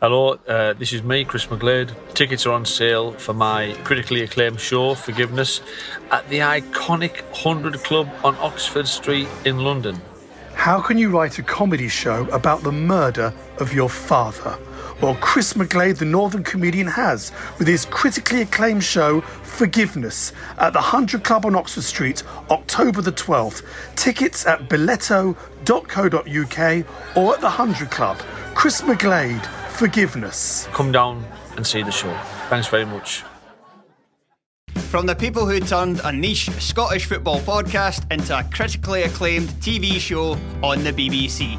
Hello, 0.00 0.38
uh, 0.48 0.72
this 0.72 0.94
is 0.94 1.02
me, 1.02 1.26
Chris 1.26 1.44
McGlade. 1.44 1.92
Tickets 2.14 2.46
are 2.46 2.52
on 2.52 2.64
sale 2.64 3.12
for 3.12 3.34
my 3.34 3.74
critically 3.84 4.22
acclaimed 4.22 4.58
show, 4.58 4.94
Forgiveness, 4.94 5.60
at 6.10 6.26
the 6.30 6.38
iconic 6.38 7.20
100 7.44 7.84
Club 7.84 8.08
on 8.24 8.34
Oxford 8.36 8.88
Street 8.88 9.28
in 9.44 9.58
London. 9.58 10.00
How 10.54 10.80
can 10.80 10.96
you 10.96 11.10
write 11.10 11.38
a 11.38 11.42
comedy 11.42 11.88
show 11.88 12.26
about 12.30 12.62
the 12.62 12.72
murder 12.72 13.34
of 13.58 13.74
your 13.74 13.90
father? 13.90 14.58
Well, 15.02 15.18
Chris 15.20 15.52
McGlade, 15.52 15.98
the 15.98 16.06
Northern 16.06 16.44
comedian, 16.44 16.86
has 16.86 17.30
with 17.58 17.68
his 17.68 17.84
critically 17.84 18.40
acclaimed 18.40 18.82
show 18.82 19.20
Forgiveness 19.20 20.32
at 20.56 20.72
the 20.72 20.78
100 20.78 21.24
Club 21.24 21.44
on 21.44 21.54
Oxford 21.54 21.84
Street, 21.84 22.22
October 22.48 23.02
the 23.02 23.12
12th. 23.12 23.64
Tickets 23.96 24.46
at 24.46 24.66
biletto.co.uk 24.66 25.36
or 27.16 27.34
at 27.34 27.40
the 27.42 27.46
100 27.46 27.90
Club. 27.90 28.18
Chris 28.54 28.80
McGlade, 28.80 29.46
Forgiveness. 29.80 30.68
Come 30.72 30.92
down 30.92 31.24
and 31.56 31.66
see 31.66 31.82
the 31.82 31.90
show. 31.90 32.14
Thanks 32.50 32.68
very 32.68 32.84
much. 32.84 33.24
From 34.90 35.06
the 35.06 35.14
people 35.14 35.46
who 35.46 35.58
turned 35.58 36.02
a 36.04 36.12
niche 36.12 36.50
Scottish 36.58 37.06
football 37.06 37.40
podcast 37.40 38.04
into 38.12 38.38
a 38.38 38.44
critically 38.44 39.04
acclaimed 39.04 39.48
TV 39.62 39.98
show 39.98 40.36
on 40.62 40.84
the 40.84 40.92
BBC. 40.92 41.58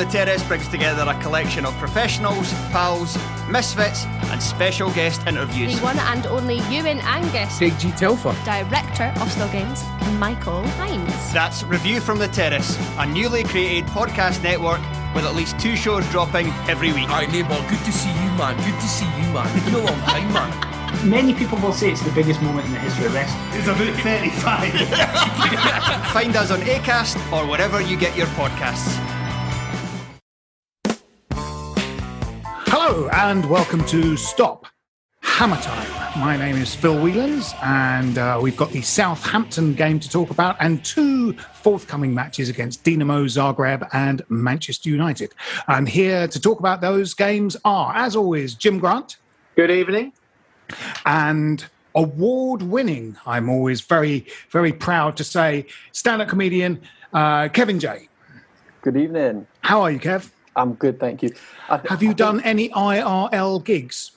Terrace 0.05 0.43
brings 0.43 0.67
together 0.67 1.05
a 1.07 1.19
collection 1.21 1.65
of 1.65 1.73
professionals, 1.77 2.51
pals, 2.71 3.17
misfits, 3.49 4.05
and 4.31 4.41
special 4.41 4.91
guest 4.91 5.25
interviews. 5.27 5.75
The 5.77 5.83
one 5.83 5.99
and 5.99 6.25
only 6.27 6.59
Ewan 6.69 6.99
Angus, 7.01 7.59
Big 7.59 7.77
G 7.79 7.91
Telfer. 7.91 8.35
director 8.45 9.11
of 9.21 9.31
Still 9.31 9.49
Games, 9.49 9.83
Michael 10.19 10.63
Hines. 10.79 11.33
That's 11.33 11.63
Review 11.63 11.99
from 11.99 12.19
the 12.19 12.27
Terrace, 12.27 12.77
a 12.97 13.05
newly 13.05 13.43
created 13.43 13.85
podcast 13.89 14.41
network 14.43 14.81
with 15.13 15.25
at 15.25 15.35
least 15.35 15.59
two 15.59 15.75
shows 15.75 16.07
dropping 16.09 16.47
every 16.69 16.93
week. 16.93 17.07
Hi 17.09 17.25
neighbour, 17.25 17.59
good 17.69 17.83
to 17.85 17.91
see 17.91 18.09
you 18.09 18.29
man, 18.37 18.55
good 18.57 18.79
to 18.79 18.87
see 18.87 19.05
you 19.05 19.33
man. 19.33 19.47
It's 19.57 19.65
been 19.65 19.75
a 19.75 19.83
long 19.83 19.99
time 20.01 20.31
man. 20.33 21.09
Many 21.09 21.33
people 21.33 21.57
will 21.59 21.73
say 21.73 21.91
it's 21.91 22.01
the 22.01 22.11
biggest 22.11 22.41
moment 22.41 22.67
in 22.67 22.73
the 22.73 22.79
history 22.79 23.05
of 23.05 23.13
wrestling. 23.13 23.41
It's 23.53 23.67
about 23.67 23.93
35. 24.03 24.73
Find 26.13 26.35
us 26.35 26.51
on 26.51 26.59
ACAST 26.61 27.17
or 27.31 27.45
wherever 27.49 27.81
you 27.81 27.97
get 27.97 28.15
your 28.15 28.27
podcasts. 28.27 28.97
Hello 33.01 33.13
and 33.13 33.49
welcome 33.49 33.83
to 33.85 34.15
Stop 34.15 34.67
Hammer 35.23 35.55
Time. 35.55 36.19
My 36.19 36.37
name 36.37 36.55
is 36.55 36.75
Phil 36.75 36.93
Whelans, 36.93 37.51
and 37.63 38.19
uh, 38.19 38.37
we've 38.39 38.55
got 38.55 38.69
the 38.69 38.83
Southampton 38.83 39.73
game 39.73 39.99
to 39.99 40.07
talk 40.07 40.29
about 40.29 40.55
and 40.59 40.85
two 40.85 41.33
forthcoming 41.33 42.13
matches 42.13 42.47
against 42.47 42.83
Dinamo 42.83 43.25
Zagreb 43.25 43.89
and 43.93 44.21
Manchester 44.29 44.91
United. 44.91 45.33
And 45.67 45.89
here 45.89 46.27
to 46.27 46.39
talk 46.39 46.59
about 46.59 46.81
those 46.81 47.15
games 47.15 47.57
are, 47.65 47.91
as 47.95 48.15
always, 48.15 48.53
Jim 48.53 48.77
Grant 48.77 49.17
Good 49.55 49.71
evening. 49.71 50.13
and 51.03 51.65
award 51.95 52.61
winning, 52.61 53.17
I'm 53.25 53.49
always 53.49 53.81
very, 53.81 54.27
very 54.51 54.73
proud 54.73 55.17
to 55.17 55.23
say, 55.23 55.65
stand 55.91 56.21
up 56.21 56.27
comedian 56.27 56.79
uh, 57.13 57.47
Kevin 57.47 57.79
J. 57.79 58.09
Good 58.83 58.95
evening. 58.95 59.47
How 59.61 59.81
are 59.81 59.89
you, 59.89 59.99
Kev? 59.99 60.29
I'm 60.55 60.73
good, 60.73 60.99
thank 60.99 61.23
you. 61.23 61.29
Th- 61.29 61.81
Have 61.89 62.03
you 62.03 62.13
done 62.13 62.41
any 62.41 62.69
IRL 62.69 63.63
gigs? 63.63 64.11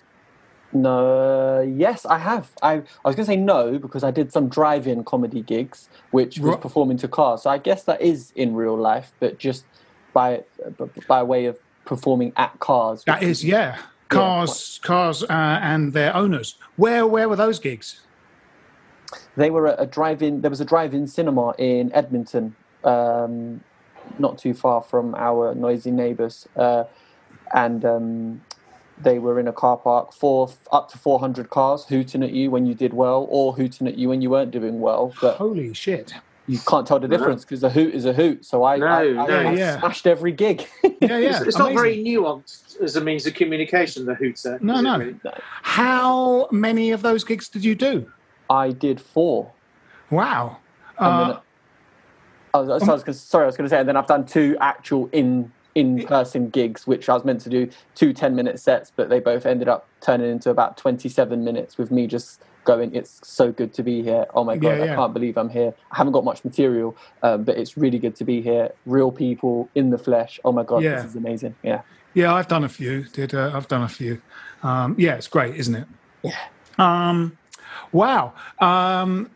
No, 0.72 1.60
yes, 1.60 2.04
I 2.04 2.18
have. 2.18 2.50
I, 2.60 2.72
I 2.74 2.78
was 3.04 3.14
going 3.14 3.24
to 3.26 3.32
say 3.32 3.36
no 3.36 3.78
because 3.78 4.02
I 4.02 4.10
did 4.10 4.32
some 4.32 4.48
drive-in 4.48 5.04
comedy 5.04 5.40
gigs, 5.42 5.88
which 6.10 6.40
was 6.40 6.50
Right. 6.52 6.60
performing 6.60 6.96
to 6.98 7.08
cars. 7.08 7.42
So 7.42 7.50
I 7.50 7.58
guess 7.58 7.84
that 7.84 8.00
is 8.02 8.32
in 8.34 8.54
real 8.54 8.76
life, 8.76 9.12
but 9.20 9.38
just 9.38 9.64
by 10.12 10.42
by 11.06 11.22
way 11.22 11.44
of 11.46 11.58
performing 11.84 12.32
at 12.36 12.58
cars. 12.58 13.04
That 13.04 13.22
is, 13.22 13.44
yeah. 13.44 13.78
Cars, 14.08 14.80
cars, 14.82 15.22
uh, 15.22 15.26
and 15.62 15.92
their 15.92 16.14
owners. 16.14 16.56
Where, 16.76 17.06
where 17.06 17.28
were 17.28 17.36
those 17.36 17.58
gigs? 17.60 18.00
They 19.36 19.50
were 19.50 19.68
at 19.68 19.80
a 19.80 19.86
drive-in. 19.86 20.40
There 20.40 20.50
was 20.50 20.60
a 20.60 20.64
drive-in 20.64 21.06
cinema 21.06 21.54
in 21.58 21.92
Edmonton, 21.94 22.54
um, 22.84 23.60
not 24.18 24.38
too 24.38 24.54
far 24.54 24.82
from 24.82 25.14
our 25.14 25.54
noisy 25.54 25.90
neighbours, 25.90 26.46
uh, 26.56 26.84
and 27.54 27.84
um, 27.84 28.40
they 29.02 29.18
were 29.18 29.40
in 29.40 29.48
a 29.48 29.52
car 29.52 29.76
park. 29.76 30.12
Four 30.12 30.50
up 30.72 30.90
to 30.90 30.98
four 30.98 31.18
hundred 31.18 31.50
cars 31.50 31.84
hooting 31.86 32.22
at 32.22 32.30
you 32.32 32.50
when 32.50 32.66
you 32.66 32.74
did 32.74 32.92
well, 32.94 33.26
or 33.30 33.52
hooting 33.54 33.86
at 33.86 33.96
you 33.98 34.08
when 34.08 34.20
you 34.22 34.30
weren't 34.30 34.50
doing 34.50 34.80
well. 34.80 35.14
But 35.20 35.36
Holy 35.36 35.72
shit! 35.74 36.14
you 36.46 36.58
can't 36.58 36.86
tell 36.86 36.98
the 37.00 37.08
difference 37.08 37.44
because 37.44 37.62
a 37.62 37.70
hoot 37.70 37.94
is 37.94 38.04
a 38.04 38.12
hoot. 38.12 38.44
So 38.44 38.64
I, 38.64 38.76
No, 38.76 38.86
I, 38.86 39.00
I, 39.02 39.26
no. 39.26 39.38
I 39.50 39.54
Yeah. 39.54 39.78
smashed 39.78 40.06
every 40.06 40.32
gig. 40.32 40.66
Yeah, 40.82 40.90
yeah. 41.00 41.16
it's 41.38 41.40
it's 41.48 41.58
not 41.58 41.72
very 41.72 41.96
nuanced 41.96 42.80
as 42.82 42.96
a 42.96 43.00
means 43.00 43.26
of 43.26 43.34
communication, 43.34 44.04
the 44.04 44.14
hootser. 44.14 44.60
No, 44.60 44.80
no. 44.80 44.98
really? 44.98 45.16
How 45.62 46.48
many 46.50 46.90
of 46.90 47.02
those 47.02 47.24
gigs 47.24 47.48
did 47.48 47.64
you 47.64 47.74
do? 47.74 48.10
I 48.50 48.70
did 48.70 49.00
four. 49.00 49.52
Wow. 50.10 50.58
And 50.98 51.06
Uh, 51.06 51.26
then, 51.26 51.36
I 52.54 52.58
was, 52.60 52.82
so 52.84 52.90
I 52.90 52.94
was 52.94 53.02
gonna, 53.02 53.14
sorry, 53.14 53.44
I 53.44 53.46
was 53.46 53.56
going 53.56 53.68
to 53.68 53.70
say, 53.70 53.80
and 53.80 53.88
then 53.88 53.96
I've 53.96 54.06
done 54.06 54.24
two 54.24 54.56
actual 54.60 55.08
in 55.12 55.52
in 55.74 56.06
person 56.06 56.50
gigs, 56.50 56.86
which 56.86 57.08
I 57.08 57.14
was 57.14 57.24
meant 57.24 57.40
to 57.40 57.48
do 57.48 57.68
two 57.96 58.12
10 58.12 58.36
minute 58.36 58.60
sets, 58.60 58.92
but 58.94 59.08
they 59.08 59.18
both 59.18 59.44
ended 59.44 59.66
up 59.66 59.88
turning 60.00 60.30
into 60.30 60.50
about 60.50 60.76
27 60.76 61.42
minutes 61.42 61.76
with 61.76 61.90
me 61.90 62.06
just 62.06 62.40
going, 62.62 62.94
It's 62.94 63.20
so 63.24 63.50
good 63.50 63.74
to 63.74 63.82
be 63.82 64.00
here. 64.00 64.26
Oh 64.34 64.44
my 64.44 64.56
God, 64.56 64.78
Yeah, 64.78 64.84
yeah. 64.84 64.92
I 64.92 64.96
can't 64.96 65.12
believe 65.12 65.36
I'm 65.36 65.48
here. 65.48 65.74
I 65.90 65.96
haven't 65.96 66.12
got 66.12 66.24
much 66.24 66.44
material, 66.44 66.96
um, 67.24 67.42
but 67.42 67.58
it's 67.58 67.76
really 67.76 67.98
good 67.98 68.14
to 68.16 68.24
be 68.24 68.40
here. 68.40 68.70
Real 68.86 69.10
people 69.10 69.68
in 69.74 69.90
the 69.90 69.98
flesh. 69.98 70.38
Oh 70.44 70.52
my 70.52 70.62
God, 70.62 70.82
Yeah. 70.84 70.96
this 70.96 71.06
is 71.06 71.16
amazing. 71.16 71.56
Yeah. 71.64 71.82
Yeah, 72.14 72.32
I've 72.32 72.46
done 72.46 72.62
a 72.62 72.68
few. 72.68 73.02
Did 73.04 73.34
uh, 73.34 73.50
I've 73.52 73.66
done 73.66 73.82
a 73.82 73.88
few? 73.88 74.22
Um, 74.62 74.94
yeah, 74.96 75.16
it's 75.16 75.26
great, 75.26 75.56
isn't 75.56 75.74
it? 75.74 75.88
Yeah. 76.22 76.38
Um, 76.78 77.36
wow. 77.90 78.32
Um, 78.60 79.28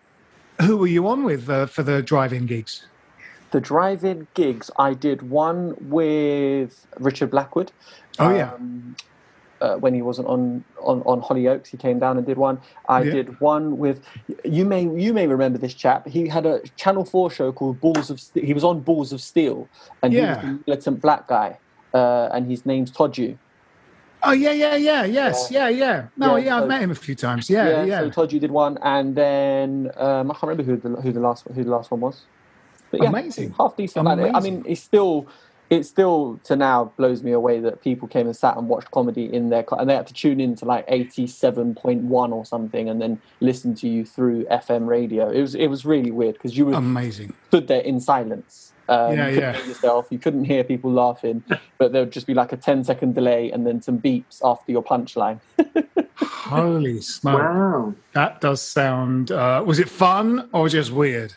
who 0.63 0.77
were 0.77 0.87
you 0.87 1.09
on 1.09 1.25
with 1.25 1.51
uh, 1.51 1.67
for 1.67 1.83
the 1.83 2.01
drive-in 2.01 2.47
gigs? 2.47 2.87
The 3.51 3.61
drive-in 3.61 4.27
gigs, 4.35 4.71
I 4.79 4.95
did 4.95 5.23
one 5.31 5.75
with 5.81 6.87
Richard 6.99 7.31
Blackwood. 7.31 7.73
Oh 8.19 8.35
yeah. 8.35 8.53
Um, 8.53 8.97
uh, 9.61 9.75
when 9.77 9.93
he 9.93 10.03
wasn't 10.03 10.29
on, 10.29 10.63
on 10.81 11.03
on 11.03 11.21
Hollyoaks, 11.21 11.67
he 11.69 11.77
came 11.77 11.99
down 11.99 12.17
and 12.17 12.25
did 12.27 12.39
one. 12.39 12.61
I 12.89 13.03
Yeah. 13.03 13.13
did 13.13 13.41
one 13.41 13.79
with 13.79 14.01
you 14.45 14.65
may 14.65 14.83
you 14.83 15.13
may 15.13 15.27
remember 15.27 15.59
this 15.59 15.75
chap. 15.75 16.07
He 16.07 16.29
had 16.29 16.47
a 16.47 16.61
Channel 16.77 17.05
Four 17.05 17.31
show 17.31 17.51
called 17.53 17.81
Balls 17.81 18.09
of. 18.11 18.21
He 18.35 18.53
was 18.55 18.63
on 18.65 18.81
Balls 18.81 19.13
of 19.13 19.21
Steel, 19.21 19.67
and 20.03 20.13
he 20.13 20.21
was 20.21 20.29
Yeah. 20.29 20.41
the 20.43 20.59
militant 20.67 21.01
black 21.01 21.27
guy, 21.27 21.59
uh, 21.95 22.29
and 22.33 22.47
his 22.49 22.65
name's 22.67 22.93
Toju. 22.93 23.37
Oh 24.23 24.33
yeah, 24.33 24.53
yeah, 24.53 24.77
yeah. 24.77 25.05
Yes, 25.05 25.49
yeah, 25.51 25.69
yeah. 25.69 26.07
No, 26.17 26.37
Yeah, 26.37 26.45
yeah, 26.45 26.57
I've 26.57 26.63
so- 26.65 26.69
met 26.69 26.81
him 26.83 26.91
a 26.91 26.95
few 26.95 27.15
times. 27.17 27.49
Yeah, 27.51 27.83
yeah. 27.85 28.01
So 28.01 28.11
Toju 28.11 28.39
did 28.41 28.51
one, 28.53 28.79
and 28.83 29.17
then 29.17 29.91
um, 29.97 30.31
I 30.31 30.35
can't 30.35 30.43
remember 30.51 30.63
who 30.65 30.77
the 30.77 31.01
who 31.03 31.11
the 31.13 31.21
last 31.21 31.47
who 31.55 31.65
the 31.65 31.71
last 31.71 31.91
one 31.91 32.01
was. 32.01 32.23
But 32.91 33.03
yeah, 33.03 33.09
Amazing. 33.09 33.53
half 33.59 33.77
decent. 33.77 34.05
Like, 34.05 34.35
I 34.35 34.41
mean, 34.41 34.65
it's 34.67 34.83
still 34.83 35.27
it 35.71 35.85
still 35.85 36.41
to 36.45 36.57
now 36.57 36.91
blows 36.97 37.23
me 37.23 37.33
away 37.33 37.61
that 37.61 37.83
people 37.83 38.09
came 38.09 38.27
and 38.27 38.35
sat 38.35 38.57
and 38.57 38.69
watched 38.69 38.91
comedy 38.91 39.31
in 39.33 39.51
their 39.51 39.63
car, 39.63 39.79
and 39.81 39.89
they 39.91 39.95
had 39.95 40.07
to 40.07 40.15
tune 40.15 40.41
in 40.41 40.55
to 40.57 40.65
like 40.65 40.85
eighty 40.89 41.27
seven 41.27 41.75
point 41.75 42.03
one 42.05 42.33
or 42.33 42.45
something, 42.47 42.89
and 42.89 43.01
then 43.03 43.21
listen 43.41 43.75
to 43.77 43.89
you 43.89 44.05
through 44.05 44.45
FM 44.47 44.87
radio. 44.87 45.29
It 45.31 45.41
was 45.43 45.55
it 45.55 45.67
was 45.67 45.85
really 45.85 46.11
weird 46.11 46.35
because 46.35 46.57
you 46.57 46.65
were 46.67 46.73
amazing. 46.75 47.35
stood 47.49 47.69
there 47.69 47.83
in 47.83 48.01
silence. 48.01 48.73
Um, 48.89 49.13
Yeah, 49.19 49.29
you 49.29 49.35
couldn't 49.35 49.41
yeah. 49.41 49.53
hear 49.59 49.67
yourself. 49.67 50.07
You 50.09 50.19
couldn't 50.19 50.45
hear 50.47 50.65
people 50.65 50.91
laughing, 50.91 51.45
but 51.79 51.93
there 51.93 52.01
would 52.03 52.13
just 52.13 52.27
be 52.27 52.33
like 52.33 52.53
a 52.53 52.57
10 52.57 52.85
second 52.85 53.15
delay 53.15 53.51
and 53.51 53.67
then 53.67 53.83
some 53.83 53.99
beeps 53.99 54.41
after 54.43 54.73
your 54.73 54.83
punchline. 54.83 55.41
Holy 56.17 57.01
smoke! 57.03 57.39
Wow. 57.41 57.95
That 58.15 58.41
does 58.41 58.63
sound. 58.63 59.31
Uh, 59.31 59.63
was 59.67 59.79
it 59.79 59.89
fun 59.91 60.49
or 60.53 60.69
just 60.71 60.91
weird? 60.91 61.35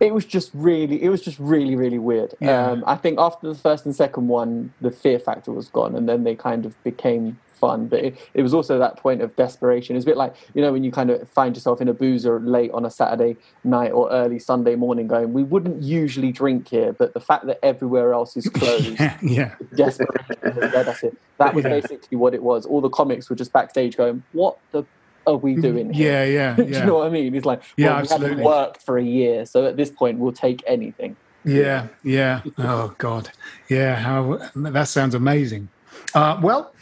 It 0.00 0.12
was 0.12 0.24
just 0.24 0.50
really, 0.54 1.02
it 1.02 1.08
was 1.08 1.20
just 1.22 1.38
really, 1.38 1.76
really 1.76 1.98
weird. 1.98 2.34
Yeah. 2.40 2.66
Um, 2.66 2.84
I 2.86 2.96
think 2.96 3.18
after 3.18 3.48
the 3.48 3.54
first 3.54 3.86
and 3.86 3.94
second 3.94 4.28
one, 4.28 4.72
the 4.80 4.90
fear 4.90 5.18
factor 5.18 5.52
was 5.52 5.68
gone, 5.68 5.94
and 5.94 6.08
then 6.08 6.24
they 6.24 6.34
kind 6.34 6.66
of 6.66 6.82
became 6.84 7.38
fun. 7.54 7.86
But 7.86 8.00
it, 8.04 8.18
it 8.34 8.42
was 8.42 8.52
also 8.52 8.78
that 8.78 8.96
point 8.96 9.22
of 9.22 9.34
desperation. 9.36 9.94
It's 9.96 10.04
a 10.04 10.06
bit 10.06 10.16
like 10.16 10.34
you 10.54 10.60
know 10.62 10.72
when 10.72 10.82
you 10.84 10.90
kind 10.90 11.10
of 11.10 11.28
find 11.28 11.54
yourself 11.54 11.80
in 11.80 11.88
a 11.88 11.94
boozer 11.94 12.40
late 12.40 12.70
on 12.72 12.84
a 12.84 12.90
Saturday 12.90 13.36
night 13.62 13.92
or 13.92 14.10
early 14.10 14.38
Sunday 14.40 14.74
morning, 14.74 15.06
going, 15.06 15.32
"We 15.32 15.44
wouldn't 15.44 15.82
usually 15.82 16.32
drink 16.32 16.68
here, 16.68 16.92
but 16.92 17.14
the 17.14 17.20
fact 17.20 17.46
that 17.46 17.64
everywhere 17.64 18.12
else 18.12 18.36
is 18.36 18.48
closed." 18.58 18.98
Yeah, 18.98 19.16
yeah. 19.22 19.54
desperation 19.74 20.36
led 20.72 20.88
us 20.88 21.00
here. 21.00 21.12
That 21.38 21.54
was 21.54 21.64
Yeah. 21.64 21.80
basically 21.80 22.16
what 22.18 22.34
it 22.34 22.42
was. 22.42 22.66
All 22.66 22.80
the 22.80 22.90
comics 22.90 23.30
were 23.30 23.36
just 23.36 23.52
backstage 23.52 23.96
going, 23.96 24.24
"What 24.32 24.58
the 24.72 24.84
are 25.26 25.36
we 25.36 25.54
doing?" 25.54 25.92
Here? 25.92 26.24
Yeah, 26.24 26.24
yeah, 26.38 26.56
Do 26.56 26.62
yeah. 26.64 26.80
you 26.80 26.86
know 26.86 26.96
what 26.96 27.06
I 27.06 27.10
mean? 27.10 27.34
It's 27.34 27.46
like, 27.46 27.62
Yeah, 27.76 27.94
well, 27.94 28.02
we 28.02 28.08
haven't 28.08 28.44
worked 28.44 28.82
for 28.82 28.98
a 28.98 29.04
year, 29.04 29.46
so 29.46 29.66
at 29.66 29.76
this 29.76 29.90
point, 29.90 30.18
we'll 30.18 30.32
take 30.32 30.62
anything. 30.66 31.16
Yeah, 31.44 31.88
yeah. 32.02 32.40
Oh 32.58 32.94
God, 32.98 33.30
yeah. 33.68 33.96
How 33.96 34.40
that 34.54 34.88
sounds 34.88 35.14
amazing. 35.14 35.68
Uh, 36.14 36.38
well, 36.42 36.72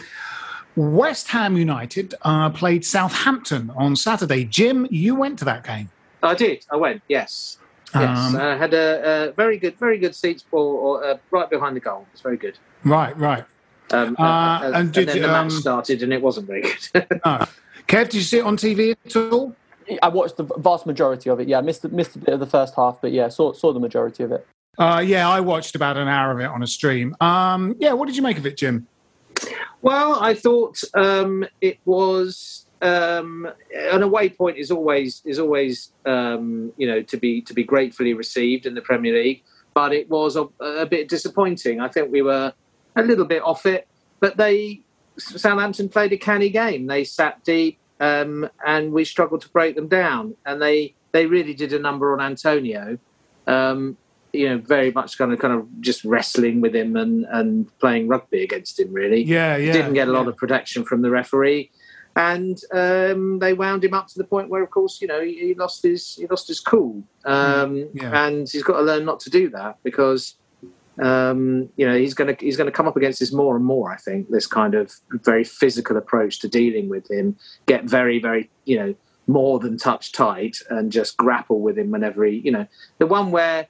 West 0.77 1.29
Ham 1.29 1.57
United 1.57 2.15
uh, 2.23 2.51
played 2.51 2.85
Southampton 2.85 3.73
on 3.77 3.97
Saturday. 3.97 4.45
Jim, 4.45 4.87
you 4.91 5.15
went 5.15 5.39
to 5.41 5.45
that 5.45 5.65
game. 5.65 5.91
I 6.23 6.35
did. 6.35 6.65
I 6.71 6.77
went. 6.77 7.03
Yes. 7.09 7.59
Yes. 7.95 8.35
Um, 8.35 8.37
I 8.37 8.57
had 8.57 8.73
a, 8.73 9.29
a 9.29 9.33
very 9.33 9.59
good, 9.59 9.77
very 9.79 9.99
good 9.99 10.15
seats 10.15 10.43
for 10.51 11.05
uh, 11.05 11.19
right 11.31 11.51
behind 11.51 11.77
the 11.77 11.81
goal. 11.81 12.07
It's 12.13 12.23
very 12.23 12.39
good. 12.39 12.59
Right, 12.85 13.17
right. 13.19 13.45
Um, 13.91 14.17
Uh, 14.19 14.23
uh, 14.23 14.61
and 14.65 14.75
and, 14.77 14.93
did 14.93 15.09
then 15.09 15.17
you, 15.17 15.23
the 15.23 15.35
um, 15.35 15.49
match 15.49 15.57
started, 15.57 16.03
and 16.03 16.13
it 16.13 16.23
wasn't 16.23 16.47
very 16.47 16.63
good. 16.63 17.21
No. 17.25 17.47
Kev, 17.89 18.05
did 18.05 18.15
you 18.15 18.21
see 18.23 18.39
it 18.39 18.45
on 18.45 18.57
TV 18.57 18.97
at 19.05 19.17
all? 19.17 19.55
I 20.03 20.09
watched 20.09 20.37
the 20.37 20.45
vast 20.45 20.87
majority 20.87 21.29
of 21.31 21.41
it. 21.41 21.49
Yeah, 21.49 21.59
I 21.59 21.61
missed 21.61 21.85
missed 21.91 22.17
a 22.17 22.19
bit 22.19 22.35
of 22.35 22.41
the 22.41 22.47
first 22.47 22.75
half, 22.75 22.99
but 23.01 23.13
yeah, 23.13 23.29
saw 23.29 23.53
saw 23.53 23.73
the 23.73 23.81
majority 23.81 24.23
of 24.23 24.33
it. 24.33 24.47
Uh, 24.79 25.03
yeah, 25.05 25.29
I 25.29 25.41
watched 25.41 25.75
about 25.75 25.97
an 25.97 26.09
hour 26.09 26.33
of 26.33 26.41
it 26.41 26.47
on 26.47 26.63
a 26.63 26.67
stream. 26.67 27.15
Um, 27.21 27.77
yeah, 27.79 27.93
what 27.93 28.07
did 28.07 28.17
you 28.17 28.23
make 28.23 28.39
of 28.39 28.47
it, 28.47 28.57
Jim? 28.57 28.87
Well, 29.83 30.19
I 30.21 30.35
thought 30.35 30.81
um, 30.95 31.45
it 31.61 31.79
was 31.85 32.67
um, 32.81 33.49
an 33.75 34.03
away 34.03 34.29
point 34.29 34.57
is 34.57 34.71
always 34.71 35.23
is 35.25 35.39
always 35.39 35.93
um, 36.07 36.73
you 36.77 36.87
know 36.87 37.03
to 37.03 37.17
be 37.17 37.43
to 37.43 37.55
be 37.55 37.65
gratefully 37.65 38.15
received 38.15 38.67
in 38.67 38.75
the 38.75 38.81
Premier 38.81 39.15
League, 39.15 39.43
but 39.75 39.93
it 39.93 40.09
was 40.09 40.37
a, 40.37 40.49
a 40.61 40.87
bit 40.87 41.09
disappointing. 41.09 41.81
I 41.81 41.89
think 41.89 42.11
we 42.11 42.23
were 42.23 42.53
a 42.97 43.03
little 43.03 43.25
bit 43.25 43.43
off 43.43 43.67
it, 43.67 43.89
but 44.21 44.37
they 44.37 44.83
Southampton 45.19 45.89
played 45.89 46.13
a 46.13 46.17
canny 46.17 46.49
game. 46.49 46.87
They 46.87 47.05
sat 47.05 47.43
deep, 47.45 47.79
um, 48.01 48.49
and 48.67 48.93
we 48.93 49.05
struggled 49.05 49.43
to 49.43 49.49
break 49.49 49.77
them 49.77 49.89
down. 49.89 50.35
And 50.47 50.61
they 50.61 50.95
they 51.13 51.27
really 51.27 51.55
did 51.55 51.73
a 51.73 51.79
number 51.79 52.13
on 52.13 52.21
Antonio. 52.21 52.99
Um, 53.47 53.97
you 54.33 54.49
know, 54.49 54.59
very 54.59 54.91
much 54.91 55.19
kind 55.19 55.33
of 55.33 55.39
kind 55.39 55.53
of 55.53 55.67
just 55.81 56.05
wrestling 56.05 56.63
with 56.63 56.75
him 56.75 56.97
and, 56.97 57.27
and 57.31 57.79
playing 57.79 58.09
rugby 58.09 58.43
against 58.43 58.81
him. 58.81 58.93
Really, 58.93 59.23
Yeah, 59.23 59.57
yeah. 59.57 59.73
didn't 59.73 59.93
get 59.95 60.09
a 60.09 60.13
lot 60.13 60.23
yeah. 60.23 60.31
of 60.31 60.37
protection 60.39 60.85
from 60.85 61.03
the 61.03 61.11
referee, 61.11 61.71
and 62.17 62.59
um, 62.73 63.39
they 63.41 63.53
wound 63.53 63.85
him 63.85 63.93
up 63.93 64.07
to 64.09 64.19
the 64.19 64.25
point 64.25 64.49
where, 64.49 64.63
of 64.63 64.71
course, 64.71 65.03
you 65.03 65.07
know, 65.07 65.21
he, 65.23 65.49
he 65.49 65.55
lost 65.55 65.83
his 65.83 66.15
he 66.15 66.27
lost 66.27 66.49
his 66.49 66.61
cool, 66.61 67.03
um, 67.27 67.89
Yeah. 67.93 68.25
and 68.27 68.49
he's 68.49 68.63
got 68.63 68.79
to 68.79 68.83
learn 68.83 69.05
not 69.05 69.21
to 69.21 69.31
do 69.31 69.51
that 69.51 69.77
because. 69.83 70.37
Um, 71.01 71.71
you 71.77 71.87
know 71.87 71.97
he's 71.97 72.15
going 72.15 72.35
to 72.35 72.45
he's 72.45 72.57
going 72.57 72.67
to 72.67 72.73
come 72.73 72.87
up 72.87 72.97
against 72.97 73.21
this 73.21 73.33
more 73.33 73.57
and 73.57 73.65
more. 73.65 73.91
I 73.93 73.97
think 73.97 74.29
this 74.29 74.47
kind 74.47 74.75
of 74.75 74.93
very 75.11 75.45
physical 75.45 75.97
approach 75.97 76.41
to 76.41 76.49
dealing 76.49 76.89
with 76.89 77.11
him, 77.11 77.37
get 77.67 77.85
very 77.85 78.19
very 78.19 78.51
you 78.65 78.77
know 78.77 78.95
more 79.27 79.59
than 79.59 79.79
touch 79.79 80.13
tight 80.13 80.59
and 80.69 80.93
just 80.93 81.17
grapple 81.17 81.61
with 81.61 81.79
him 81.79 81.91
whenever 81.91 82.25
he 82.25 82.43
you 82.45 82.51
know 82.51 82.67
the 82.99 83.07
one 83.07 83.31
where 83.31 83.67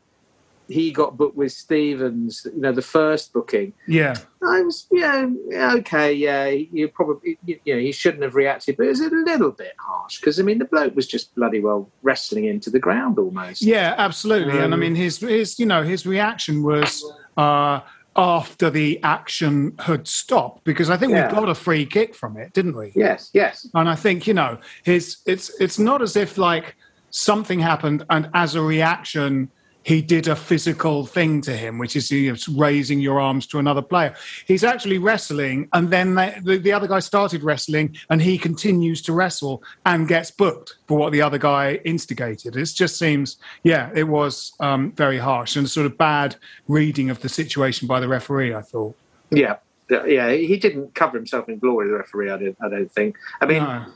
he 0.72 0.90
got 0.90 1.16
booked 1.16 1.36
with 1.36 1.52
Stevens, 1.52 2.46
you 2.54 2.60
know 2.60 2.72
the 2.72 2.82
first 2.82 3.32
booking. 3.32 3.72
Yeah, 3.86 4.14
I 4.42 4.62
was, 4.62 4.86
yeah, 4.90 5.28
yeah, 5.48 5.74
okay, 5.74 6.12
yeah. 6.12 6.46
You 6.48 6.88
probably, 6.88 7.38
you, 7.44 7.58
you 7.64 7.74
know, 7.74 7.80
he 7.80 7.92
shouldn't 7.92 8.22
have 8.22 8.34
reacted, 8.34 8.76
but 8.76 8.86
it 8.86 8.90
was 8.90 9.00
a 9.00 9.10
little 9.10 9.50
bit 9.52 9.74
harsh 9.78 10.18
because 10.20 10.40
I 10.40 10.42
mean, 10.42 10.58
the 10.58 10.64
bloke 10.64 10.96
was 10.96 11.06
just 11.06 11.34
bloody 11.34 11.60
well 11.60 11.88
wrestling 12.02 12.44
into 12.46 12.70
the 12.70 12.78
ground 12.78 13.18
almost. 13.18 13.62
Yeah, 13.62 13.94
absolutely. 13.98 14.58
and 14.58 14.72
I 14.72 14.76
Um, 14.76 14.80
mean, 14.80 14.94
his 14.94 15.18
his 15.18 15.58
you 15.58 15.66
know 15.66 15.82
his 15.82 16.06
reaction 16.06 16.62
was 16.62 17.04
uh, 17.36 17.80
after 18.16 18.68
the 18.70 19.02
action 19.02 19.74
had 19.78 20.06
stopped 20.06 20.64
because 20.64 20.90
I 20.90 20.96
think 20.96 21.12
Yeah. 21.12 21.28
we 21.28 21.34
got 21.34 21.48
a 21.48 21.54
free 21.54 21.86
kick 21.86 22.14
from 22.14 22.36
it, 22.36 22.52
didn't 22.52 22.76
we? 22.76 22.92
Yes, 22.94 23.30
yes, 23.32 23.66
And 23.74 23.88
I 23.88 23.94
think 23.94 24.26
you 24.26 24.34
know 24.34 24.58
his 24.84 25.18
it's 25.26 25.50
it's 25.60 25.78
not 25.78 26.02
as 26.02 26.16
if 26.16 26.36
like 26.38 26.76
something 27.10 27.58
happened 27.60 28.04
and 28.10 28.28
as 28.34 28.54
a 28.54 28.62
reaction 28.62 29.50
he 29.84 30.02
did 30.02 30.28
a 30.28 30.36
physical 30.36 31.06
thing 31.06 31.40
to 31.42 31.56
him, 31.56 31.78
which 31.78 31.96
is 31.96 32.10
you 32.10 32.36
raising 32.54 33.00
your 33.00 33.20
arms 33.20 33.46
to 33.48 33.58
another 33.58 33.82
player. 33.82 34.14
He's 34.46 34.64
actually 34.64 34.98
wrestling, 34.98 35.68
and 35.72 35.90
then 35.90 36.14
they, 36.14 36.38
the, 36.42 36.58
the 36.58 36.72
other 36.72 36.86
guy 36.86 37.00
started 37.00 37.42
wrestling, 37.42 37.96
and 38.10 38.22
he 38.22 38.38
continues 38.38 39.02
to 39.02 39.12
wrestle 39.12 39.62
and 39.86 40.06
gets 40.08 40.30
booked 40.30 40.76
for 40.86 40.98
what 40.98 41.12
the 41.12 41.22
other 41.22 41.38
guy 41.38 41.80
instigated. 41.84 42.56
It 42.56 42.66
just 42.66 42.98
seems, 42.98 43.38
yeah, 43.62 43.90
it 43.94 44.04
was 44.04 44.52
um, 44.60 44.92
very 44.92 45.18
harsh 45.18 45.56
and 45.56 45.68
sort 45.68 45.86
of 45.86 45.98
bad 45.98 46.36
reading 46.68 47.10
of 47.10 47.20
the 47.20 47.28
situation 47.28 47.88
by 47.88 48.00
the 48.00 48.08
referee. 48.08 48.54
I 48.54 48.62
thought. 48.62 48.96
yeah, 49.30 50.04
yeah. 50.06 50.30
He 50.32 50.56
didn't 50.56 50.94
cover 50.94 51.16
himself 51.16 51.48
in 51.48 51.58
glory, 51.58 51.88
the 51.88 51.94
referee. 51.94 52.30
I 52.30 52.38
don't, 52.38 52.56
I 52.60 52.68
don't 52.68 52.92
think. 52.92 53.16
I 53.40 53.46
mean, 53.46 53.62
No. 53.62 53.86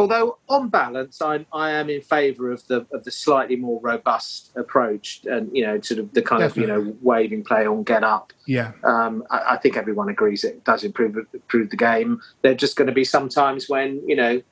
Although 0.00 0.38
on 0.48 0.68
balance, 0.68 1.20
I, 1.22 1.46
I 1.52 1.70
am 1.70 1.90
in 1.90 2.00
favour 2.00 2.50
of 2.50 2.66
the 2.66 2.86
of 2.92 3.04
the 3.04 3.10
slightly 3.10 3.56
more 3.56 3.80
robust 3.80 4.50
approach, 4.56 5.22
and 5.24 5.54
you 5.56 5.64
know, 5.64 5.80
sort 5.80 6.00
of 6.00 6.12
the 6.14 6.22
kind 6.22 6.42
of 6.42 6.56
you 6.56 6.66
know 6.66 6.96
waving 7.02 7.44
play 7.44 7.66
on 7.66 7.82
get 7.82 8.02
up. 8.02 8.32
Yeah. 8.46 8.72
Um, 8.84 9.24
I, 9.30 9.54
I 9.54 9.56
think 9.58 9.76
everyone 9.76 10.08
agrees 10.08 10.44
it 10.44 10.64
does 10.64 10.84
improve 10.84 11.16
improve 11.32 11.70
the 11.70 11.76
game. 11.76 12.20
There 12.42 12.52
are 12.52 12.56
just 12.56 12.76
going 12.76 12.88
to 12.88 12.94
be 12.94 13.04
some 13.04 13.28
times 13.28 13.68
when 13.68 14.02
you 14.08 14.16
know 14.16 14.42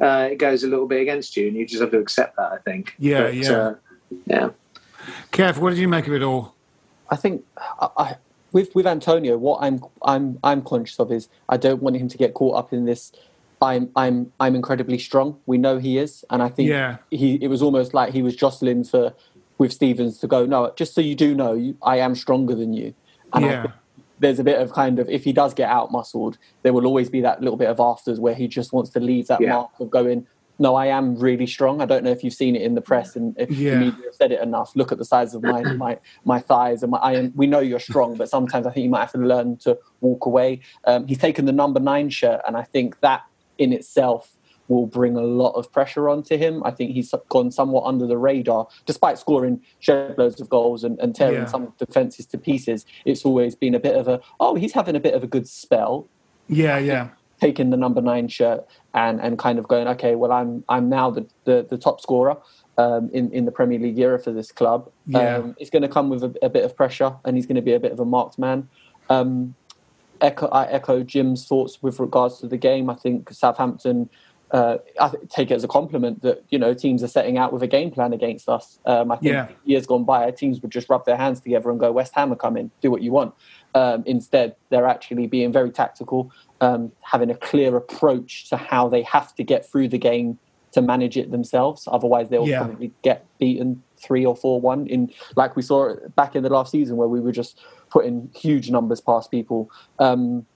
uh, 0.00 0.28
it 0.32 0.38
goes 0.38 0.62
a 0.62 0.68
little 0.68 0.86
bit 0.86 1.02
against 1.02 1.36
you, 1.36 1.48
and 1.48 1.56
you 1.56 1.66
just 1.66 1.80
have 1.80 1.90
to 1.90 1.98
accept 1.98 2.36
that. 2.36 2.52
I 2.52 2.58
think. 2.58 2.94
Yeah, 2.98 3.22
But, 3.22 3.34
yeah. 3.34 3.52
uh, 3.52 3.74
yeah. 4.26 4.48
Kev, 5.32 5.58
what 5.58 5.70
did 5.70 5.78
you 5.78 5.88
make 5.88 6.06
of 6.06 6.14
it 6.14 6.22
all? 6.22 6.54
I 7.10 7.16
think 7.16 7.44
I, 7.58 7.88
I, 7.96 8.16
with 8.52 8.74
with 8.74 8.86
Antonio, 8.86 9.36
what 9.36 9.62
I'm 9.62 9.82
I'm 10.02 10.38
I'm 10.42 10.62
conscious 10.62 10.98
of 10.98 11.12
is 11.12 11.28
I 11.48 11.56
don't 11.56 11.82
want 11.82 11.96
him 11.96 12.08
to 12.08 12.18
get 12.18 12.34
caught 12.34 12.56
up 12.56 12.72
in 12.72 12.84
this. 12.84 13.12
I'm 13.62 13.90
I'm 13.96 14.32
I'm 14.40 14.54
incredibly 14.54 14.98
strong. 14.98 15.38
We 15.46 15.58
know 15.58 15.78
he 15.78 15.98
is, 15.98 16.24
and 16.30 16.42
I 16.42 16.48
think 16.48 16.68
Yeah. 16.70 16.96
he. 17.10 17.36
It 17.42 17.48
was 17.48 17.62
almost 17.62 17.94
like 17.94 18.12
he 18.12 18.22
was 18.22 18.36
jostling 18.36 18.84
for 18.84 19.14
with 19.58 19.72
Stevens 19.72 20.18
to 20.18 20.26
go. 20.26 20.44
No, 20.44 20.72
just 20.76 20.94
so 20.94 21.00
you 21.00 21.14
do 21.14 21.34
know, 21.34 21.54
you, 21.54 21.76
I 21.82 21.98
am 21.98 22.14
stronger 22.14 22.54
than 22.54 22.72
you. 22.74 22.94
And 23.32 23.44
I 23.46 23.48
Yeah. 23.52 23.62
think 23.62 23.74
there's 24.18 24.38
a 24.38 24.44
bit 24.44 24.60
of 24.60 24.72
kind 24.72 24.98
of 24.98 25.08
if 25.08 25.24
he 25.24 25.32
does 25.32 25.54
get 25.54 25.70
out 25.70 25.90
muscled, 25.90 26.36
there 26.62 26.72
will 26.74 26.86
always 26.86 27.08
be 27.08 27.20
that 27.22 27.40
little 27.40 27.56
bit 27.56 27.68
of 27.70 27.80
afters 27.80 28.20
where 28.20 28.34
he 28.34 28.48
just 28.48 28.72
wants 28.72 28.90
to 28.90 29.00
leave 29.00 29.26
that 29.28 29.40
Yeah. 29.40 29.50
mark 29.50 29.70
of 29.80 29.90
going. 29.90 30.26
no, 30.58 30.74
I 30.74 30.86
am 30.86 31.16
really 31.16 31.46
strong. 31.46 31.82
I 31.82 31.84
don't 31.84 32.02
know 32.02 32.10
if 32.10 32.24
you've 32.24 32.32
seen 32.32 32.56
it 32.56 32.62
in 32.62 32.74
the 32.74 32.80
press 32.80 33.14
and 33.14 33.34
if 33.38 33.50
Yeah. 33.50 33.72
the 33.72 33.76
media 33.76 34.04
have 34.06 34.14
said 34.14 34.32
it 34.32 34.40
enough. 34.40 34.72
Look 34.74 34.90
at 34.90 34.96
the 34.96 35.04
size 35.04 35.34
of 35.34 35.42
my 35.42 35.64
my, 35.64 35.98
my 36.24 36.38
thighs 36.40 36.82
and 36.82 36.90
my 36.90 36.96
iron. 36.98 37.30
We 37.36 37.46
know 37.46 37.58
you're 37.58 37.78
strong, 37.78 38.16
but 38.16 38.30
sometimes 38.30 38.66
I 38.66 38.70
think 38.70 38.84
you 38.84 38.88
might 38.90 39.00
have 39.02 39.12
to 39.12 39.18
learn 39.18 39.58
to 39.58 39.78
walk 40.00 40.24
away. 40.24 40.60
Um, 40.84 41.06
he's 41.06 41.18
taken 41.18 41.44
the 41.44 41.52
number 41.52 41.78
nine 41.78 42.08
shirt, 42.08 42.40
and 42.46 42.56
I 42.56 42.62
think 42.62 43.00
that 43.00 43.20
in 43.58 43.72
itself 43.72 44.32
will 44.68 44.86
bring 44.86 45.16
a 45.16 45.22
lot 45.22 45.52
of 45.52 45.70
pressure 45.70 46.08
onto 46.08 46.36
him. 46.36 46.60
I 46.64 46.72
think 46.72 46.90
he's 46.90 47.14
gone 47.28 47.52
somewhat 47.52 47.84
under 47.84 48.04
the 48.06 48.18
radar, 48.18 48.66
despite 48.84 49.16
scoring 49.18 49.60
shed 49.78 50.16
loads 50.18 50.40
of 50.40 50.48
goals 50.48 50.82
and, 50.82 50.98
and 50.98 51.14
tearing 51.14 51.42
Yeah. 51.42 51.44
some 51.46 51.72
defenses 51.78 52.26
to 52.26 52.38
pieces. 52.38 52.84
It's 53.04 53.24
always 53.24 53.54
been 53.54 53.74
a 53.74 53.78
bit 53.80 53.94
of 53.94 54.08
a 54.08 54.20
oh, 54.40 54.56
he's 54.56 54.72
having 54.72 54.96
a 54.96 55.00
bit 55.00 55.14
of 55.14 55.22
a 55.22 55.26
good 55.28 55.46
spell 55.46 56.08
Yeah, 56.48 56.78
yeah. 56.78 57.08
taking 57.40 57.70
the 57.70 57.76
number 57.76 58.00
nine 58.00 58.26
shirt 58.28 58.66
and 58.92 59.20
and 59.20 59.38
kind 59.38 59.58
of 59.60 59.68
going, 59.68 59.86
okay, 59.88 60.16
well, 60.16 60.32
I'm 60.32 60.64
I'm 60.68 60.88
now 60.88 61.10
the 61.10 61.26
the, 61.44 61.64
the 61.70 61.78
top 61.78 62.00
scorer 62.00 62.36
um, 62.76 63.08
in 63.12 63.30
in 63.30 63.44
the 63.44 63.52
Premier 63.52 63.78
League 63.78 63.98
era 64.00 64.18
for 64.18 64.32
this 64.32 64.50
club. 64.50 64.90
Yeah. 65.06 65.36
Um, 65.36 65.54
it's 65.60 65.70
going 65.70 65.82
to 65.82 65.88
come 65.88 66.08
with 66.10 66.24
a, 66.24 66.34
a 66.42 66.48
bit 66.48 66.64
of 66.64 66.74
pressure, 66.76 67.14
and 67.24 67.36
he's 67.36 67.46
going 67.46 67.56
to 67.56 67.62
be 67.62 67.74
a 67.74 67.80
bit 67.80 67.92
of 67.92 68.00
a 68.00 68.04
marked 68.04 68.36
man. 68.36 68.68
Um, 69.10 69.54
echo 70.20 70.46
I 70.48 70.66
echo 70.66 71.02
Jim's 71.02 71.46
thoughts 71.46 71.78
with 71.82 72.00
regards 72.00 72.38
to 72.40 72.48
the 72.48 72.56
game. 72.56 72.90
I 72.90 72.94
think 72.94 73.30
Southampton. 73.30 74.10
Uh, 74.52 74.78
I 75.00 75.10
take 75.28 75.50
it 75.50 75.54
as 75.54 75.64
a 75.64 75.68
compliment 75.68 76.22
that 76.22 76.44
you 76.50 76.58
know 76.58 76.72
teams 76.72 77.02
are 77.02 77.08
setting 77.08 77.36
out 77.36 77.52
with 77.52 77.64
a 77.64 77.66
game 77.66 77.90
plan 77.90 78.12
against 78.12 78.48
us. 78.48 78.78
Um, 78.86 79.10
I 79.10 79.16
think 79.16 79.32
Yeah. 79.32 79.48
years 79.64 79.86
gone 79.86 80.04
by, 80.04 80.30
teams 80.30 80.62
would 80.62 80.70
just 80.70 80.88
rub 80.88 81.04
their 81.04 81.16
hands 81.16 81.40
together 81.40 81.68
and 81.68 81.80
go, 81.80 81.90
"West 81.90 82.12
Ham 82.14 82.32
are 82.32 82.36
coming, 82.36 82.70
do 82.80 82.90
what 82.92 83.02
you 83.02 83.10
want." 83.10 83.34
Um, 83.74 84.04
instead, 84.06 84.54
they're 84.70 84.86
actually 84.86 85.26
being 85.26 85.50
very 85.52 85.72
tactical, 85.72 86.30
um, 86.60 86.92
having 87.00 87.28
a 87.28 87.34
clear 87.36 87.76
approach 87.76 88.48
to 88.50 88.56
how 88.56 88.88
they 88.88 89.02
have 89.02 89.34
to 89.34 89.42
get 89.42 89.68
through 89.68 89.88
the 89.88 89.98
game 89.98 90.38
to 90.74 90.80
manage 90.80 91.16
it 91.16 91.32
themselves. 91.32 91.88
Otherwise, 91.90 92.28
they'll 92.28 92.46
Yeah. 92.46 92.58
probably 92.58 92.92
get 93.02 93.26
beaten 93.40 93.82
three 93.98 94.24
or 94.24 94.36
four 94.36 94.60
one 94.60 94.86
in 94.86 95.12
like 95.36 95.56
we 95.56 95.62
saw 95.62 95.94
back 96.14 96.36
in 96.36 96.42
the 96.42 96.50
last 96.50 96.70
season 96.70 96.96
where 96.96 97.08
we 97.08 97.20
were 97.20 97.32
just 97.32 97.60
putting 97.90 98.30
huge 98.34 98.70
numbers 98.70 99.00
past 99.00 99.30
people. 99.30 99.70
Um, 99.98 100.46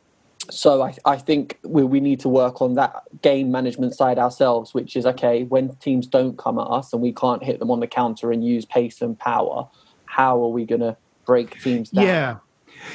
so 0.50 0.82
I, 0.82 0.94
I 1.04 1.16
think 1.16 1.58
we, 1.62 1.84
we 1.84 2.00
need 2.00 2.20
to 2.20 2.28
work 2.28 2.60
on 2.60 2.74
that 2.74 3.02
game 3.22 3.50
management 3.50 3.94
side 3.94 4.18
ourselves, 4.18 4.74
which 4.74 4.96
is 4.96 5.06
okay 5.06 5.44
when 5.44 5.74
teams 5.76 6.06
don't 6.06 6.36
come 6.38 6.58
at 6.58 6.66
us 6.66 6.92
and 6.92 7.00
we 7.00 7.12
can't 7.12 7.42
hit 7.42 7.58
them 7.60 7.70
on 7.70 7.80
the 7.80 7.86
counter 7.86 8.32
and 8.32 8.44
use 8.44 8.64
pace 8.64 9.00
and 9.00 9.18
power. 9.18 9.68
How 10.06 10.42
are 10.42 10.48
we 10.48 10.64
going 10.64 10.80
to 10.80 10.96
break 11.24 11.60
teams 11.60 11.90
down? 11.90 12.04
Yeah. 12.04 12.36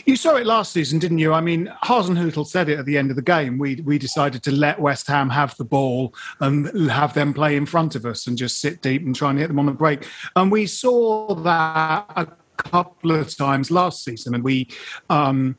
You 0.06 0.16
saw 0.16 0.36
it 0.36 0.46
last 0.46 0.74
season, 0.74 1.00
didn't 1.00 1.20
you? 1.20 1.34
I 1.34 1.42
mean, 1.42 1.72
Hasenhüttl 1.84 2.48
said 2.48 2.70
it 2.70 2.80
at 2.80 2.86
the 2.86 2.98
end 2.98 3.10
of 3.10 3.16
the 3.16 3.22
game. 3.22 3.58
We 3.58 3.76
we 3.78 3.98
decided 3.98 4.44
to 4.44 4.52
let 4.52 4.80
West 4.80 5.08
Ham 5.08 5.30
have 5.30 5.56
the 5.58 5.66
ball 5.66 6.14
and 6.40 6.90
have 6.90 7.14
them 7.14 7.34
play 7.34 7.56
in 7.56 7.66
front 7.66 7.96
of 7.96 8.06
us 8.06 8.28
and 8.28 8.38
just 8.38 8.60
sit 8.60 8.82
deep 8.82 9.04
and 9.04 9.16
try 9.16 9.30
and 9.30 9.40
hit 9.40 9.48
them 9.48 9.60
on 9.60 9.66
the 9.66 9.72
break. 9.72 10.08
And 10.36 10.52
we 10.52 10.66
saw 10.66 11.34
that 11.36 12.06
a 12.16 12.28
couple 12.58 13.12
of 13.12 13.36
times 13.36 13.72
last 13.72 14.04
season, 14.04 14.36
and 14.36 14.44
we. 14.44 14.70
Um, 15.10 15.58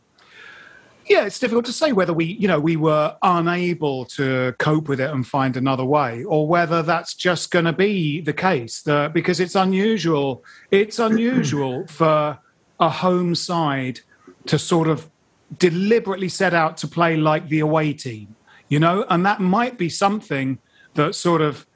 yeah, 1.09 1.25
it's 1.25 1.38
difficult 1.38 1.64
to 1.66 1.73
say 1.73 1.92
whether 1.92 2.12
we, 2.12 2.25
you 2.25 2.49
know, 2.49 2.59
we 2.59 2.75
were 2.75 3.16
unable 3.23 4.06
to 4.06 4.56
cope 4.59 4.88
with 4.88 5.00
it 5.00 5.09
and 5.09 5.25
find 5.25 5.56
another 5.56 5.85
way, 5.85 6.25
or 6.25 6.49
whether 6.49 6.83
that's 6.83 7.14
just 7.14 7.52
going 7.52 7.64
to 7.64 7.73
be 7.73 8.21
the 8.21 8.33
case. 8.33 8.83
The, 8.83 9.09
because 9.14 9.38
it's 9.38 9.54
unusual. 9.54 10.42
It's 10.73 10.99
unusual 10.99 11.87
for 11.87 12.40
a 12.80 12.88
home 12.88 13.37
side 13.37 14.00
to 14.46 14.58
sort 14.58 14.88
of 14.88 15.10
deliberately 15.58 16.28
set 16.28 16.54
out 16.54 16.76
to 16.78 16.88
play 16.88 17.16
like 17.16 17.48
the 17.48 17.60
away 17.60 17.92
team, 17.92 18.34
you 18.68 18.78
know, 18.78 19.04
and 19.08 19.24
that 19.26 19.40
might 19.40 19.78
be 19.78 19.88
something 19.88 20.58
that 20.94 21.14
sort 21.14 21.40
of 21.40 21.66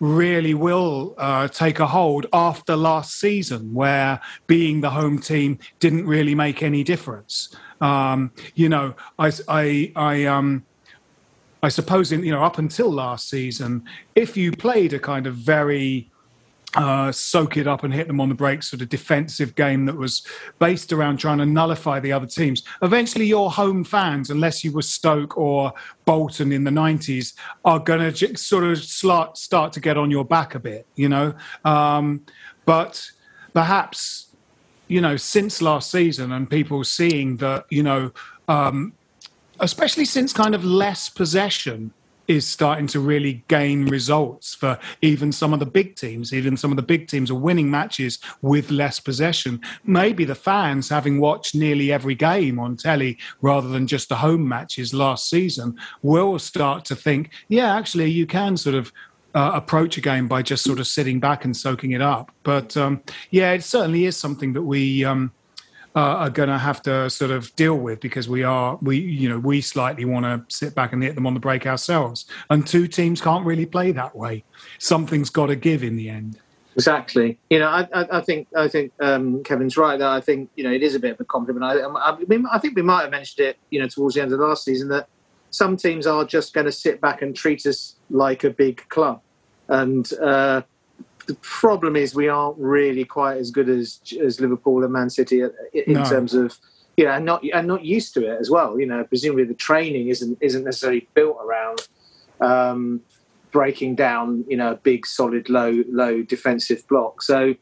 really 0.00 0.54
will 0.54 1.14
uh, 1.18 1.48
take 1.48 1.80
a 1.80 1.86
hold 1.86 2.26
after 2.32 2.76
last 2.76 3.18
season, 3.18 3.74
where 3.74 4.20
being 4.46 4.80
the 4.80 4.90
home 4.90 5.18
team 5.18 5.58
didn't 5.80 6.06
really 6.06 6.34
make 6.34 6.62
any 6.62 6.84
difference. 6.84 7.54
Um, 7.80 8.32
you 8.54 8.68
know, 8.68 8.94
I, 9.18 9.32
I, 9.48 9.92
I, 9.96 10.24
um, 10.26 10.64
I 11.62 11.68
suppose 11.68 12.12
in 12.12 12.24
you 12.24 12.30
know 12.30 12.44
up 12.44 12.58
until 12.58 12.92
last 12.92 13.28
season, 13.28 13.84
if 14.14 14.36
you 14.36 14.52
played 14.52 14.92
a 14.92 14.98
kind 14.98 15.26
of 15.26 15.34
very 15.34 16.10
uh, 16.74 17.10
soak 17.10 17.56
it 17.56 17.66
up 17.66 17.82
and 17.82 17.94
hit 17.94 18.06
them 18.06 18.20
on 18.20 18.28
the 18.28 18.34
break 18.34 18.62
sort 18.62 18.82
of 18.82 18.88
defensive 18.88 19.54
game 19.54 19.86
that 19.86 19.96
was 19.96 20.22
based 20.58 20.92
around 20.92 21.16
trying 21.16 21.38
to 21.38 21.46
nullify 21.46 21.98
the 21.98 22.12
other 22.12 22.26
teams. 22.26 22.62
Eventually, 22.82 23.24
your 23.24 23.50
home 23.50 23.84
fans, 23.84 24.30
unless 24.30 24.62
you 24.62 24.72
were 24.72 24.82
Stoke 24.82 25.38
or 25.38 25.72
Bolton 26.04 26.52
in 26.52 26.64
the 26.64 26.70
90s, 26.70 27.34
are 27.64 27.78
going 27.78 28.12
to 28.12 28.36
sort 28.36 28.64
of 28.64 28.78
start, 28.78 29.38
start 29.38 29.72
to 29.72 29.80
get 29.80 29.96
on 29.96 30.10
your 30.10 30.24
back 30.24 30.54
a 30.54 30.58
bit, 30.58 30.86
you 30.94 31.08
know. 31.08 31.34
Um, 31.64 32.24
but 32.66 33.10
perhaps, 33.54 34.26
you 34.88 35.00
know, 35.00 35.16
since 35.16 35.62
last 35.62 35.90
season 35.90 36.32
and 36.32 36.50
people 36.50 36.84
seeing 36.84 37.38
that, 37.38 37.64
you 37.70 37.82
know, 37.82 38.12
um, 38.46 38.92
especially 39.60 40.04
since 40.04 40.32
kind 40.32 40.54
of 40.54 40.64
less 40.64 41.08
possession 41.08 41.92
is 42.28 42.46
starting 42.46 42.86
to 42.86 43.00
really 43.00 43.42
gain 43.48 43.86
results 43.86 44.54
for 44.54 44.78
even 45.00 45.32
some 45.32 45.54
of 45.54 45.58
the 45.58 45.66
big 45.66 45.96
teams. 45.96 46.32
Even 46.32 46.56
some 46.56 46.70
of 46.70 46.76
the 46.76 46.82
big 46.82 47.08
teams 47.08 47.30
are 47.30 47.34
winning 47.34 47.70
matches 47.70 48.18
with 48.42 48.70
less 48.70 49.00
possession. 49.00 49.60
Maybe 49.84 50.24
the 50.24 50.34
fans, 50.34 50.90
having 50.90 51.20
watched 51.20 51.54
nearly 51.54 51.90
every 51.90 52.14
game 52.14 52.58
on 52.58 52.76
telly 52.76 53.18
rather 53.40 53.68
than 53.68 53.86
just 53.86 54.10
the 54.10 54.16
home 54.16 54.46
matches 54.46 54.92
last 54.92 55.30
season, 55.30 55.78
will 56.02 56.38
start 56.38 56.84
to 56.86 56.94
think, 56.96 57.30
yeah, 57.48 57.74
actually, 57.74 58.10
you 58.10 58.26
can 58.26 58.56
sort 58.56 58.76
of. 58.76 58.92
Uh, 59.34 59.52
approach 59.54 59.98
a 59.98 60.00
game 60.00 60.26
by 60.26 60.40
just 60.40 60.64
sort 60.64 60.80
of 60.80 60.86
sitting 60.86 61.20
back 61.20 61.44
and 61.44 61.54
soaking 61.54 61.92
it 61.92 62.00
up. 62.00 62.32
But 62.44 62.74
um, 62.78 63.02
yeah, 63.30 63.52
it 63.52 63.62
certainly 63.62 64.06
is 64.06 64.16
something 64.16 64.54
that 64.54 64.62
we 64.62 65.04
um, 65.04 65.32
uh, 65.96 66.00
are 66.00 66.30
going 66.30 66.48
to 66.48 66.58
have 66.58 66.82
to 66.82 67.08
sort 67.10 67.30
of 67.30 67.54
deal 67.56 67.76
with 67.76 68.00
because 68.00 68.28
we 68.28 68.42
are 68.42 68.78
we 68.82 68.98
you 68.98 69.28
know 69.28 69.38
we 69.38 69.60
slightly 69.60 70.04
want 70.04 70.24
to 70.24 70.54
sit 70.54 70.74
back 70.74 70.92
and 70.92 71.02
hit 71.02 71.14
them 71.14 71.26
on 71.26 71.34
the 71.34 71.40
break 71.40 71.66
ourselves 71.66 72.26
and 72.50 72.66
two 72.66 72.86
teams 72.86 73.20
can't 73.20 73.44
really 73.44 73.66
play 73.66 73.92
that 73.92 74.14
way 74.14 74.44
something's 74.78 75.30
got 75.30 75.46
to 75.46 75.56
give 75.56 75.82
in 75.82 75.96
the 75.96 76.08
end 76.08 76.38
Exactly. 76.78 77.36
You 77.50 77.58
know, 77.58 77.66
I, 77.66 77.88
I, 77.92 78.18
I 78.18 78.20
think 78.20 78.46
I 78.56 78.68
think 78.68 78.92
um, 79.00 79.42
Kevin's 79.42 79.76
right. 79.76 79.98
That 79.98 80.10
I 80.10 80.20
think 80.20 80.48
you 80.54 80.62
know 80.62 80.70
it 80.70 80.80
is 80.80 80.94
a 80.94 81.00
bit 81.00 81.10
of 81.10 81.20
a 81.20 81.24
compliment. 81.24 81.64
I, 81.64 81.80
I, 81.80 82.12
I 82.12 82.18
mean, 82.28 82.46
I 82.52 82.60
think 82.60 82.76
we 82.76 82.82
might 82.82 83.02
have 83.02 83.10
mentioned 83.10 83.48
it. 83.48 83.58
You 83.70 83.80
know, 83.80 83.88
towards 83.88 84.14
the 84.14 84.22
end 84.22 84.32
of 84.32 84.38
last 84.38 84.64
season 84.64 84.88
that 84.90 85.08
some 85.50 85.76
teams 85.76 86.06
are 86.06 86.24
just 86.24 86.54
going 86.54 86.66
to 86.66 86.72
sit 86.72 87.00
back 87.00 87.20
and 87.20 87.34
treat 87.34 87.66
us 87.66 87.96
like 88.10 88.44
a 88.44 88.50
big 88.50 88.88
club, 88.90 89.20
and 89.66 90.08
uh, 90.22 90.62
the 91.28 91.34
problem 91.42 91.94
is 91.94 92.14
we 92.14 92.28
aren't 92.28 92.58
really 92.58 93.04
quite 93.04 93.36
as 93.36 93.50
good 93.50 93.68
as 93.68 94.00
as 94.20 94.40
Liverpool 94.40 94.82
and 94.82 94.92
Man 94.92 95.10
City 95.10 95.42
in 95.74 95.92
No. 95.94 96.02
terms 96.04 96.34
of 96.34 96.58
you 96.96 97.04
know, 97.04 97.12
and 97.12 97.24
not 97.24 97.44
and 97.54 97.68
not 97.68 97.84
used 97.84 98.12
to 98.14 98.26
it 98.26 98.40
as 98.40 98.50
well. 98.50 98.80
You 98.80 98.86
know, 98.86 99.04
presumably 99.04 99.44
the 99.44 99.54
training 99.54 100.08
isn't 100.08 100.38
isn't 100.40 100.64
necessarily 100.64 101.08
built 101.14 101.36
around 101.40 101.86
um, 102.40 103.02
breaking 103.52 103.94
down, 103.94 104.44
you 104.48 104.56
know, 104.56 104.72
a 104.72 104.76
big, 104.76 105.06
solid, 105.06 105.48
low 105.48 105.84
low 105.88 106.22
defensive 106.22 106.82
block. 106.88 107.22
So 107.22 107.54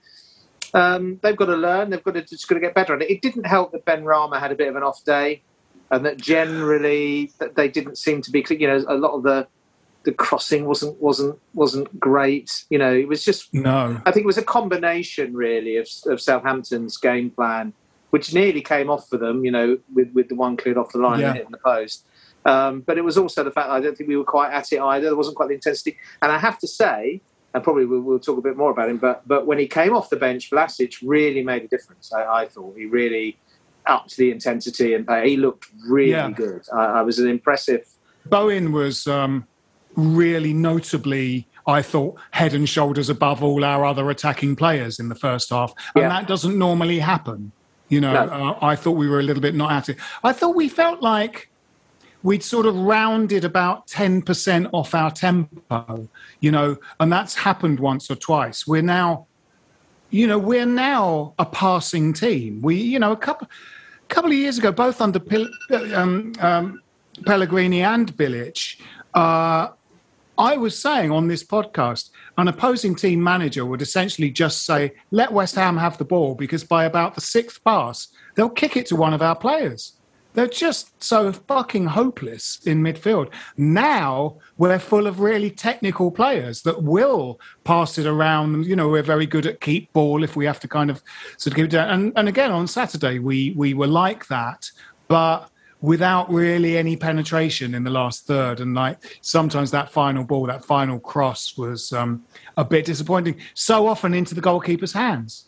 um, 0.72 1.18
they've 1.22 1.36
got 1.36 1.46
to 1.46 1.56
learn. 1.56 1.90
They've 1.90 2.02
got 2.02 2.14
to 2.14 2.22
just 2.22 2.48
got 2.48 2.54
to 2.54 2.60
get 2.60 2.74
better 2.74 2.94
at 2.94 3.02
it. 3.02 3.10
It 3.10 3.20
didn't 3.20 3.46
help 3.46 3.72
that 3.72 3.84
Benrahma 3.84 4.38
had 4.38 4.52
a 4.52 4.54
bit 4.54 4.68
of 4.68 4.76
an 4.76 4.82
off 4.82 5.04
day, 5.04 5.42
and 5.90 6.06
that 6.06 6.18
generally 6.18 7.32
that 7.40 7.56
they 7.56 7.68
didn't 7.68 7.98
seem 7.98 8.22
to 8.22 8.30
be. 8.30 8.44
You 8.48 8.68
know, 8.68 8.84
a 8.88 8.94
lot 8.96 9.12
of 9.12 9.22
the 9.24 9.48
the 10.06 10.12
crossing 10.12 10.64
wasn't 10.64 10.94
wasn't 11.02 11.38
wasn't 11.52 11.88
great. 12.00 12.64
You 12.70 12.78
know, 12.78 12.94
it 12.94 13.08
was 13.08 13.22
just 13.24 13.52
no 13.52 14.00
I 14.06 14.10
think 14.12 14.24
it 14.24 14.32
was 14.34 14.38
a 14.38 14.42
combination, 14.58 15.34
really, 15.34 15.76
of, 15.76 15.86
of 16.06 16.20
Southampton's 16.20 16.96
game 16.96 17.28
plan, 17.30 17.72
which 18.10 18.32
nearly 18.32 18.62
came 18.62 18.88
off 18.88 19.08
for 19.10 19.18
them, 19.18 19.44
you 19.44 19.50
know, 19.50 19.78
with, 19.94 20.10
with 20.14 20.28
the 20.30 20.34
one 20.36 20.56
cleared 20.56 20.78
off 20.78 20.92
the 20.92 20.98
line 20.98 21.20
Yeah. 21.20 21.26
and 21.28 21.36
hitting 21.36 21.50
the 21.52 21.58
post. 21.58 22.06
Um, 22.46 22.80
but 22.86 22.96
it 22.96 23.04
was 23.04 23.18
also 23.18 23.42
the 23.42 23.50
fact 23.50 23.68
that 23.68 23.74
I 23.74 23.80
don't 23.80 23.96
think 23.98 24.08
we 24.08 24.16
were 24.16 24.24
quite 24.38 24.52
at 24.52 24.72
it 24.72 24.80
either. 24.80 25.06
There 25.06 25.16
wasn't 25.16 25.36
quite 25.36 25.48
the 25.48 25.54
intensity. 25.56 25.98
And 26.22 26.30
I 26.30 26.38
have 26.38 26.58
to 26.60 26.68
say, 26.68 27.20
and 27.52 27.64
probably 27.64 27.84
we'll, 27.86 28.02
we'll 28.02 28.20
talk 28.20 28.38
a 28.38 28.42
bit 28.48 28.56
more 28.56 28.70
about 28.70 28.88
him, 28.88 28.98
but 28.98 29.26
but 29.26 29.46
when 29.48 29.58
he 29.58 29.66
came 29.66 29.92
off 29.96 30.08
the 30.10 30.16
bench, 30.16 30.50
Vlasic 30.52 30.92
really 31.02 31.42
made 31.42 31.62
a 31.64 31.68
difference. 31.68 32.12
I, 32.12 32.22
I 32.42 32.46
thought 32.46 32.76
he 32.76 32.86
really 32.86 33.38
upped 33.86 34.16
the 34.16 34.30
intensity 34.30 34.94
and 34.94 35.04
play. 35.06 35.30
He 35.30 35.36
looked 35.36 35.66
really 35.88 36.10
Yeah. 36.10 36.30
good. 36.30 36.62
I, 36.72 36.84
I 37.00 37.02
was 37.02 37.18
an 37.18 37.28
impressive. 37.28 37.84
bowen 38.26 38.70
was 38.72 39.06
um, 39.08 39.46
really 39.96 40.52
notably 40.52 41.46
I 41.66 41.82
thought 41.82 42.16
head 42.30 42.54
and 42.54 42.68
shoulders 42.68 43.08
above 43.08 43.42
all 43.42 43.64
our 43.64 43.84
other 43.84 44.08
attacking 44.10 44.54
players 44.54 45.00
in 45.00 45.08
the 45.08 45.16
first 45.16 45.50
half, 45.50 45.72
and 45.96 46.02
Yeah. 46.02 46.08
that 46.10 46.28
doesn't 46.28 46.56
normally 46.56 47.00
happen. 47.00 47.50
You 47.88 48.00
know, 48.00 48.12
No. 48.12 48.32
uh, 48.32 48.58
I 48.64 48.76
thought 48.76 48.92
we 48.92 49.08
were 49.08 49.18
a 49.18 49.22
little 49.22 49.40
bit 49.42 49.54
not 49.54 49.72
at 49.72 49.88
it. 49.88 49.96
I 50.22 50.32
thought 50.32 50.54
we 50.54 50.68
felt 50.68 51.02
like 51.02 51.50
we'd 52.22 52.42
sort 52.42 52.66
of 52.66 52.76
rounded 52.76 53.44
about 53.44 53.86
10% 53.88 54.68
off 54.72 54.94
our 54.94 55.10
tempo, 55.10 56.08
you 56.40 56.50
know, 56.50 56.76
and 57.00 57.12
that's 57.12 57.34
happened 57.34 57.78
once 57.80 58.10
or 58.10 58.16
twice. 58.16 58.66
We're 58.66 58.82
now, 58.82 59.26
you 60.10 60.26
know, 60.26 60.38
we're 60.38 60.66
now 60.66 61.34
a 61.38 61.44
passing 61.46 62.12
team. 62.12 62.60
We, 62.62 62.76
you 62.76 62.98
know, 62.98 63.12
a 63.12 63.16
couple, 63.16 63.48
couple 64.08 64.30
of 64.30 64.36
years 64.36 64.58
ago, 64.58 64.72
both 64.72 65.00
under 65.00 65.20
um, 65.94 66.32
um, 66.40 66.80
Pellegrini 67.24 67.82
and 67.82 68.12
Bilic, 68.16 68.80
uh, 69.14 69.68
I 70.38 70.56
was 70.56 70.78
saying 70.78 71.10
on 71.10 71.28
this 71.28 71.42
podcast, 71.42 72.10
an 72.36 72.48
opposing 72.48 72.94
team 72.94 73.22
manager 73.22 73.64
would 73.64 73.82
essentially 73.82 74.30
just 74.30 74.66
say, 74.66 74.92
let 75.10 75.32
West 75.32 75.54
Ham 75.54 75.76
have 75.76 75.98
the 75.98 76.04
ball 76.04 76.34
because 76.34 76.64
by 76.64 76.84
about 76.84 77.14
the 77.14 77.20
sixth 77.20 77.62
pass, 77.64 78.08
they'll 78.34 78.50
kick 78.50 78.76
it 78.76 78.86
to 78.86 78.96
one 78.96 79.14
of 79.14 79.22
our 79.22 79.36
players. 79.36 79.94
They're 80.34 80.46
just 80.46 81.02
so 81.02 81.32
fucking 81.32 81.86
hopeless 81.86 82.60
in 82.66 82.82
midfield. 82.82 83.32
Now 83.56 84.36
we're 84.58 84.78
full 84.78 85.06
of 85.06 85.20
really 85.20 85.50
technical 85.50 86.10
players 86.10 86.60
that 86.62 86.82
will 86.82 87.40
pass 87.64 87.96
it 87.96 88.04
around. 88.04 88.66
You 88.66 88.76
know, 88.76 88.90
we're 88.90 89.02
very 89.02 89.24
good 89.24 89.46
at 89.46 89.62
keep 89.62 89.90
ball 89.94 90.22
if 90.22 90.36
we 90.36 90.44
have 90.44 90.60
to 90.60 90.68
kind 90.68 90.90
of 90.90 91.02
sort 91.38 91.52
of 91.52 91.56
keep 91.56 91.64
it 91.64 91.70
down. 91.70 91.88
And, 91.88 92.12
and 92.16 92.28
again, 92.28 92.52
on 92.52 92.66
Saturday, 92.66 93.18
we, 93.18 93.54
we 93.56 93.72
were 93.72 93.86
like 93.86 94.26
that. 94.26 94.70
But 95.08 95.48
without 95.80 96.30
really 96.32 96.76
any 96.76 96.96
penetration 96.96 97.74
in 97.74 97.84
the 97.84 97.90
last 97.90 98.26
third. 98.26 98.60
And 98.60 98.74
like 98.74 99.18
sometimes 99.20 99.70
that 99.72 99.90
final 99.90 100.24
ball, 100.24 100.46
that 100.46 100.64
final 100.64 100.98
cross 100.98 101.56
was 101.56 101.92
um, 101.92 102.24
a 102.56 102.64
bit 102.64 102.84
disappointing. 102.84 103.38
So 103.54 103.86
often 103.86 104.14
into 104.14 104.34
the 104.34 104.40
goalkeeper's 104.40 104.92
hands. 104.92 105.46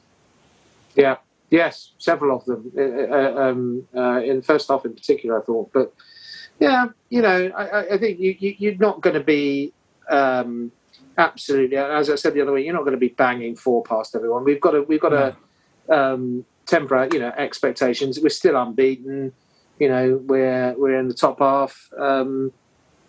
Yeah, 0.95 1.17
yes, 1.51 1.93
several 1.99 2.37
of 2.37 2.45
them 2.45 2.73
uh, 2.77 2.83
uh, 2.83 3.51
um, 3.51 3.89
uh, 3.95 4.21
in 4.21 4.37
the 4.37 4.43
first 4.43 4.69
half 4.69 4.85
in 4.85 4.95
particular. 4.95 5.41
I 5.41 5.45
thought, 5.45 5.71
but 5.73 5.95
yeah, 6.59 6.87
you 7.09 7.23
know, 7.23 7.51
I, 7.57 7.95
I 7.95 7.99
think 7.99 8.19
you, 8.19 8.37
you, 8.39 8.73
are 8.73 8.77
not 8.77 9.01
going 9.01 9.15
to 9.15 9.25
be. 9.25 9.73
Um, 10.11 10.73
absolutely, 11.17 11.77
as 11.77 12.11
I 12.11 12.17
said 12.17 12.35
the 12.35 12.41
other 12.41 12.53
week, 12.53 12.65
you're 12.65 12.75
not 12.75 12.83
going 12.83 12.93
to 12.93 12.99
be 12.99 13.09
banging 13.09 13.55
four 13.55 13.83
past 13.83 14.15
everyone. 14.15 14.45
We've 14.45 14.61
got 14.61 14.73
to, 14.73 14.83
we've 14.83 15.01
got 15.01 15.11
to 15.11 15.37
um, 15.89 16.45
temper, 16.67 17.09
you 17.13 17.21
know, 17.21 17.33
expectations. 17.37 18.19
We're 18.21 18.31
still 18.31 18.57
unbeaten 18.57 19.33
you 19.79 19.89
know 19.89 20.21
we're 20.27 20.75
we're 20.77 20.99
in 20.99 21.09
the 21.09 21.15
top 21.15 21.39
half, 21.39 21.91
um, 21.97 22.53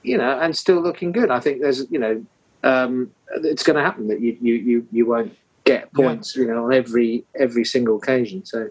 you 0.03 0.17
know, 0.17 0.39
and 0.39 0.55
still 0.55 0.81
looking 0.81 1.11
good. 1.11 1.31
I 1.31 1.39
think 1.39 1.61
there's 1.61 1.89
you 1.89 1.99
know 1.99 2.25
um, 2.63 3.11
it's 3.43 3.63
going 3.63 3.75
to 3.75 3.83
happen 3.83 4.07
that 4.07 4.21
you 4.21 4.37
you 4.41 4.53
you 4.55 4.87
you 4.91 5.05
won't 5.05 5.37
get 5.63 5.91
points 5.93 6.35
yeah. 6.35 6.43
you 6.43 6.47
know 6.49 6.65
on 6.65 6.73
every 6.73 7.25
every 7.39 7.65
single 7.65 7.97
occasion. 7.97 8.45
So. 8.45 8.69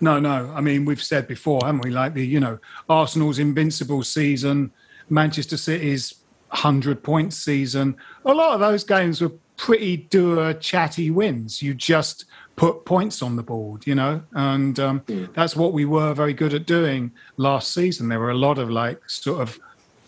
No, 0.00 0.18
no. 0.18 0.52
I 0.54 0.60
mean, 0.60 0.84
we've 0.84 1.02
said 1.02 1.28
before, 1.28 1.60
haven't 1.64 1.84
we? 1.84 1.90
Like 1.90 2.14
the, 2.14 2.26
you 2.26 2.40
know, 2.40 2.58
Arsenal's 2.88 3.38
invincible 3.38 4.02
season, 4.02 4.72
Manchester 5.08 5.56
City's 5.56 6.14
100 6.48 7.02
point 7.02 7.32
season. 7.32 7.96
A 8.24 8.34
lot 8.34 8.54
of 8.54 8.60
those 8.60 8.82
games 8.82 9.20
were 9.20 9.32
pretty 9.56 9.96
dour, 9.96 10.54
chatty 10.54 11.10
wins. 11.10 11.62
You 11.62 11.74
just 11.74 12.24
put 12.56 12.84
points 12.84 13.22
on 13.22 13.36
the 13.36 13.42
board, 13.42 13.86
you 13.86 13.94
know, 13.94 14.22
and 14.32 14.78
um, 14.78 15.00
mm. 15.00 15.32
that's 15.34 15.56
what 15.56 15.72
we 15.72 15.84
were 15.84 16.14
very 16.14 16.34
good 16.34 16.54
at 16.54 16.66
doing 16.66 17.10
last 17.36 17.72
season. 17.72 18.08
There 18.08 18.20
were 18.20 18.30
a 18.30 18.36
lot 18.36 18.58
of 18.58 18.70
like 18.70 19.08
sort 19.08 19.40
of 19.40 19.58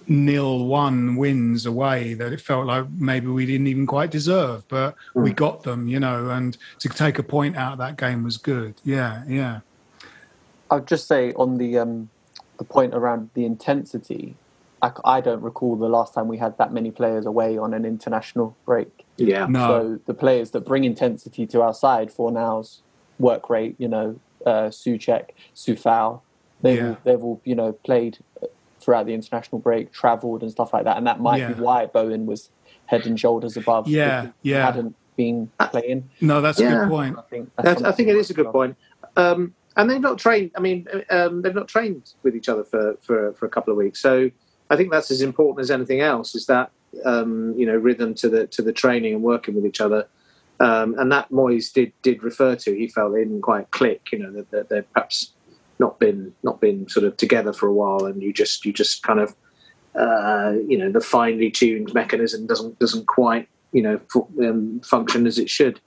nil 0.06 0.66
one 0.66 1.16
wins 1.16 1.64
away 1.64 2.12
that 2.14 2.32
it 2.32 2.40
felt 2.40 2.66
like 2.66 2.88
maybe 2.90 3.28
we 3.28 3.46
didn't 3.46 3.66
even 3.66 3.86
quite 3.86 4.10
deserve, 4.10 4.66
but 4.68 4.94
mm. 5.14 5.22
we 5.22 5.32
got 5.32 5.62
them, 5.62 5.88
you 5.88 6.00
know, 6.00 6.30
and 6.30 6.56
to 6.80 6.88
take 6.88 7.18
a 7.18 7.22
point 7.22 7.56
out 7.56 7.72
of 7.72 7.78
that 7.78 7.96
game 7.96 8.22
was 8.22 8.36
good. 8.36 8.74
Yeah, 8.84 9.24
yeah. 9.26 9.60
I'll 10.70 10.80
just 10.80 11.06
say 11.06 11.32
on 11.34 11.58
the 11.58 11.78
um, 11.78 12.08
the 12.58 12.64
point 12.64 12.94
around 12.94 13.30
the 13.34 13.44
intensity. 13.44 14.36
I, 14.84 15.16
I 15.16 15.20
don't 15.20 15.40
recall 15.40 15.76
the 15.76 15.88
last 15.88 16.12
time 16.14 16.28
we 16.28 16.36
had 16.36 16.58
that 16.58 16.72
many 16.72 16.90
players 16.90 17.24
away 17.26 17.56
on 17.56 17.72
an 17.72 17.84
international 17.84 18.56
break. 18.66 19.06
Yeah. 19.16 19.46
No. 19.46 19.66
So 19.68 20.00
the 20.06 20.14
players 20.14 20.50
that 20.50 20.66
bring 20.66 20.84
intensity 20.84 21.46
to 21.46 21.62
our 21.62 21.72
side, 21.72 22.10
Fornals, 22.10 22.80
work 23.18 23.48
rate, 23.48 23.76
you 23.78 23.88
know, 23.88 24.20
uh, 24.44 24.68
Soucek, 24.68 25.30
Coufal, 25.54 26.20
they've, 26.60 26.78
Yeah. 26.78 26.88
all, 26.88 26.96
they've 27.04 27.22
all, 27.22 27.40
you 27.44 27.54
know, 27.54 27.72
played 27.72 28.18
throughout 28.80 29.06
the 29.06 29.14
international 29.14 29.58
break, 29.58 29.92
travelled 29.92 30.42
and 30.42 30.50
stuff 30.50 30.74
like 30.74 30.84
that. 30.84 30.98
And 30.98 31.06
that 31.06 31.20
might 31.20 31.38
Yeah. 31.38 31.52
be 31.52 31.62
why 31.62 31.86
Bowen 31.86 32.26
was 32.26 32.50
head 32.86 33.06
and 33.06 33.18
shoulders 33.18 33.56
above. 33.56 33.88
Yeah, 33.88 34.32
yeah. 34.42 34.66
hadn't 34.66 34.94
been 35.16 35.50
playing. 35.70 36.10
No, 36.20 36.42
that's 36.42 36.60
a 36.60 36.68
good 36.68 36.88
point. 36.90 37.16
I 37.18 37.22
think, 37.22 37.50
that's 37.56 37.82
I 37.82 37.92
think 37.92 38.08
it 38.10 38.16
is 38.16 38.28
a 38.28 38.34
good 38.34 38.52
point. 38.52 38.76
Um, 39.16 39.54
and 39.76 39.88
they've 39.88 40.00
not 40.00 40.18
trained. 40.18 40.50
I 40.56 40.60
mean, 40.60 40.86
um, 41.08 41.40
they've 41.42 41.54
not 41.54 41.68
trained 41.68 42.12
with 42.22 42.36
each 42.36 42.48
other 42.48 42.64
for, 42.64 42.96
for, 43.00 43.32
for 43.34 43.46
a 43.46 43.48
couple 43.48 43.72
of 43.72 43.78
weeks. 43.78 44.00
So 44.00 44.30
I 44.70 44.76
think 44.76 44.90
that's 44.90 45.10
as 45.10 45.22
important 45.22 45.62
as 45.62 45.70
anything 45.70 46.00
else. 46.00 46.34
Is 46.34 46.46
that 46.46 46.70
um, 47.04 47.54
you 47.56 47.66
know 47.66 47.76
rhythm 47.76 48.14
to 48.14 48.28
the 48.28 48.46
to 48.48 48.62
the 48.62 48.72
training 48.72 49.14
and 49.14 49.22
working 49.22 49.54
with 49.54 49.66
each 49.66 49.80
other. 49.80 50.08
Um, 50.60 50.96
and 50.98 51.10
that 51.10 51.30
Moyes 51.30 51.72
did 51.72 51.92
did 52.02 52.22
refer 52.22 52.54
to. 52.56 52.74
He 52.74 52.86
felt 52.86 53.12
they 53.12 53.24
didn't 53.24 53.42
quite 53.42 53.70
click. 53.70 54.08
You 54.12 54.20
know 54.20 54.32
that, 54.32 54.50
that 54.50 54.68
they've 54.68 54.92
perhaps 54.92 55.32
not 55.78 55.98
been 55.98 56.32
not 56.42 56.60
been 56.60 56.88
sort 56.88 57.04
of 57.04 57.16
together 57.16 57.52
for 57.52 57.66
a 57.66 57.72
while, 57.72 58.06
and 58.06 58.22
you 58.22 58.32
just 58.32 58.64
you 58.64 58.72
just 58.72 59.02
kind 59.02 59.20
of 59.20 59.34
uh, 59.96 60.54
you 60.68 60.78
know 60.78 60.90
the 60.90 61.00
finely 61.00 61.50
tuned 61.50 61.92
mechanism 61.92 62.46
doesn't 62.46 62.78
doesn't 62.78 63.06
quite 63.06 63.48
you 63.72 63.82
know 63.82 64.00
um, 64.46 64.80
function 64.80 65.26
as 65.26 65.38
it 65.38 65.50
should. 65.50 65.80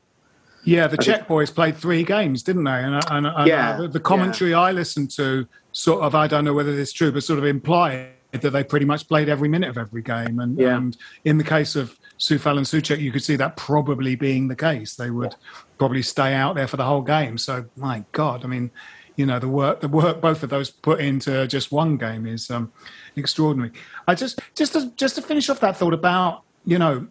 Yeah, 0.65 0.87
the 0.87 0.97
I 0.99 1.03
Czech 1.03 1.27
boys 1.29 1.49
played 1.49 1.77
three 1.77 2.03
games, 2.03 2.43
didn't 2.43 2.65
they? 2.65 2.71
And, 2.71 2.95
and, 3.09 3.25
and 3.25 3.47
Yeah, 3.47 3.77
the, 3.77 3.87
the 3.87 4.01
commentary 4.01 4.53
I 4.53 4.73
listened 4.73 5.11
to, 5.11 5.47
sort 5.71 6.01
of, 6.01 6.13
I 6.13 6.27
don't 6.27 6.43
know 6.43 6.53
whether 6.53 6.77
it's 6.77 6.91
true, 6.91 7.09
but 7.09 7.23
sort 7.23 7.39
of 7.39 7.45
implied 7.45 8.09
that 8.31 8.49
they 8.51 8.63
pretty 8.63 8.85
much 8.85 9.07
played 9.07 9.29
every 9.29 9.47
minute 9.49 9.69
of 9.69 9.77
every 9.77 10.01
game. 10.01 10.39
And, 10.39 10.57
Yeah. 10.57 10.77
and 10.77 10.97
in 11.25 11.37
the 11.37 11.43
case 11.43 11.75
of 11.75 11.97
Coufal 12.19 12.57
and 12.57 12.65
Soucek, 12.65 12.99
you 12.99 13.11
could 13.11 13.23
see 13.23 13.35
that 13.37 13.55
probably 13.55 14.15
being 14.15 14.47
the 14.47 14.55
case. 14.55 14.95
They 14.95 15.09
would 15.09 15.35
probably 15.77 16.01
stay 16.01 16.33
out 16.33 16.55
there 16.55 16.67
for 16.67 16.77
the 16.77 16.85
whole 16.85 17.01
game. 17.01 17.37
So, 17.37 17.65
my 17.75 18.03
God, 18.11 18.43
I 18.43 18.47
mean, 18.47 18.71
you 19.15 19.25
know, 19.25 19.39
the 19.39 19.47
work 19.47 19.81
the 19.81 19.87
work 19.87 20.21
both 20.21 20.43
of 20.43 20.49
those 20.49 20.69
put 20.69 20.99
into 20.99 21.47
just 21.47 21.71
one 21.71 21.97
game 21.97 22.27
is 22.27 22.51
um, 22.51 22.71
extraordinary. 23.15 23.71
I 24.07 24.13
just 24.13 24.39
just 24.55 24.73
to, 24.73 24.91
just 24.95 25.15
to 25.15 25.21
finish 25.21 25.49
off 25.49 25.59
that 25.61 25.75
thought 25.77 25.93
about 25.93 26.43
you 26.65 26.77
know 26.77 27.07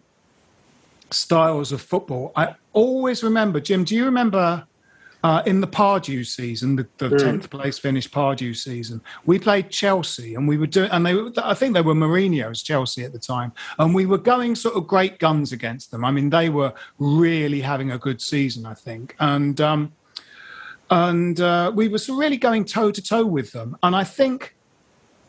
styles 1.11 1.71
of 1.71 1.81
football. 1.81 2.31
I 2.35 2.55
always 2.73 3.23
remember, 3.23 3.59
Jim. 3.59 3.83
Do 3.83 3.95
you 3.95 4.05
remember 4.05 4.65
uh, 5.23 5.41
in 5.45 5.61
the 5.61 5.67
Pardew 5.67 6.25
season, 6.25 6.75
the, 6.75 6.87
the 6.97 7.09
Mm. 7.09 7.19
10th 7.41 7.49
place 7.49 7.79
finished 7.79 8.11
Pardew 8.11 8.55
season? 8.55 9.01
We 9.25 9.39
played 9.39 9.69
Chelsea, 9.69 10.35
and 10.35 10.47
we 10.47 10.57
were 10.57 10.67
doing, 10.67 10.89
and 10.91 11.05
they, 11.05 11.15
I 11.43 11.53
think 11.53 11.73
they 11.73 11.81
were 11.81 11.95
Mourinho's 11.95 12.61
Chelsea 12.61 13.03
at 13.03 13.13
the 13.13 13.19
time, 13.19 13.51
and 13.79 13.95
we 13.95 14.05
were 14.05 14.17
going 14.17 14.55
sort 14.55 14.75
of 14.75 14.87
great 14.87 15.19
guns 15.19 15.51
against 15.51 15.91
them. 15.91 16.03
I 16.05 16.11
mean, 16.11 16.29
they 16.29 16.49
were 16.49 16.73
really 16.99 17.61
having 17.61 17.91
a 17.91 17.97
good 17.97 18.21
season, 18.21 18.65
I 18.65 18.73
think, 18.73 19.15
and 19.19 19.59
um, 19.61 19.93
and 20.89 21.39
uh, 21.41 21.71
we 21.73 21.87
were 21.87 21.97
sort 21.97 22.15
of 22.17 22.19
really 22.19 22.37
going 22.37 22.65
toe 22.65 22.91
to 22.91 23.01
toe 23.01 23.25
with 23.25 23.51
them, 23.51 23.77
and 23.83 23.95
I 23.95 24.03
think 24.03 24.55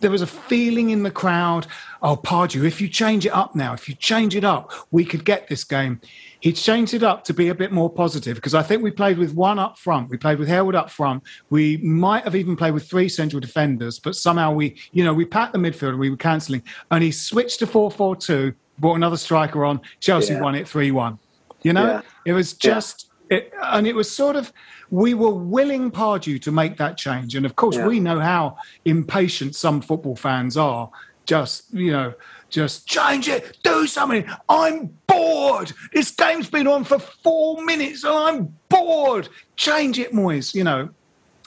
there 0.01 0.11
was 0.11 0.23
a 0.23 0.27
feeling 0.27 0.91
in 0.91 1.03
the 1.03 1.11
crowd 1.11 1.67
oh 2.03 2.17
pardew 2.17 2.65
if 2.65 2.81
you 2.81 2.89
change 2.89 3.27
it 3.27 3.33
up 3.33 3.55
now 3.55 3.73
if 3.73 3.89
you 3.89 3.95
change 3.95 4.37
it 4.37 4.45
up 4.45 4.73
we 4.91 5.05
could 5.05 5.25
get 5.25 5.49
this 5.49 5.65
game. 5.65 6.01
He 6.41 6.53
changed 6.53 6.95
it 6.95 7.03
up 7.03 7.25
to 7.25 7.35
be 7.35 7.49
a 7.49 7.55
bit 7.55 7.73
more 7.73 7.91
positive 7.91 8.37
because 8.37 8.55
i 8.55 8.63
think 8.63 8.81
we 8.83 8.93
played 8.93 9.19
with 9.19 9.35
one 9.35 9.59
up 9.59 9.77
front. 9.77 10.09
We 10.09 10.17
played 10.17 10.39
with 10.39 10.49
harewood 10.49 10.77
up 10.77 10.89
front. 10.91 11.25
We 11.51 11.79
might 11.79 12.23
have 12.25 12.37
even 12.37 12.55
played 12.57 12.75
with 12.75 12.89
three 12.89 13.09
central 13.09 13.41
defenders 13.41 13.99
but 13.99 14.15
somehow 14.15 14.53
we 14.53 14.77
you 14.93 15.05
know 15.05 15.13
we 15.13 15.25
packed 15.25 15.53
the 15.53 15.59
midfield 15.59 15.91
and 15.91 15.99
we 15.99 16.11
were 16.11 16.17
cancelling. 16.17 16.63
And 16.91 17.03
he 17.03 17.11
switched 17.11 17.59
to 17.61 17.67
4-4-2 17.67 18.55
brought 18.79 18.95
another 18.95 19.17
striker 19.17 19.65
on. 19.65 19.81
Chelsea 20.01 20.35
Yeah. 20.35 20.41
won 20.41 20.55
it 20.55 20.67
3-1 20.67 21.19
you 21.63 21.73
know? 21.73 21.87
Yeah. 21.87 22.01
it 22.25 22.33
was 22.33 22.53
just 22.53 23.08
it, 23.31 23.53
and 23.63 23.87
it 23.87 23.95
was 23.95 24.11
sort 24.11 24.37
of 24.37 24.53
we 24.91 25.15
were 25.15 25.31
willing 25.31 25.91
Pardew 25.91 26.41
to 26.43 26.53
make 26.53 26.77
that 26.79 26.97
change, 26.97 27.35
and 27.35 27.45
of 27.45 27.57
course 27.57 27.77
Yeah. 27.77 27.87
we 27.87 28.01
know 28.01 28.21
how 28.21 28.57
impatient 28.85 29.55
some 29.55 29.81
football 29.81 30.17
fans 30.17 30.57
are. 30.57 30.91
Just 31.27 31.73
you 31.75 31.93
know, 31.93 32.15
just 32.49 32.87
change 32.87 33.29
it, 33.29 33.59
do 33.63 33.87
something. 33.87 34.25
I'm 34.49 34.91
bored. 35.07 35.73
This 35.93 36.11
game's 36.11 36.49
been 36.49 36.67
on 36.67 36.85
for 36.85 36.99
four 36.99 37.63
minutes, 37.65 38.05
and 38.05 38.15
I'm 38.15 38.55
bored. 38.71 39.29
Change 39.57 39.99
it, 39.99 40.13
Moyes. 40.13 40.55
You 40.55 40.65
know, 40.65 40.89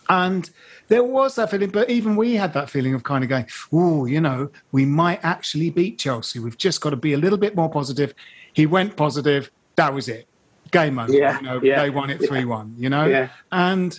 and 0.10 0.50
there 0.88 1.04
was 1.04 1.36
that 1.36 1.50
feeling, 1.50 1.70
but 1.70 1.90
even 1.90 2.16
we 2.16 2.36
had 2.36 2.54
that 2.54 2.70
feeling 2.70 2.94
of 2.94 3.04
kind 3.04 3.24
of 3.24 3.30
going, 3.30 3.48
oh, 3.72 4.06
you 4.06 4.20
know, 4.20 4.52
we 4.72 4.86
might 4.86 5.24
actually 5.24 5.70
beat 5.70 5.98
Chelsea. 5.98 6.38
We've 6.38 6.58
just 6.58 6.82
got 6.82 6.90
to 6.90 6.98
be 6.98 7.14
a 7.14 7.18
little 7.18 7.38
bit 7.38 7.56
more 7.56 7.70
positive. 7.70 8.14
He 8.54 8.66
went 8.66 8.98
positive. 8.98 9.50
That 9.78 9.94
was 9.94 10.10
it. 10.10 10.28
Game 10.72 11.00
over. 11.00 11.12
Yeah, 11.12 11.38
You 11.38 11.46
know, 11.46 11.62
yeah, 11.62 11.82
they 11.82 11.90
won 11.90 12.10
it 12.10 12.22
yeah. 12.22 12.28
3 12.28 12.46
1, 12.46 12.76
you 12.78 12.90
know? 12.90 13.06
Yeah. 13.06 13.30
And, 13.52 13.98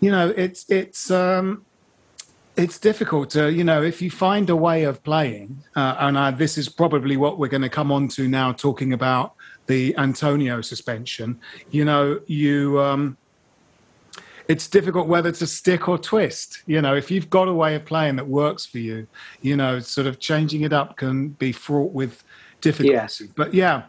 you 0.00 0.10
know, 0.10 0.32
it's, 0.36 0.68
it's, 0.70 1.10
um, 1.10 1.64
it's 2.56 2.78
difficult 2.78 3.30
to, 3.30 3.52
you 3.52 3.64
know, 3.64 3.82
if 3.82 4.00
you 4.00 4.10
find 4.10 4.48
a 4.50 4.56
way 4.56 4.84
of 4.84 5.02
playing, 5.02 5.62
uh, 5.76 5.96
and 6.00 6.16
uh, 6.16 6.30
this 6.30 6.56
is 6.56 6.68
probably 6.68 7.16
what 7.16 7.38
we're 7.38 7.48
going 7.48 7.62
to 7.62 7.68
come 7.68 7.90
on 7.90 8.08
to 8.08 8.28
now, 8.28 8.52
talking 8.52 8.92
about 8.92 9.34
the 9.66 9.96
Antonio 9.98 10.60
suspension. 10.60 11.38
You 11.70 11.84
know, 11.84 12.20
you, 12.26 12.80
um, 12.80 13.16
it's 14.48 14.68
difficult 14.68 15.08
whether 15.08 15.32
to 15.32 15.46
stick 15.46 15.88
or 15.88 15.98
twist. 15.98 16.62
You 16.66 16.80
know, 16.82 16.94
if 16.94 17.10
you've 17.10 17.30
got 17.30 17.48
a 17.48 17.54
way 17.54 17.74
of 17.74 17.84
playing 17.84 18.16
that 18.16 18.26
works 18.26 18.66
for 18.66 18.78
you, 18.78 19.06
you 19.40 19.56
know, 19.56 19.80
sort 19.80 20.06
of 20.06 20.20
changing 20.20 20.62
it 20.62 20.72
up 20.72 20.96
can 20.96 21.30
be 21.30 21.50
fraught 21.50 21.92
with 21.92 22.22
difficulty. 22.60 22.92
Yes. 22.92 23.22
But 23.34 23.54
yeah, 23.54 23.84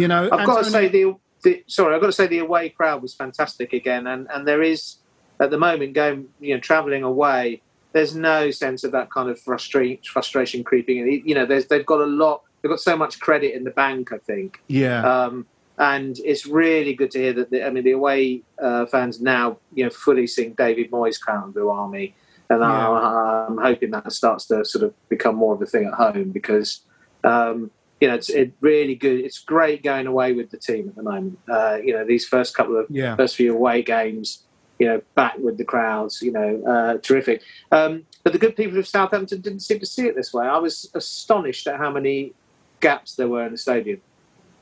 you 0.00 0.08
know, 0.08 0.28
I've 0.32 0.46
got 0.46 0.64
to 0.64 0.70
say 0.70 0.88
the, 0.88 1.14
the 1.42 1.62
sorry, 1.66 1.94
I've 1.94 2.00
got 2.00 2.08
to 2.08 2.12
say 2.12 2.26
the 2.26 2.38
away 2.38 2.68
crowd 2.70 3.02
was 3.02 3.14
fantastic 3.14 3.72
again, 3.72 4.06
and 4.06 4.26
and 4.32 4.46
there 4.46 4.62
is 4.62 4.96
at 5.40 5.50
the 5.50 5.58
moment 5.58 5.94
going 5.94 6.28
you 6.40 6.54
know 6.54 6.60
travelling 6.60 7.02
away. 7.02 7.62
there's 7.92 8.14
no 8.14 8.50
sense 8.52 8.84
of 8.84 8.92
that 8.92 9.10
kind 9.10 9.28
of 9.28 9.40
frustration 9.40 10.02
frustration 10.04 10.62
creeping 10.64 10.98
in. 10.98 11.22
You 11.26 11.34
know, 11.34 11.46
there's 11.46 11.66
they've 11.66 11.86
got 11.86 12.00
a 12.00 12.06
lot. 12.06 12.42
They've 12.62 12.70
got 12.70 12.80
so 12.80 12.96
much 12.96 13.18
credit 13.20 13.54
in 13.54 13.64
the 13.64 13.70
bank. 13.70 14.12
I 14.12 14.18
think. 14.18 14.60
Yeah. 14.68 15.02
Um, 15.02 15.46
and 15.78 16.18
it's 16.24 16.44
really 16.46 16.94
good 16.94 17.10
to 17.12 17.18
hear 17.18 17.32
that. 17.32 17.50
The, 17.50 17.66
I 17.66 17.70
mean, 17.70 17.84
the 17.84 17.92
away 17.92 18.42
uh, 18.62 18.84
fans 18.86 19.20
now, 19.20 19.56
you 19.74 19.82
know, 19.84 19.90
fully 19.90 20.26
sing 20.26 20.54
David 20.58 20.90
Moyes' 20.90 21.18
Crown 21.18 21.52
Blue 21.52 21.70
Army, 21.70 22.14
and 22.50 22.60
Yeah. 22.60 22.90
I, 22.90 23.46
I'm 23.48 23.56
hoping 23.56 23.90
that 23.92 24.12
starts 24.12 24.44
to 24.48 24.62
sort 24.64 24.84
of 24.84 24.94
become 25.08 25.36
more 25.36 25.54
of 25.54 25.62
a 25.62 25.66
thing 25.66 25.86
at 25.86 25.94
home 25.94 26.32
because, 26.32 26.82
um, 27.24 27.70
you 28.00 28.08
know, 28.08 28.14
it's 28.14 28.30
it 28.30 28.52
really 28.60 28.94
good. 28.94 29.20
It's 29.20 29.38
great 29.38 29.82
going 29.82 30.06
away 30.06 30.32
with 30.32 30.50
the 30.50 30.56
team 30.56 30.88
at 30.88 30.96
the 30.96 31.02
moment. 31.02 31.38
Uh, 31.48 31.78
you 31.84 31.92
know, 31.92 32.04
these 32.04 32.26
first 32.26 32.54
couple 32.56 32.76
of 32.78 32.86
Yeah. 32.88 33.14
first 33.16 33.36
few 33.36 33.52
away 33.54 33.82
games, 33.82 34.42
you 34.78 34.86
know, 34.88 35.02
back 35.14 35.36
with 35.38 35.58
the 35.58 35.64
crowds, 35.64 36.22
you 36.22 36.32
know, 36.32 36.62
uh, 36.66 36.98
terrific. 37.02 37.42
Um, 37.70 38.06
but 38.24 38.32
the 38.32 38.38
good 38.38 38.56
people 38.56 38.78
of 38.78 38.86
Southampton 38.86 39.40
didn't 39.42 39.60
seem 39.60 39.78
to 39.80 39.86
see 39.86 40.06
it 40.06 40.16
this 40.16 40.32
way. 40.32 40.46
I 40.46 40.56
was 40.58 40.90
astonished 40.94 41.66
at 41.66 41.76
how 41.76 41.90
many 41.90 42.32
gaps 42.80 43.16
there 43.16 43.28
were 43.28 43.44
in 43.44 43.52
the 43.52 43.58
stadium 43.58 44.00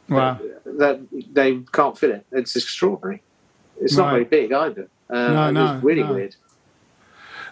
Wow. 0.09 0.41
that 0.65 1.01
they 1.33 1.59
can't 1.73 1.97
fill 1.97 2.11
it. 2.13 2.27
It's 2.33 2.57
extraordinary. 2.57 3.23
It's 3.81 3.97
not 3.97 4.07
Right. 4.07 4.13
very 4.13 4.25
big 4.25 4.53
either. 4.53 4.89
Uh, 5.09 5.29
No, 5.33 5.51
no, 5.53 5.81
really 5.83 6.03
no. 6.03 6.15
weird. 6.15 6.35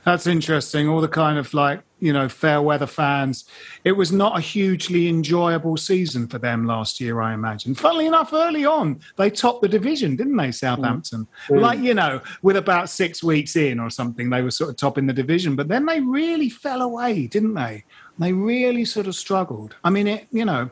That's 0.07 0.29
interesting. 0.29 0.88
All 0.88 1.01
the 1.01 1.09
kind 1.09 1.37
of 1.37 1.53
like, 1.53 1.83
you 1.99 2.12
know, 2.12 2.29
fair 2.29 2.62
weather 2.62 2.87
fans. 2.87 3.45
It 3.83 3.90
was 3.90 4.12
not 4.12 4.38
a 4.38 4.40
hugely 4.40 5.09
enjoyable 5.09 5.77
season 5.77 6.29
for 6.29 6.38
them 6.38 6.64
last 6.64 7.01
year, 7.01 7.21
I 7.21 7.35
imagine. 7.35 7.75
Funnily 7.75 8.07
enough, 8.07 8.33
early 8.33 8.64
on, 8.64 9.01
they 9.16 9.31
topped 9.31 9.62
the 9.62 9.69
division, 9.69 10.14
didn't 10.14 10.37
they, 10.37 10.53
Southampton? 10.53 11.27
Mm. 11.49 11.61
Like, 11.61 11.81
you 11.81 11.92
know, 11.92 12.21
with 12.42 12.57
about 12.57 12.88
six 12.88 13.21
weeks 13.21 13.57
in 13.57 13.81
or 13.81 13.90
something, 13.90 14.31
they 14.31 14.42
were 14.42 14.53
sort 14.53 14.71
of 14.71 14.77
topping 14.77 15.09
the 15.09 15.12
division. 15.12 15.57
But 15.57 15.66
then 15.66 15.85
they 15.85 15.99
really 15.99 16.51
fell 16.51 16.83
away, 16.83 17.27
didn't 17.27 17.55
they? 17.55 17.83
They 18.21 18.33
really 18.33 18.85
sort 18.85 19.09
of 19.09 19.16
struggled. 19.16 19.75
I 19.83 19.90
mean, 19.90 20.07
it, 20.07 20.29
you 20.31 20.45
know, 20.45 20.71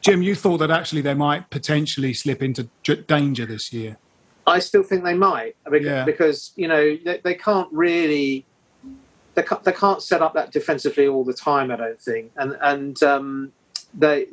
Jim, 0.00 0.22
you 0.22 0.34
thought 0.34 0.58
that 0.58 0.70
actually 0.70 1.02
they 1.02 1.12
might 1.12 1.50
potentially 1.50 2.14
slip 2.14 2.42
into 2.42 2.66
danger 3.08 3.44
this 3.44 3.74
year. 3.74 3.98
I 4.46 4.58
still 4.58 4.82
think 4.82 5.04
they 5.04 5.14
might 5.14 5.56
because, 5.70 5.86
Yeah. 5.86 6.04
because 6.04 6.52
you 6.56 6.68
know 6.68 6.96
they, 7.04 7.20
they 7.24 7.34
can't 7.34 7.68
really 7.72 8.44
they 9.34 9.42
can't, 9.42 9.62
they 9.64 9.72
can't 9.72 10.02
set 10.02 10.22
up 10.22 10.34
that 10.34 10.52
defensively 10.52 11.06
all 11.08 11.24
the 11.24 11.34
time. 11.34 11.70
I 11.70 11.76
don't 11.76 12.00
think, 12.00 12.32
and 12.36 12.56
and 12.60 13.02
um, 13.02 13.52
they 13.92 14.26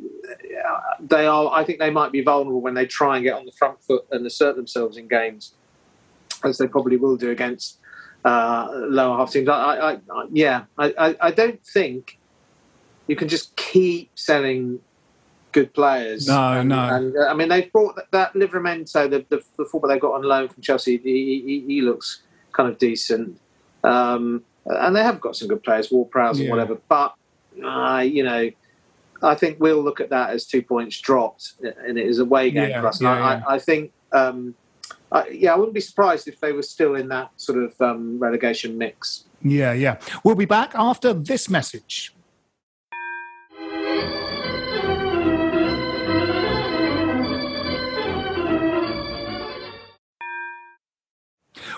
they 1.00 1.26
are. 1.26 1.52
I 1.52 1.64
think 1.64 1.80
they 1.80 1.90
might 1.90 2.12
be 2.12 2.22
vulnerable 2.22 2.62
when 2.62 2.74
they 2.74 2.86
try 2.86 3.18
and 3.18 3.24
get 3.24 3.34
on 3.34 3.46
the 3.46 3.52
front 3.52 3.82
foot 3.84 4.06
and 4.12 4.26
assert 4.26 4.56
themselves 4.56 4.98
in 4.98 5.08
games, 5.08 5.54
as 6.44 6.58
they 6.58 6.68
probably 6.68 6.98
will 6.98 7.18
do 7.18 7.32
against 7.32 7.80
uh, 8.26 8.70
lower 8.72 9.18
half 9.18 9.32
teams. 9.32 9.50
I, 9.50 9.54
I, 9.54 9.92
I 9.94 10.26
yeah, 10.32 10.66
I, 10.78 10.94
I, 10.98 11.16
I 11.22 11.32
don't 11.32 11.64
think 11.66 12.20
you 13.08 13.16
can 13.16 13.28
just 13.28 13.56
keep 13.56 14.12
selling 14.16 14.80
good 15.52 15.74
players. 15.74 16.28
No, 16.28 16.54
and, 16.54 16.70
no. 16.70 16.80
And, 16.80 17.16
uh, 17.16 17.28
I 17.28 17.34
mean, 17.34 17.50
they've 17.50 17.72
brought 17.72 17.96
that, 17.96 18.12
that 18.12 18.34
Livramento, 18.34 19.10
the, 19.10 19.26
the, 19.30 19.44
the 19.58 19.66
football 19.66 19.90
they 19.90 20.00
got 20.00 20.14
on 20.14 20.24
loan 20.24 20.50
from 20.50 20.62
Chelsea. 20.62 20.98
He, 20.98 21.44
he, 21.46 21.64
he 21.68 21.82
looks 21.82 22.24
kind 22.54 22.70
of 22.70 22.78
decent, 22.78 23.40
um, 23.84 24.44
and 24.66 24.96
they 24.96 25.04
have 25.04 25.20
got 25.20 25.36
some 25.36 25.48
good 25.48 25.64
players, 25.64 25.92
Ward 25.92 26.12
Prowse 26.12 26.40
and 26.40 26.50
whatever. 26.50 26.78
But 26.88 27.16
uh, 27.64 28.04
you 28.06 28.24
know, 28.24 28.50
I 29.22 29.36
think 29.36 29.60
we'll 29.60 29.84
look 29.84 30.00
at 30.00 30.10
that 30.10 30.32
as 30.32 30.46
two 30.46 30.62
points 30.62 31.00
dropped, 31.00 31.54
and 31.62 31.98
it 31.98 32.06
is 32.06 32.20
a 32.20 32.24
away 32.24 32.52
game 32.52 32.70
Yeah, 32.70 32.82
for 32.82 32.88
us. 32.88 33.00
And 33.00 33.10
I, 33.10 33.18
yeah. 33.18 33.44
I, 33.48 33.56
I 33.56 33.60
think. 33.60 33.92
Um, 34.12 34.56
I, 35.14 35.28
yeah, 35.28 35.54
I 35.54 35.56
wouldn't 35.58 35.74
be 35.74 35.82
surprised 35.82 36.30
if 36.30 36.40
they 36.40 36.54
were 36.54 36.64
still 36.64 36.96
in 36.96 37.10
that 37.10 37.32
sort 37.36 37.62
of 37.62 37.80
um, 37.82 38.18
relegation 38.18 38.78
mix. 38.78 39.26
Yeah, 39.42 39.74
yeah. 39.74 40.00
We'll 40.24 40.36
be 40.36 40.46
back 40.46 40.72
after 40.74 41.14
this 41.14 41.50
message. 41.50 42.14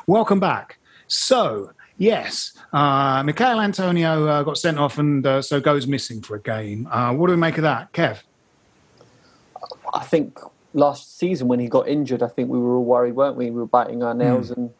Welcome 0.07 0.41
back. 0.41 0.79
So, 1.07 1.71
yes, 1.97 2.57
uh, 2.73 3.23
Mikhail 3.23 3.61
Antonio 3.61 4.27
uh, 4.27 4.43
got 4.43 4.57
sent 4.57 4.77
off 4.77 4.97
and 4.97 5.25
uh, 5.25 5.41
so 5.41 5.61
goes 5.61 5.87
missing 5.87 6.21
for 6.21 6.35
a 6.35 6.41
game. 6.41 6.87
Uh, 6.87 7.13
what 7.13 7.27
do 7.27 7.33
we 7.33 7.37
make 7.37 7.57
of 7.57 7.63
that, 7.63 7.93
Kev? 7.93 8.19
I 9.93 10.03
think 10.03 10.39
last 10.73 11.17
season 11.17 11.47
when 11.47 11.59
he 11.59 11.69
got 11.69 11.87
injured, 11.87 12.21
I 12.21 12.27
think 12.27 12.49
we 12.49 12.59
were 12.59 12.75
all 12.75 12.83
worried, 12.83 13.15
weren't 13.15 13.37
we? 13.37 13.45
We 13.45 13.59
were 13.59 13.65
biting 13.65 14.03
our 14.03 14.13
nails, 14.13 14.51
and 14.51 14.71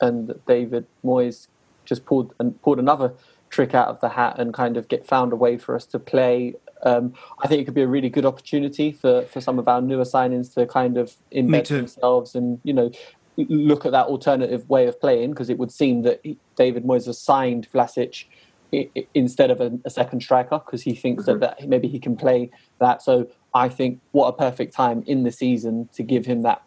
and 0.00 0.38
David 0.46 0.86
Moyes 1.04 1.48
just 1.84 2.04
pulled 2.04 2.34
and 2.38 2.60
pulled 2.62 2.78
another 2.78 3.14
trick 3.50 3.74
out 3.74 3.88
of 3.88 4.00
the 4.00 4.10
hat 4.10 4.38
and 4.38 4.54
kind 4.54 4.76
of 4.76 4.86
get 4.86 5.06
found 5.06 5.32
a 5.32 5.36
way 5.36 5.56
for 5.56 5.74
us 5.74 5.86
to 5.86 5.98
play. 5.98 6.54
Um, 6.84 7.14
I 7.42 7.48
think 7.48 7.62
it 7.62 7.64
could 7.64 7.74
be 7.74 7.82
a 7.82 7.88
really 7.88 8.10
good 8.10 8.24
opportunity 8.26 8.92
for, 8.92 9.22
for 9.22 9.40
some 9.40 9.58
of 9.58 9.66
our 9.66 9.80
newer 9.80 10.04
signings 10.04 10.54
to 10.54 10.66
kind 10.66 10.96
of 10.96 11.16
embed 11.32 11.66
themselves 11.66 12.36
and 12.36 12.60
you 12.62 12.72
know 12.72 12.92
look 13.48 13.86
at 13.86 13.92
that 13.92 14.06
alternative 14.06 14.68
way 14.68 14.86
of 14.86 15.00
playing 15.00 15.30
because 15.30 15.48
it 15.48 15.58
would 15.58 15.70
seem 15.70 16.02
that 16.02 16.22
David 16.56 16.84
Moyes 16.84 17.06
has 17.06 17.20
signed 17.20 17.68
Vlasic 17.72 18.24
instead 19.14 19.50
of 19.50 19.60
a, 19.60 19.78
a 19.84 19.90
second 19.90 20.20
striker 20.20 20.60
because 20.64 20.82
he 20.82 20.94
thinks 20.94 21.24
that, 21.26 21.32
mm-hmm. 21.32 21.40
that 21.40 21.68
maybe 21.68 21.88
he 21.88 21.98
can 21.98 22.16
play 22.16 22.50
that. 22.80 23.02
So 23.02 23.28
I 23.54 23.68
think 23.68 24.00
what 24.12 24.28
a 24.28 24.32
perfect 24.32 24.74
time 24.74 25.02
in 25.06 25.22
the 25.22 25.32
season 25.32 25.88
to 25.94 26.02
give 26.02 26.26
him 26.26 26.42
that 26.42 26.62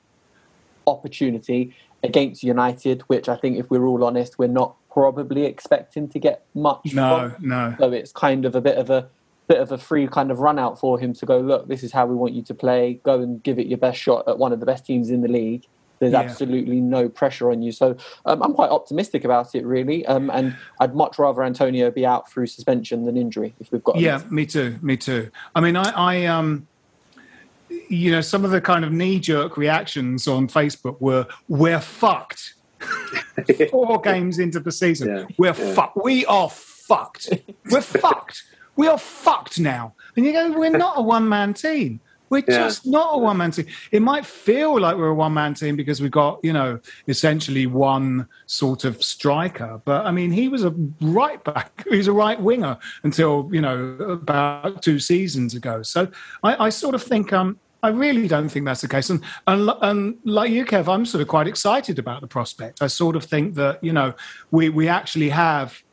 opportunity 0.88 1.76
against 2.04 2.44
United, 2.44 3.02
which 3.04 3.30
I 3.30 3.36
think, 3.36 3.58
if 3.58 3.70
we're 3.70 3.86
all 3.86 4.04
honest, 4.04 4.40
we're 4.40 4.48
not 4.48 4.76
probably 4.92 5.46
expecting 5.46 6.10
to 6.10 6.20
get 6.20 6.46
much. 6.56 6.94
No, 6.94 7.34
from. 7.36 7.48
no. 7.48 7.76
So 7.80 7.92
it's 7.92 8.12
kind 8.12 8.46
of 8.46 8.56
a 8.56 8.62
bit 8.62 8.78
of 8.78 8.90
a 8.90 9.10
bit 9.48 9.60
of 9.60 9.72
a 9.72 9.78
free 9.78 10.08
kind 10.08 10.32
of 10.32 10.40
run 10.40 10.58
out 10.58 10.80
for 10.80 10.98
him 10.98 11.14
to 11.14 11.26
go. 11.26 11.40
Look, 11.40 11.68
this 11.68 11.84
is 11.84 11.92
how 11.92 12.06
we 12.06 12.16
want 12.16 12.34
you 12.34 12.42
to 12.44 12.54
play. 12.54 13.00
Go 13.04 13.22
and 13.22 13.44
give 13.44 13.60
it 13.60 13.68
your 13.68 13.78
best 13.78 14.00
shot 14.00 14.28
at 14.28 14.38
one 14.38 14.54
of 14.54 14.60
the 14.60 14.66
best 14.66 14.86
teams 14.86 15.10
in 15.10 15.22
the 15.22 15.28
league. 15.28 15.66
There's 16.02 16.14
Yeah. 16.14 16.22
absolutely 16.22 16.82
no 16.82 17.08
pressure 17.08 17.52
on 17.52 17.62
you. 17.62 17.72
So 17.72 17.96
um, 18.26 18.42
I'm 18.42 18.54
quite 18.56 18.72
optimistic 18.72 19.24
about 19.24 19.54
it, 19.54 19.64
really. 19.64 20.04
Um, 20.08 20.32
and 20.32 20.56
I'd 20.80 20.96
much 20.96 21.20
rather 21.20 21.44
Antonio 21.44 21.92
be 21.92 22.08
out 22.08 22.28
through 22.30 22.48
suspension 22.48 23.06
than 23.06 23.18
injury 23.18 23.54
if 23.60 23.72
we've 23.72 23.84
got. 23.84 23.98
a 23.98 24.00
Yeah, 24.00 24.24
me 24.32 24.48
too. 24.48 24.80
Me 24.82 24.98
too. 24.98 25.30
I 25.56 25.62
mean, 25.62 25.76
I, 25.76 25.92
I 25.92 26.26
um, 26.26 26.68
you 27.70 28.12
know, 28.12 28.22
some 28.22 28.44
of 28.44 28.50
the 28.50 28.60
kind 28.60 28.84
of 28.84 28.92
knee 28.92 29.20
jerk 29.20 29.58
reactions 29.58 30.28
on 30.28 30.48
Facebook 30.48 31.00
were, 31.00 31.28
we're 31.48 31.80
fucked. 31.80 32.56
Four 33.70 34.02
games 34.02 34.40
into 34.40 34.60
the 34.60 34.72
season. 34.72 35.28
We're 35.38 35.54
fucked. 35.54 35.98
We 36.04 36.26
are 36.26 36.50
fucked. 36.50 37.30
We're 37.70 37.82
fucked. 37.82 38.42
We 38.76 38.88
are 38.88 38.98
fucked 38.98 39.60
now. 39.60 39.94
And 40.16 40.26
you 40.26 40.34
go, 40.34 40.52
we're 40.58 40.76
not 40.76 40.98
a 40.98 41.02
one 41.04 41.30
man 41.30 41.54
team. 41.54 42.00
We're 42.32 42.44
Yeah. 42.48 42.60
just 42.60 42.88
not 42.88 43.10
a 43.14 43.18
one 43.18 43.38
man 43.38 43.52
team. 43.52 43.68
It 43.92 44.02
might 44.02 44.26
feel 44.26 44.80
like 44.80 44.96
we're 44.96 45.10
a 45.10 45.14
one 45.14 45.34
man 45.34 45.54
team 45.54 45.76
because 45.76 46.02
we've 46.02 46.10
got, 46.10 46.40
you 46.42 46.54
know, 46.54 46.80
essentially 47.10 47.68
one 47.68 48.26
sort 48.46 48.86
of 48.86 49.04
striker. 49.04 49.82
But 49.84 50.06
I 50.06 50.12
mean, 50.12 50.32
he 50.32 50.48
was 50.48 50.64
a 50.64 50.74
right 51.02 51.44
back, 51.44 51.84
he 51.90 51.98
was 51.98 52.08
a 52.08 52.14
right 52.14 52.42
winger 52.42 52.78
until, 53.04 53.50
you 53.52 53.60
know, 53.60 53.98
about 54.00 54.82
two 54.82 54.98
seasons 54.98 55.54
ago. 55.54 55.84
So 55.84 56.08
I, 56.42 56.66
I 56.68 56.70
sort 56.70 56.96
of 56.96 57.04
think, 57.04 57.34
um, 57.34 57.60
I 57.84 57.90
really 57.90 58.30
don't 58.30 58.48
think 58.48 58.66
that's 58.66 58.82
the 58.82 58.88
case. 58.88 59.10
And, 59.10 59.22
and, 59.48 59.70
and 59.82 60.18
like 60.24 60.52
you, 60.52 60.64
Kev, 60.66 60.88
I'm 60.88 61.06
sort 61.06 61.22
of 61.22 61.28
quite 61.28 61.48
excited 61.48 62.00
about 62.00 62.22
the 62.22 62.28
prospect. 62.28 62.82
I 62.82 62.88
sort 62.88 63.18
of 63.18 63.26
think 63.26 63.56
that, 63.56 63.84
you 63.84 63.92
know, 63.92 64.14
we, 64.52 64.70
we 64.70 64.88
actually 64.88 65.30
have 65.30 65.84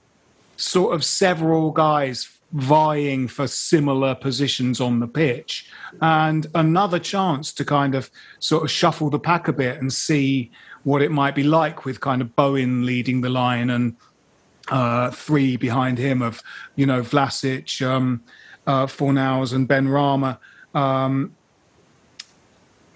sort 0.57 0.95
of 0.95 1.05
several 1.05 1.73
guys 1.73 2.38
vying 2.53 3.29
for 3.29 3.47
similar 3.47 4.15
positions 4.15 4.81
on 4.81 5.01
the 5.01 5.07
pitch 5.07 5.71
and 6.01 6.47
another 6.55 6.99
chance 6.99 7.53
to 7.53 7.65
kind 7.65 7.95
of 7.95 8.11
sort 8.39 8.65
of 8.65 8.71
shuffle 8.71 9.11
the 9.11 9.19
pack 9.19 9.49
a 9.49 9.53
bit 9.53 9.79
and 9.81 9.93
see 9.93 10.51
what 10.85 11.03
it 11.03 11.11
might 11.11 11.35
be 11.35 11.43
like 11.43 11.85
with 11.85 12.01
kind 12.01 12.23
of 12.23 12.35
Bowen 12.37 12.87
leading 12.87 13.21
the 13.21 13.29
line 13.29 13.69
and 13.69 13.97
uh, 14.69 15.11
three 15.11 15.57
behind 15.57 15.99
him 15.99 16.23
of, 16.23 16.43
you 16.77 16.87
know, 16.87 17.03
Vlasic, 17.03 17.87
um, 17.87 18.23
uh, 18.67 18.83
and 18.83 19.69
Benrahma. 19.69 20.39
Um, 20.75 21.35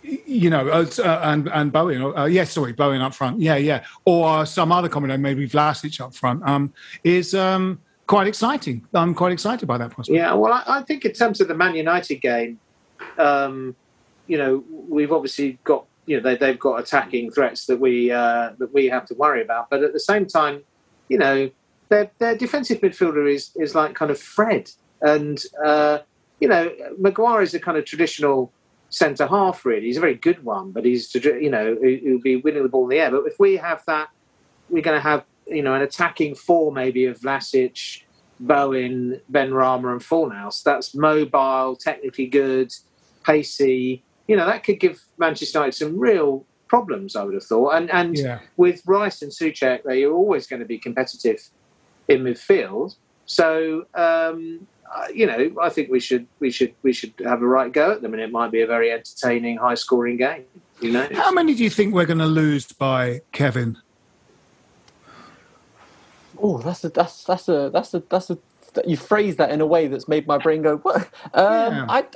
you 0.02 0.50
know, 0.50 0.68
uh, 0.68 0.86
uh, 0.98 1.20
and 1.24 1.48
and 1.48 1.72
Bowen. 1.72 2.02
Uh, 2.02 2.24
yeah, 2.24 2.44
sorry, 2.44 2.72
Bowen 2.72 3.00
up 3.00 3.14
front. 3.14 3.40
Yeah, 3.40 3.56
yeah, 3.56 3.84
or 4.04 4.44
some 4.46 4.72
other 4.72 4.88
combination, 4.88 5.22
maybe 5.22 5.48
Vlasic 5.48 6.00
up 6.00 6.14
front. 6.14 6.42
Um, 6.46 6.72
is 7.04 7.34
um 7.34 7.80
quite 8.06 8.26
exciting. 8.26 8.86
I'm 8.94 9.14
quite 9.14 9.32
excited 9.32 9.66
by 9.66 9.78
that 9.78 9.90
prospect. 9.90 10.16
Yeah, 10.16 10.34
well, 10.34 10.52
I, 10.52 10.62
I 10.66 10.82
think 10.82 11.04
in 11.04 11.12
terms 11.12 11.40
of 11.40 11.48
the 11.48 11.54
Man 11.54 11.74
United 11.74 12.16
game, 12.16 12.58
um, 13.18 13.74
you 14.26 14.38
know, 14.38 14.64
we've 14.88 15.12
obviously 15.12 15.58
got 15.64 15.86
you 16.06 16.16
know 16.16 16.22
they, 16.22 16.36
they've 16.36 16.58
got 16.58 16.80
attacking 16.80 17.30
threats 17.30 17.66
that 17.66 17.78
we 17.78 18.10
uh, 18.10 18.50
that 18.58 18.72
we 18.72 18.86
have 18.86 19.06
to 19.06 19.14
worry 19.14 19.42
about, 19.42 19.70
but 19.70 19.82
at 19.82 19.92
the 19.92 20.00
same 20.00 20.26
time, 20.26 20.62
you 21.08 21.18
know, 21.18 21.50
their 21.88 22.10
their 22.18 22.36
defensive 22.36 22.80
midfielder 22.80 23.32
is 23.32 23.50
is 23.56 23.74
like 23.74 23.94
kind 23.94 24.10
of 24.10 24.18
Fred, 24.18 24.70
and 25.00 25.42
uh, 25.64 25.98
you 26.40 26.48
know, 26.48 26.70
Maguire 26.98 27.42
is 27.42 27.54
a 27.54 27.60
kind 27.60 27.76
of 27.76 27.84
traditional 27.84 28.52
centre 28.90 29.26
half. 29.26 29.64
Really, 29.64 29.86
he's 29.86 29.96
a 29.96 30.00
very 30.00 30.14
good 30.14 30.44
one, 30.44 30.72
but 30.72 30.84
he's 30.84 31.14
you 31.14 31.50
know 31.50 31.76
he- 31.82 31.98
he'll 31.98 32.20
be 32.20 32.36
winning 32.36 32.62
the 32.62 32.68
ball 32.68 32.84
in 32.84 32.90
the 32.90 32.98
air. 32.98 33.10
But 33.10 33.26
if 33.26 33.38
we 33.38 33.56
have 33.56 33.82
that, 33.86 34.08
we're 34.68 34.82
going 34.82 34.96
to 34.96 35.02
have 35.02 35.24
you 35.46 35.62
know 35.62 35.74
an 35.74 35.82
attacking 35.82 36.34
four 36.34 36.72
maybe 36.72 37.06
of 37.06 37.20
Vlasic, 37.20 38.02
Bowen, 38.40 39.20
Benrahma, 39.30 39.92
and 39.92 40.00
Fornals. 40.00 40.62
That's 40.62 40.94
mobile, 40.94 41.76
technically 41.76 42.26
good, 42.26 42.72
pacey. 43.24 44.02
You 44.28 44.36
know 44.36 44.46
that 44.46 44.64
could 44.64 44.80
give 44.80 45.02
Manchester 45.18 45.58
United 45.58 45.76
some 45.76 45.98
real 45.98 46.44
problems. 46.68 47.16
I 47.16 47.24
would 47.24 47.34
have 47.34 47.44
thought, 47.44 47.70
and 47.74 47.90
and 47.90 48.16
Yeah. 48.16 48.40
with 48.56 48.82
Rice 48.86 49.22
and 49.22 49.30
Soucek, 49.30 49.82
they 49.84 50.04
are 50.04 50.12
always 50.12 50.46
going 50.46 50.60
to 50.60 50.66
be 50.66 50.78
competitive 50.78 51.40
in 52.08 52.22
midfield. 52.24 52.96
So 53.26 53.86
um, 53.94 54.66
uh, 54.94 55.06
you 55.14 55.26
know, 55.26 55.50
I 55.62 55.68
think 55.70 55.90
we 55.90 56.00
should 56.00 56.26
we 56.40 56.50
should 56.50 56.74
we 56.82 56.92
should 56.92 57.12
have 57.24 57.40
a 57.42 57.46
right 57.46 57.72
go 57.72 57.92
at 57.92 58.02
them, 58.02 58.12
and 58.12 58.22
it 58.22 58.30
might 58.30 58.50
be 58.50 58.60
a 58.62 58.66
very 58.66 58.90
entertaining, 58.92 59.56
high 59.56 59.74
scoring 59.74 60.16
game. 60.18 60.44
You 60.80 60.92
know, 60.92 61.08
How 61.12 61.30
many 61.30 61.54
do 61.54 61.62
you 61.62 61.70
think 61.70 61.94
we're 61.94 62.06
going 62.06 62.18
to 62.18 62.26
lose 62.26 62.66
by 62.72 63.20
Kevin? 63.32 63.78
Oh, 66.42 66.58
that's 66.58 66.84
a 66.84 66.90
that's 66.90 67.24
that's 67.24 67.48
a 67.48 67.70
that's 67.72 67.94
a 67.94 68.00
that's 68.10 68.30
a 68.30 68.38
you 68.86 68.96
phrase 68.98 69.36
that 69.36 69.50
in 69.52 69.60
a 69.62 69.66
way 69.66 69.88
that's 69.88 70.08
made 70.08 70.26
my 70.28 70.38
brain 70.38 70.62
go. 70.62 70.78
What? 70.78 71.10
Um, 71.34 71.84
Yeah. 71.84 71.86
I 71.88 72.06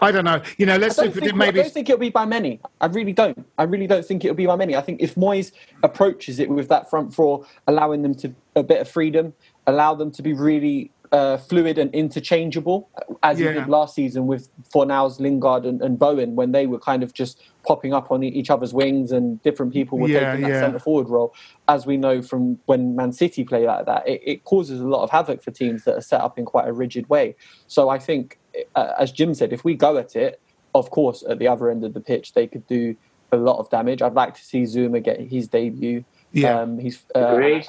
I 0.00 0.12
don't 0.12 0.24
know. 0.24 0.42
You 0.58 0.66
know, 0.66 0.76
let's 0.76 0.98
I 0.98 1.04
see 1.04 1.08
don't, 1.08 1.16
if 1.18 1.20
think, 1.20 1.32
it 1.32 1.36
maybe. 1.36 1.60
I 1.60 1.64
don't 1.64 1.72
think 1.72 1.88
it'll 1.90 2.00
be 2.00 2.10
by 2.10 2.26
many. 2.26 2.60
I 2.80 2.86
really 2.86 3.12
don't. 3.14 3.46
I 3.58 3.64
really 3.64 3.86
don't 3.86 4.04
think 4.04 4.24
it'll 4.24 4.36
be 4.36 4.46
by 4.46 4.56
many. 4.56 4.76
I 4.76 4.82
think 4.82 5.02
if 5.02 5.16
Moyes 5.16 5.52
approaches 5.82 6.40
it 6.40 6.50
with 6.50 6.68
that 6.68 6.90
front 6.90 7.14
four, 7.14 7.46
allowing 7.68 8.02
them 8.02 8.14
to 8.16 8.34
a 8.56 8.62
bit 8.62 8.80
of 8.80 8.88
freedom, 8.88 9.34
allow 9.66 9.94
them 9.94 10.10
to 10.12 10.22
be 10.22 10.34
really 10.34 10.92
uh, 11.12 11.36
fluid 11.36 11.76
and 11.76 11.94
interchangeable, 11.94 12.88
as 13.22 13.38
he 13.38 13.44
Yeah. 13.44 13.52
did 13.52 13.68
last 13.68 13.94
season 13.94 14.26
with 14.26 14.48
Fornals, 14.74 15.20
Lingard, 15.20 15.66
and, 15.66 15.82
and 15.82 15.98
Bowen, 15.98 16.34
when 16.36 16.52
they 16.52 16.66
were 16.66 16.78
kind 16.78 17.02
of 17.02 17.12
just 17.12 17.42
popping 17.66 17.92
up 17.92 18.10
on 18.10 18.22
each 18.24 18.48
other's 18.50 18.72
wings 18.72 19.12
and 19.12 19.40
different 19.42 19.72
people 19.72 19.98
were 19.98 20.08
Yeah, 20.08 20.30
taking 20.32 20.42
that 20.42 20.48
yeah. 20.52 20.60
centre 20.60 20.78
forward 20.78 21.08
role. 21.10 21.34
As 21.68 21.84
we 21.86 21.96
know 21.98 22.22
from 22.22 22.58
when 22.64 22.96
Man 22.96 23.12
City 23.12 23.44
play 23.44 23.66
like 23.66 23.84
that, 23.86 24.08
it, 24.08 24.22
it 24.24 24.44
causes 24.44 24.80
a 24.80 24.88
lot 24.88 25.02
of 25.02 25.10
havoc 25.10 25.42
for 25.42 25.50
teams 25.50 25.84
that 25.84 25.96
are 25.96 26.00
set 26.00 26.22
up 26.22 26.38
in 26.38 26.44
quite 26.46 26.66
a 26.66 26.72
rigid 26.72 27.08
way. 27.10 27.36
So 27.66 27.90
I 27.90 27.98
think, 27.98 28.38
uh, 28.74 28.92
as 28.98 29.12
Jim 29.12 29.34
said, 29.34 29.52
if 29.52 29.64
we 29.64 29.74
go 29.74 29.98
at 29.98 30.16
it, 30.16 30.40
of 30.74 30.90
course, 30.90 31.22
at 31.28 31.38
the 31.38 31.46
other 31.46 31.70
end 31.70 31.84
of 31.84 31.92
the 31.92 32.00
pitch, 32.00 32.32
they 32.32 32.46
could 32.46 32.66
do 32.66 32.96
a 33.30 33.36
lot 33.36 33.58
of 33.58 33.68
damage. 33.68 34.00
I'd 34.00 34.14
like 34.14 34.34
to 34.34 34.42
see 34.44 34.62
Zouma 34.62 35.02
get 35.02 35.20
his 35.20 35.46
debut. 35.48 36.04
Yeah. 36.32 36.60
um, 36.60 36.78
he's 36.78 37.04
uh, 37.14 37.34
Agreed. 37.34 37.66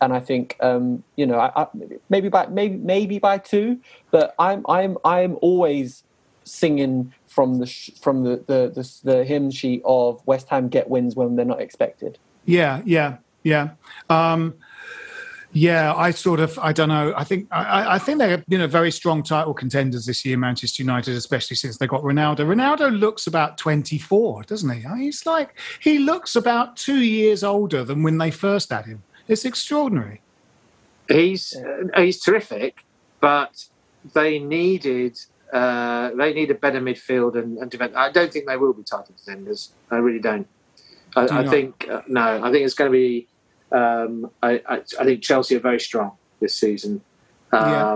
And 0.00 0.12
I 0.12 0.20
think 0.20 0.56
um, 0.60 1.02
you 1.16 1.26
know, 1.26 1.38
I, 1.38 1.62
I, 1.62 1.66
maybe 2.08 2.28
by 2.28 2.46
maybe 2.46 2.76
maybe 2.76 3.18
by 3.18 3.38
two, 3.38 3.80
but 4.10 4.34
I'm 4.38 4.64
I'm 4.68 4.96
I'm 5.04 5.36
always 5.40 6.04
singing 6.44 7.12
from 7.26 7.58
the 7.58 7.66
sh- 7.66 7.90
from 8.00 8.24
the 8.24 8.36
the, 8.46 8.70
the 8.74 9.12
the 9.12 9.24
hymn 9.24 9.50
sheet 9.50 9.82
of 9.84 10.26
West 10.26 10.48
Ham 10.48 10.68
get 10.68 10.88
wins 10.88 11.16
when 11.16 11.36
they're 11.36 11.44
not 11.44 11.60
expected. 11.60 12.18
Yeah, 12.44 12.82
yeah, 12.84 13.18
yeah. 13.42 13.70
Um, 14.08 14.54
yeah, 15.52 15.94
I 15.94 16.10
sort 16.10 16.40
of, 16.40 16.58
I 16.58 16.72
don't 16.72 16.90
know. 16.90 17.14
I 17.16 17.24
think, 17.24 17.48
I, 17.50 17.94
I- 17.94 17.98
think 17.98 18.18
they're, 18.18 18.44
you 18.48 18.58
know, 18.58 18.66
very 18.66 18.90
strong 18.90 19.22
title 19.22 19.54
contenders 19.54 20.04
this 20.06 20.24
year, 20.24 20.36
Manchester 20.36 20.82
United, 20.82 21.16
especially 21.16 21.56
since 21.56 21.78
they 21.78 21.86
got 21.86 22.02
Ronaldo. 22.02 22.40
Ronaldo 22.40 22.96
looks 22.98 23.26
about 23.26 23.56
24, 23.56 24.42
doesn't 24.44 24.68
he? 24.70 24.86
He's 24.98 25.24
like, 25.24 25.58
he 25.80 25.98
looks 25.98 26.36
about 26.36 26.76
two 26.76 27.02
years 27.02 27.42
older 27.42 27.82
than 27.82 28.02
when 28.02 28.18
they 28.18 28.30
first 28.30 28.70
had 28.70 28.84
him. 28.86 29.02
It's 29.28 29.44
extraordinary. 29.44 30.20
he's 31.08 31.54
uh, 31.56 32.00
he's 32.00 32.20
terrific, 32.20 32.84
but 33.20 33.64
they 34.14 34.38
needed 34.38 35.18
uh, 35.52 36.10
they 36.16 36.32
need 36.32 36.50
a 36.50 36.54
better 36.54 36.80
midfield 36.80 37.34
and, 37.36 37.58
and 37.58 37.70
defense. 37.70 37.92
I 37.96 38.10
don't 38.10 38.32
think 38.32 38.46
they 38.46 38.56
will 38.56 38.72
be 38.72 38.82
title 38.82 39.14
contenders. 39.24 39.72
I 39.90 39.96
really 39.96 40.18
don't. 40.20 40.46
I, 41.16 41.26
Do 41.26 41.34
I 41.34 41.46
think 41.48 41.86
uh, 41.90 42.02
no. 42.06 42.42
I 42.44 42.50
think 42.52 42.64
it's 42.64 42.74
going 42.74 42.90
to 42.92 42.96
be. 42.96 43.28
Um, 43.70 44.30
I, 44.42 44.62
I, 44.66 44.76
I 45.00 45.04
think 45.04 45.22
Chelsea 45.22 45.56
are 45.56 45.60
very 45.60 45.80
strong 45.80 46.12
this 46.40 46.54
season, 46.54 47.02
um, 47.52 47.70
Yeah. 47.70 47.94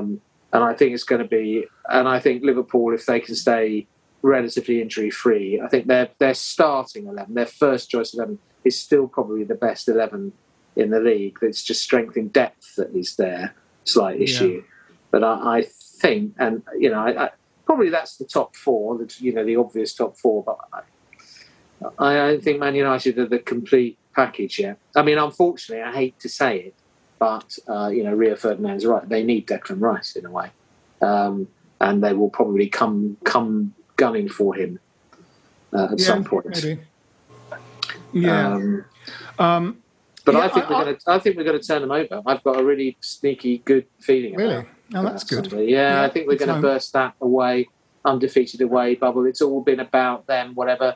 and 0.53 0.65
I 0.65 0.75
think 0.75 0.93
it's 0.93 1.05
going 1.05 1.23
to 1.23 1.29
be. 1.29 1.65
And 1.89 2.07
I 2.09 2.21
think 2.21 2.43
Liverpool, 2.43 2.93
if 2.93 3.07
they 3.07 3.21
can 3.21 3.35
stay 3.35 3.87
relatively 4.23 4.83
injury 4.83 5.11
free, 5.11 5.61
I 5.61 5.69
think 5.69 5.87
their 5.87 6.09
their 6.19 6.35
starting 6.35 7.07
eleven, 7.07 7.35
their 7.35 7.47
first 7.47 7.89
choice 7.91 8.13
eleven, 8.15 8.39
is 8.65 8.79
still 8.79 9.07
probably 9.09 9.45
the 9.45 9.55
best 9.55 9.89
eleven 9.89 10.33
in 10.77 10.91
the 10.91 11.01
league. 11.01 11.39
It's 11.43 11.63
just 11.63 11.83
strength 11.83 12.17
in 12.17 12.29
depth 12.29 12.77
that 12.77 12.95
is 12.95 13.17
there, 13.17 13.55
slight 13.85 14.19
Yeah. 14.19 14.25
issue. 14.25 14.63
But 15.11 15.25
I, 15.25 15.59
I 15.59 15.67
think, 16.01 16.35
and 16.39 16.63
you 16.79 16.91
know, 16.91 17.01
I, 17.01 17.25
I, 17.27 17.31
probably 17.67 17.91
that's 17.91 18.17
the 18.17 18.25
top 18.25 18.57
four. 18.57 18.99
The, 18.99 19.15
you 19.19 19.33
know, 19.33 19.45
the 19.45 19.57
obvious 19.57 19.95
top 19.95 20.17
four. 20.17 20.43
But 20.43 20.59
I, 20.73 20.83
I 21.99 22.15
don't 22.15 22.43
think 22.43 22.59
Man 22.61 22.75
United 22.75 23.19
are 23.19 23.27
the 23.27 23.39
complete 23.39 23.99
package 24.15 24.59
yet. 24.59 24.79
I 24.97 25.03
mean, 25.03 25.19
unfortunately, 25.19 25.83
I 25.83 25.93
hate 25.93 26.19
to 26.21 26.29
say 26.29 26.59
it, 26.61 26.75
but 27.19 27.59
uh, 27.69 27.89
you 27.89 28.05
know, 28.05 28.15
Rio 28.15 28.37
Ferdinand's 28.37 28.87
right. 28.87 29.07
They 29.09 29.23
need 29.23 29.47
Declan 29.47 29.81
Rice 29.81 30.17
in 30.17 30.25
a 30.25 30.31
way, 30.31 30.51
um, 31.03 31.49
and 31.81 32.03
they 32.03 32.15
will 32.15 32.31
probably 32.31 32.69
come 32.69 33.19
come 33.25 33.75
gunning 33.97 34.29
for 34.29 34.55
him 34.55 34.79
uh, 35.75 35.89
at 35.93 36.01
Yeah, 36.01 36.07
some 36.07 36.25
point. 36.25 36.47
maybe. 36.49 36.81
Yeah. 38.13 38.55
Um, 38.55 38.85
Um, 39.39 39.82
but 40.25 40.35
Yeah, 40.35 40.41
I 40.41 40.49
think 40.49 40.67
I- 40.67 40.71
we're 40.71 40.85
going 40.85 40.97
to. 40.97 41.11
I 41.11 41.19
think 41.19 41.37
we're 41.37 41.45
going 41.45 41.61
to 41.61 41.67
turn 41.67 41.83
them 41.83 41.91
over. 41.91 42.23
I've 42.27 42.43
got 42.43 42.59
a 42.61 42.65
really 42.65 42.97
sneaky 43.01 43.59
good 43.59 43.87
feeling. 44.01 44.35
Really? 44.37 44.65
Oh, 44.95 45.03
that's 45.03 45.25
that 45.25 45.51
good. 45.51 45.69
Yeah, 45.69 46.01
Yeah, 46.01 46.03
I 46.03 46.09
think 46.11 46.29
we're 46.29 46.37
going 46.37 46.55
to 46.55 46.61
burst 46.61 46.93
that 46.93 47.15
away, 47.21 47.69
undefeated 48.05 48.61
away 48.61 48.95
bubble. 48.95 49.27
It's 49.27 49.41
all 49.43 49.63
been 49.63 49.81
about 49.81 50.27
them. 50.27 50.55
Whatever. 50.55 50.95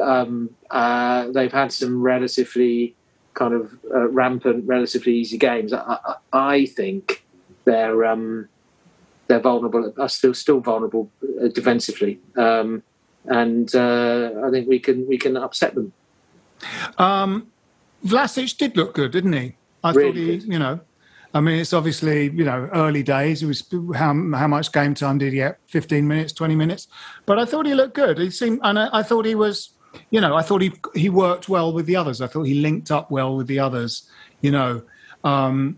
Um, 0.00 0.50
uh, 0.70 1.30
they've 1.32 1.52
had 1.52 1.72
some 1.72 2.02
relatively 2.02 2.94
kind 3.34 3.54
of 3.54 3.78
uh, 3.94 4.08
rampant, 4.08 4.66
relatively 4.66 5.14
easy 5.14 5.38
games. 5.38 5.72
I, 5.72 5.98
I, 6.04 6.14
I 6.32 6.66
think 6.66 7.24
they're 7.64 8.04
um, 8.04 8.48
they're 9.28 9.40
vulnerable. 9.40 9.92
Are 9.98 10.08
still 10.08 10.34
still 10.34 10.60
vulnerable 10.60 11.10
uh, 11.42 11.48
defensively, 11.48 12.20
um, 12.36 12.82
and 13.26 13.74
uh, 13.74 14.32
I 14.44 14.50
think 14.50 14.68
we 14.68 14.78
can 14.78 15.06
we 15.06 15.18
can 15.18 15.36
upset 15.36 15.74
them. 15.74 15.92
Um, 16.98 17.48
Vlasic 18.06 18.56
did 18.56 18.76
look 18.76 18.94
good, 18.94 19.12
didn't 19.12 19.32
he? 19.32 19.56
I 19.84 19.92
Really 19.92 20.38
thought 20.38 20.44
he, 20.44 20.52
you 20.52 20.58
know, 20.58 20.80
I 21.34 21.40
mean, 21.40 21.58
it's 21.58 21.72
obviously 21.72 22.30
you 22.30 22.44
know 22.44 22.68
early 22.72 23.02
days. 23.02 23.42
It 23.42 23.46
was 23.46 23.62
how 23.94 24.14
how 24.34 24.48
much 24.48 24.72
game 24.72 24.94
time 24.94 25.18
did 25.18 25.32
he 25.32 25.38
get? 25.38 25.58
Fifteen 25.66 26.08
minutes, 26.08 26.32
twenty 26.32 26.56
minutes. 26.56 26.88
But 27.26 27.38
I 27.38 27.44
thought 27.44 27.66
he 27.66 27.74
looked 27.74 27.94
good. 27.94 28.18
He 28.18 28.30
seemed, 28.30 28.60
and 28.62 28.78
I, 28.78 28.88
I 28.92 29.02
thought 29.02 29.26
he 29.26 29.34
was, 29.34 29.70
you 30.10 30.20
know, 30.20 30.34
I 30.34 30.42
thought 30.42 30.62
he 30.62 30.72
he 30.94 31.10
worked 31.10 31.48
well 31.48 31.72
with 31.72 31.86
the 31.86 31.96
others. 31.96 32.22
I 32.22 32.26
thought 32.26 32.44
he 32.44 32.54
linked 32.54 32.90
up 32.90 33.10
well 33.10 33.36
with 33.36 33.48
the 33.48 33.58
others. 33.58 34.08
You 34.40 34.52
know, 34.52 34.82
um, 35.24 35.76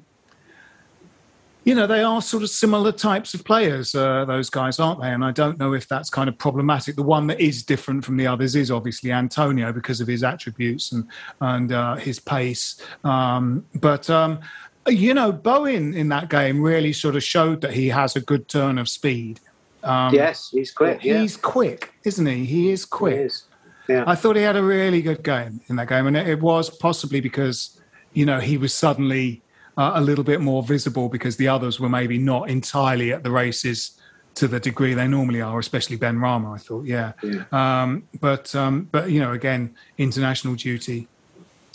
you 1.69 1.75
know, 1.75 1.87
they 1.87 2.03
are 2.03 2.23
sort 2.23 2.43
of 2.43 2.49
similar 2.49 2.91
types 2.91 3.35
of 3.35 3.45
players, 3.45 3.95
uh, 3.95 4.25
those 4.25 4.49
guys, 4.49 4.81
aren't 4.81 5.03
they? 5.03 5.11
And 5.11 5.23
I 5.23 5.33
don't 5.33 5.59
know 5.59 5.75
if 5.75 5.87
that's 5.87 6.09
kind 6.09 6.27
of 6.27 6.39
problematic. 6.39 6.97
The 6.97 7.03
one 7.03 7.27
that 7.27 7.39
is 7.39 7.63
different 7.63 8.07
from 8.07 8.17
the 8.17 8.27
others 8.27 8.57
is 8.57 8.71
obviously 8.71 9.13
Antonio 9.13 9.71
because 9.71 10.01
of 10.01 10.09
his 10.09 10.25
attributes 10.25 10.93
and 10.93 11.07
and 11.43 11.71
uh, 11.71 11.97
his 11.97 12.21
pace. 12.21 12.83
Um, 13.05 13.67
but 13.75 14.09
um, 14.09 14.41
you 14.87 15.13
know, 15.13 15.31
Bowen 15.31 15.93
in 15.93 16.09
that 16.09 16.31
game 16.31 16.63
really 16.63 16.95
sort 16.95 17.17
of 17.17 17.23
showed 17.23 17.61
that 17.61 17.75
he 17.75 17.89
has 17.89 18.17
a 18.17 18.23
good 18.23 18.49
turn 18.49 18.79
of 18.79 18.89
speed. 18.89 19.39
Um, 19.83 20.15
yes, 20.15 20.49
he's 20.51 20.71
quick. 20.71 21.05
Yeah. 21.05 21.21
He's 21.21 21.37
quick, 21.37 21.93
isn't 22.03 22.25
he? 22.25 22.47
He 22.47 22.71
is 22.71 22.87
quick. 22.87 23.19
He 23.19 23.25
is. 23.25 23.45
Yeah. 23.91 24.05
I 24.07 24.15
thought 24.15 24.37
he 24.37 24.43
had 24.43 24.57
a 24.57 24.65
really 24.65 25.03
good 25.03 25.23
game 25.23 25.61
in 25.69 25.77
that 25.77 25.89
game, 25.91 26.07
and 26.07 26.17
it, 26.17 26.29
it 26.29 26.41
was 26.41 26.71
possibly 26.71 27.21
because 27.21 27.79
you 28.15 28.25
know 28.25 28.41
he 28.41 28.57
was 28.57 28.73
suddenly 28.73 29.43
uh, 29.79 29.93
a 29.95 30.01
little 30.01 30.25
bit 30.25 30.41
more 30.41 30.63
visible 30.63 31.09
because 31.09 31.37
the 31.37 31.49
others 31.49 31.79
were 31.79 31.89
maybe 31.89 32.19
not 32.19 32.51
entirely 32.51 33.13
at 33.13 33.23
the 33.23 33.31
races 33.31 33.93
to 34.35 34.49
the 34.49 34.61
degree 34.61 34.93
they 34.93 35.09
normally 35.09 35.41
are, 35.41 35.59
especially 35.59 35.97
Benrahma. 35.97 36.55
I 36.55 36.59
thought, 36.59 36.85
yeah, 36.85 37.13
Um, 37.53 38.03
but 38.21 38.55
um, 38.55 38.89
but 38.91 39.11
you 39.11 39.21
know, 39.21 39.33
again, 39.33 39.75
international 39.97 40.57
duty 40.57 41.07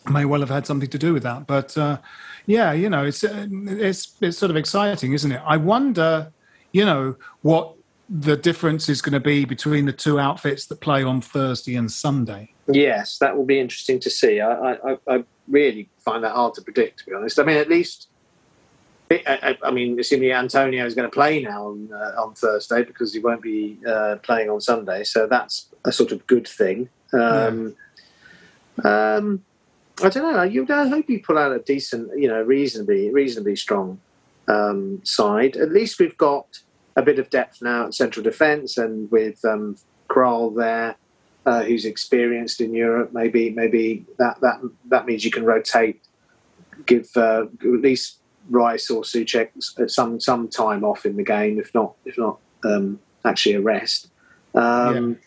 may 0.09 0.25
well 0.25 0.41
have 0.41 0.49
had 0.49 0.67
something 0.67 0.89
to 0.89 0.97
do 0.97 1.13
with 1.13 1.23
that. 1.23 1.47
But 1.47 1.77
uh, 1.77 1.97
yeah, 2.45 2.73
you 2.73 2.89
know, 2.89 3.05
it's 3.05 3.23
uh, 3.23 3.47
it's 3.49 4.15
it's 4.21 4.37
sort 4.37 4.51
of 4.51 4.57
exciting, 4.57 5.13
isn't 5.13 5.31
it? 5.31 5.41
I 5.45 5.57
wonder, 5.57 6.31
you 6.73 6.85
know, 6.85 7.15
what 7.41 7.73
the 8.09 8.35
difference 8.35 8.89
is 8.89 9.01
going 9.01 9.13
to 9.13 9.19
be 9.19 9.45
between 9.45 9.85
the 9.85 9.93
two 9.93 10.19
outfits 10.19 10.65
that 10.67 10.81
play 10.81 11.03
on 11.03 11.21
Thursday 11.21 11.75
and 11.75 11.89
Sunday. 11.89 12.51
Yes, 12.67 13.17
that 13.19 13.35
will 13.35 13.45
be 13.45 13.59
interesting 13.59 13.99
to 14.01 14.09
see. 14.09 14.41
I, 14.41 14.73
I, 14.73 14.97
I 15.07 15.23
really 15.47 15.89
find 15.99 16.23
that 16.23 16.31
hard 16.31 16.53
to 16.55 16.61
predict, 16.61 16.99
to 16.99 17.05
be 17.05 17.13
honest. 17.13 17.39
I 17.39 17.43
mean, 17.43 17.57
at 17.57 17.69
least, 17.69 18.07
I, 19.11 19.57
I, 19.63 19.71
mean, 19.71 19.99
assuming 19.99 20.31
Antonio 20.31 20.85
is 20.85 20.95
going 20.95 21.09
to 21.09 21.13
play 21.13 21.41
now 21.41 21.67
on, 21.67 21.89
uh, 21.93 22.21
on 22.21 22.33
Thursday 22.33 22.83
because 22.83 23.13
he 23.13 23.19
won't 23.19 23.41
be 23.41 23.77
uh, 23.87 24.17
playing 24.23 24.49
on 24.49 24.59
Sunday, 24.61 25.03
so 25.03 25.27
that's 25.27 25.67
a 25.85 25.91
sort 25.91 26.11
of 26.11 26.25
good 26.27 26.47
thing. 26.47 26.89
Um, 27.13 27.75
um, 28.83 29.43
I 30.01 30.09
don't 30.09 30.33
know. 30.33 30.43
You, 30.43 30.65
I 30.69 30.87
hope 30.87 31.09
you 31.09 31.21
pull 31.21 31.37
out 31.37 31.51
a 31.51 31.59
decent, 31.59 32.09
you 32.19 32.27
know, 32.27 32.41
reasonably, 32.41 33.11
reasonably 33.11 33.55
strong 33.55 33.99
um, 34.47 35.01
side. 35.03 35.55
At 35.55 35.71
least 35.71 35.99
we've 35.99 36.17
got 36.17 36.59
a 36.95 37.01
bit 37.01 37.19
of 37.19 37.29
depth 37.29 37.61
now 37.61 37.87
at 37.87 37.93
central 37.93 38.23
defence, 38.23 38.77
and 38.77 39.11
with 39.11 39.43
um, 39.45 39.77
Kral 40.09 40.55
there, 40.55 40.95
uh, 41.45 41.63
who's 41.63 41.85
experienced 41.85 42.61
in 42.61 42.73
Europe, 42.73 43.11
maybe 43.13 43.49
maybe 43.49 44.05
that 44.17 44.39
that 44.41 44.61
that 44.89 45.05
means 45.05 45.25
you 45.25 45.31
can 45.31 45.45
rotate 45.45 46.01
give 46.85 47.09
uh, 47.15 47.45
at 47.61 47.81
least 47.81 48.19
Rice 48.49 48.89
or 48.89 49.03
Soucek 49.03 49.49
some 49.89 50.19
some 50.19 50.47
time 50.47 50.83
off 50.83 51.05
in 51.05 51.15
the 51.17 51.23
game, 51.23 51.59
if 51.59 51.73
not 51.73 51.93
if 52.05 52.17
not 52.17 52.39
um, 52.63 52.99
actually 53.25 53.55
a 53.55 53.61
rest. 53.61 54.09
Um, 54.55 55.17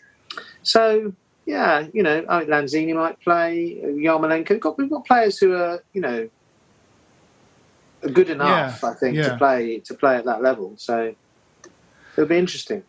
So 0.63 1.13
yeah, 1.45 1.87
you 1.93 2.03
know, 2.03 2.23
Lanzini 2.23 2.93
might 2.93 3.19
play. 3.21 3.79
Yarmolenko. 3.81 4.49
We've 4.49 4.59
got, 4.59 4.77
we've 4.77 4.89
got 4.89 5.05
players 5.05 5.37
who 5.37 5.53
are 5.53 5.81
you 5.93 6.01
know 6.01 6.29
good 8.13 8.29
enough, 8.29 8.79
Yeah, 8.83 8.89
I 8.89 8.93
think, 8.93 9.15
yeah. 9.15 9.29
to 9.29 9.37
play 9.37 9.79
to 9.79 9.93
play 9.93 10.17
at 10.17 10.25
that 10.25 10.41
level. 10.41 10.73
So 10.77 11.15
it'll 12.13 12.27
be 12.27 12.37
interesting. 12.37 12.83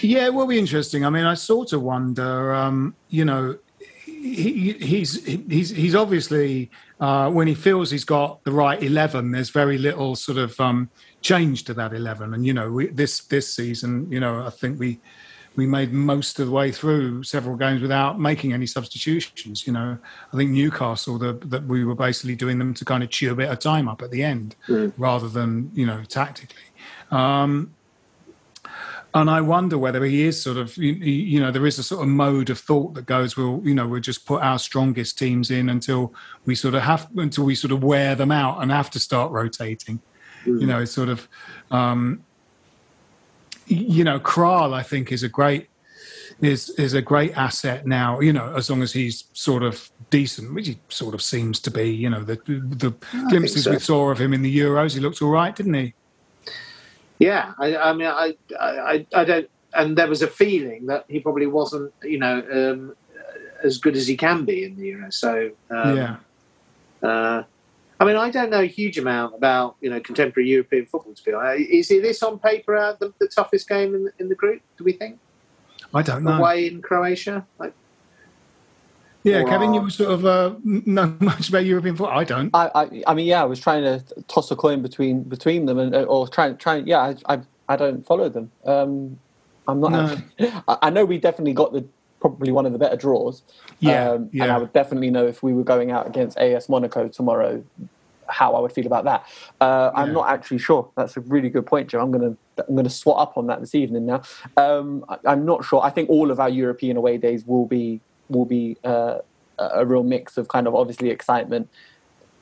Yeah, 0.00 0.26
it 0.26 0.34
will 0.34 0.46
be 0.46 0.58
interesting. 0.58 1.04
I 1.04 1.10
mean, 1.10 1.24
I 1.24 1.34
sort 1.34 1.72
of 1.72 1.82
wonder, 1.82 2.52
um, 2.52 2.94
you 3.08 3.24
know, 3.24 3.56
he, 4.04 4.72
he's 4.80 5.24
he's 5.24 5.70
he's 5.70 5.94
obviously 5.94 6.70
uh, 7.00 7.30
when 7.30 7.46
he 7.46 7.54
feels 7.54 7.90
he's 7.90 8.04
got 8.04 8.42
the 8.44 8.52
right 8.52 8.82
eleven, 8.82 9.30
there's 9.30 9.50
very 9.50 9.78
little 9.78 10.16
sort 10.16 10.38
of 10.38 10.58
um, 10.60 10.90
change 11.20 11.64
to 11.64 11.74
that 11.74 11.92
eleven. 11.92 12.34
And 12.34 12.46
you 12.46 12.54
know, 12.54 12.70
we, 12.70 12.86
this 12.88 13.20
this 13.20 13.52
season, 13.52 14.10
you 14.10 14.20
know, 14.20 14.44
I 14.44 14.50
think 14.50 14.80
we 14.80 15.00
we 15.56 15.66
made 15.66 15.92
most 15.92 16.40
of 16.40 16.46
the 16.46 16.52
way 16.52 16.72
through 16.72 17.22
several 17.22 17.56
games 17.56 17.80
without 17.80 18.18
making 18.18 18.52
any 18.52 18.66
substitutions. 18.66 19.66
You 19.66 19.72
know, 19.74 19.98
I 20.32 20.36
think 20.36 20.50
Newcastle 20.50 21.18
the, 21.18 21.34
that 21.46 21.64
we 21.66 21.84
were 21.84 21.94
basically 21.94 22.34
doing 22.34 22.58
them 22.58 22.74
to 22.74 22.84
kind 22.84 23.04
of 23.04 23.10
chew 23.10 23.30
a 23.30 23.36
bit 23.36 23.50
of 23.50 23.58
time 23.58 23.88
up 23.88 24.02
at 24.02 24.10
the 24.10 24.22
end, 24.22 24.56
rather 24.96 25.28
than 25.28 25.70
you 25.74 25.86
know 25.86 26.02
tactically. 26.04 26.56
Um, 27.10 27.74
and 29.14 29.30
I 29.30 29.40
wonder 29.40 29.78
whether 29.78 30.04
he 30.04 30.24
is 30.24 30.40
sort 30.42 30.56
of, 30.56 30.76
you, 30.76 30.92
you 30.92 31.40
know, 31.40 31.52
there 31.52 31.66
is 31.66 31.78
a 31.78 31.84
sort 31.84 32.02
of 32.02 32.08
mode 32.08 32.50
of 32.50 32.58
thought 32.58 32.94
that 32.94 33.06
goes, 33.06 33.36
well, 33.36 33.60
you 33.62 33.72
know, 33.72 33.86
we'll 33.86 34.00
just 34.00 34.26
put 34.26 34.42
our 34.42 34.58
strongest 34.58 35.16
teams 35.16 35.52
in 35.52 35.68
until 35.68 36.12
we 36.46 36.56
sort 36.56 36.74
of 36.74 36.82
have, 36.82 37.08
until 37.16 37.44
we 37.44 37.54
sort 37.54 37.70
of 37.70 37.84
wear 37.84 38.16
them 38.16 38.32
out 38.32 38.60
and 38.60 38.72
have 38.72 38.90
to 38.90 38.98
start 38.98 39.30
rotating. 39.30 40.00
You 40.46 40.66
know, 40.66 40.80
it's 40.80 40.92
sort 40.92 41.08
of, 41.08 41.26
um, 41.70 42.22
you 43.66 44.04
know, 44.04 44.18
Kral, 44.18 44.74
I 44.74 44.82
think, 44.82 45.10
is 45.10 45.22
a 45.22 45.28
great, 45.28 45.68
is 46.42 46.68
is 46.70 46.92
a 46.92 47.00
great 47.00 47.34
asset 47.34 47.86
now. 47.86 48.20
You 48.20 48.34
know, 48.34 48.54
as 48.54 48.68
long 48.68 48.82
as 48.82 48.92
he's 48.92 49.24
sort 49.32 49.62
of 49.62 49.90
decent, 50.10 50.52
which 50.52 50.66
he 50.66 50.78
sort 50.90 51.14
of 51.14 51.22
seems 51.22 51.60
to 51.60 51.70
be. 51.70 51.94
You 51.94 52.10
know, 52.10 52.22
the 52.22 52.36
the 52.46 52.92
glimpses 53.30 53.64
so. 53.64 53.70
we 53.70 53.78
saw 53.78 54.10
of 54.10 54.20
him 54.20 54.34
in 54.34 54.42
the 54.42 54.54
Euros, 54.54 54.92
he 54.92 55.00
looked 55.00 55.22
all 55.22 55.30
right, 55.30 55.56
didn't 55.56 55.74
he? 55.74 55.94
Yeah, 57.18 57.52
I, 57.58 57.76
I 57.76 57.92
mean, 57.92 58.08
I, 58.08 58.36
I, 58.58 59.06
I 59.14 59.24
don't, 59.24 59.48
and 59.72 59.96
there 59.96 60.08
was 60.08 60.22
a 60.22 60.26
feeling 60.26 60.86
that 60.86 61.04
he 61.08 61.20
probably 61.20 61.46
wasn't, 61.46 61.92
you 62.02 62.18
know, 62.18 62.44
um, 62.52 62.96
as 63.62 63.78
good 63.78 63.96
as 63.96 64.06
he 64.06 64.16
can 64.16 64.44
be 64.44 64.64
in 64.64 64.76
the 64.76 64.86
Euro. 64.88 65.10
So, 65.10 65.50
um, 65.70 65.96
yeah. 65.96 66.16
Uh, 67.02 67.44
I 68.00 68.04
mean, 68.04 68.16
I 68.16 68.30
don't 68.30 68.50
know 68.50 68.60
a 68.60 68.66
huge 68.66 68.98
amount 68.98 69.34
about 69.34 69.76
you 69.80 69.88
know 69.88 70.00
contemporary 70.00 70.48
European 70.48 70.86
football. 70.86 71.14
To 71.14 71.24
be 71.24 71.32
honest, 71.32 71.70
is 71.70 71.88
this 71.88 72.22
on 72.22 72.38
paper 72.38 72.76
uh, 72.76 72.94
the, 72.98 73.14
the 73.20 73.28
toughest 73.28 73.68
game 73.68 73.94
in 73.94 74.04
the, 74.04 74.12
in 74.18 74.28
the 74.28 74.34
group? 74.34 74.62
Do 74.76 74.84
we 74.84 74.92
think 74.92 75.18
I 75.92 76.02
don't 76.02 76.24
know. 76.24 76.32
away 76.32 76.66
in 76.66 76.82
Croatia? 76.82 77.46
Like, 77.58 77.72
Yeah, 79.24 79.42
Kevin, 79.44 79.72
you 79.72 79.80
were 79.80 79.90
sort 79.90 80.10
of 80.12 80.26
uh, 80.26 80.54
know 80.64 81.16
much 81.20 81.48
about 81.48 81.64
European 81.64 81.96
football. 81.96 82.16
I 82.18 82.24
don't. 82.24 82.50
I, 82.54 82.70
I, 82.74 83.02
I 83.06 83.14
mean, 83.14 83.26
yeah, 83.26 83.40
I 83.42 83.46
was 83.46 83.58
trying 83.58 83.82
to 83.82 84.04
toss 84.28 84.50
a 84.50 84.56
coin 84.56 84.82
between 84.82 85.22
between 85.22 85.64
them, 85.66 85.78
and 85.78 85.94
uh, 85.94 86.02
or 86.02 86.28
trying, 86.28 86.58
trying. 86.58 86.86
Yeah, 86.86 87.14
I, 87.26 87.34
I, 87.34 87.40
I 87.70 87.76
don't 87.76 88.04
follow 88.06 88.28
them. 88.28 88.50
Um, 88.66 89.18
I'm 89.66 89.80
not. 89.80 89.92
No. 89.92 90.00
actually- 90.12 90.52
I, 90.68 90.76
I 90.82 90.90
know 90.90 91.06
we 91.06 91.18
definitely 91.18 91.54
got 91.54 91.72
the 91.72 91.84
probably 92.20 92.52
one 92.52 92.66
of 92.66 92.72
the 92.72 92.78
better 92.78 92.96
draws. 92.96 93.42
Yeah, 93.80 94.10
um, 94.10 94.28
and. 94.34 94.42
I 94.44 94.58
would 94.58 94.72
definitely 94.74 95.10
know 95.10 95.26
if 95.26 95.42
we 95.42 95.54
were 95.54 95.64
going 95.64 95.90
out 95.90 96.06
against 96.06 96.36
AS 96.38 96.68
Monaco 96.68 97.08
tomorrow, 97.08 97.64
how 98.28 98.54
I 98.54 98.60
would 98.60 98.72
feel 98.72 98.86
about 98.86 99.04
that. 99.04 99.26
Uh, 99.58 99.90
I'm 99.94 100.08
Yeah. 100.08 100.12
not 100.14 100.28
actually 100.28 100.58
sure. 100.58 100.88
That's 100.96 101.16
a 101.16 101.20
really 101.20 101.48
good 101.48 101.64
point, 101.64 101.88
Joe. 101.88 102.02
I'm 102.02 102.10
gonna 102.10 102.36
I'm 102.68 102.76
gonna 102.76 102.90
swot 102.90 103.20
up 103.20 103.38
on 103.38 103.46
that 103.46 103.60
this 103.60 103.74
evening. 103.74 104.04
Now, 104.04 104.20
um, 104.58 105.02
I'm 105.26 105.46
not 105.46 105.64
sure. 105.64 105.82
I 105.82 105.88
think 105.88 106.10
all 106.10 106.30
of 106.30 106.38
our 106.40 106.50
European 106.50 106.98
away 106.98 107.16
days 107.16 107.46
will 107.46 107.64
be 107.64 108.02
will 108.28 108.44
be 108.44 108.76
uh, 108.84 109.18
a 109.58 109.84
real 109.84 110.02
mix 110.02 110.36
of 110.36 110.48
kind 110.48 110.66
of 110.66 110.74
obviously 110.74 111.10
excitement 111.10 111.68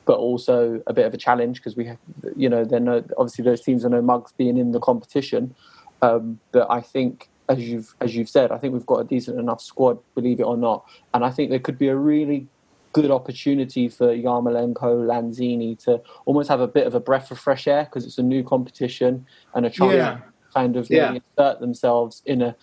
but 0.05 0.17
also 0.17 0.81
a 0.87 0.93
bit 0.93 1.05
of 1.05 1.13
a 1.13 1.17
challenge 1.17 1.57
because 1.57 1.75
we 1.75 1.85
have, 1.85 1.97
you 2.35 2.49
know, 2.49 2.65
there 2.65 2.79
no 2.79 3.03
obviously 3.17 3.43
those 3.43 3.61
teams 3.61 3.85
are 3.85 3.89
no 3.89 4.01
mugs 4.01 4.33
being 4.33 4.57
in 4.57 4.71
the 4.71 4.79
competition. 4.79 5.55
Um, 6.01 6.39
but 6.51 6.69
I 6.69 6.81
think, 6.81 7.29
as 7.49 7.59
you've 7.59 7.95
as 8.01 8.15
you've 8.15 8.29
said, 8.29 8.51
I 8.51 8.57
think 8.57 8.73
we've 8.73 8.85
got 8.85 8.99
a 8.99 9.03
decent 9.05 9.39
enough 9.39 9.61
squad, 9.61 9.99
believe 10.15 10.39
it 10.39 10.43
or 10.43 10.57
not, 10.57 10.85
and 11.13 11.23
I 11.23 11.31
think 11.31 11.49
there 11.49 11.59
could 11.59 11.77
be 11.77 11.87
a 11.87 11.95
really 11.95 12.47
good 12.91 13.09
opportunity 13.09 13.89
for 13.89 14.07
Yarmolenko, 14.07 15.07
Lanzini 15.07 15.81
to 15.85 15.99
almost 16.25 16.47
have 16.49 16.59
a 16.59 16.67
bit 16.67 16.85
of 16.85 16.93
a 16.93 16.99
breath 16.99 17.31
of 17.31 17.39
fresh 17.39 17.67
air 17.67 17.85
because 17.85 18.05
it's 18.05 18.19
a 18.19 18.23
new 18.23 18.43
competition 18.43 19.25
and 19.55 19.65
a 19.65 19.69
chance 19.69 19.93
Yeah. 19.93 20.19
Kind 20.53 20.75
of 20.75 20.89
Yeah. 20.89 21.17
themselves 21.37 22.21
in 22.25 22.41
a 22.41 22.55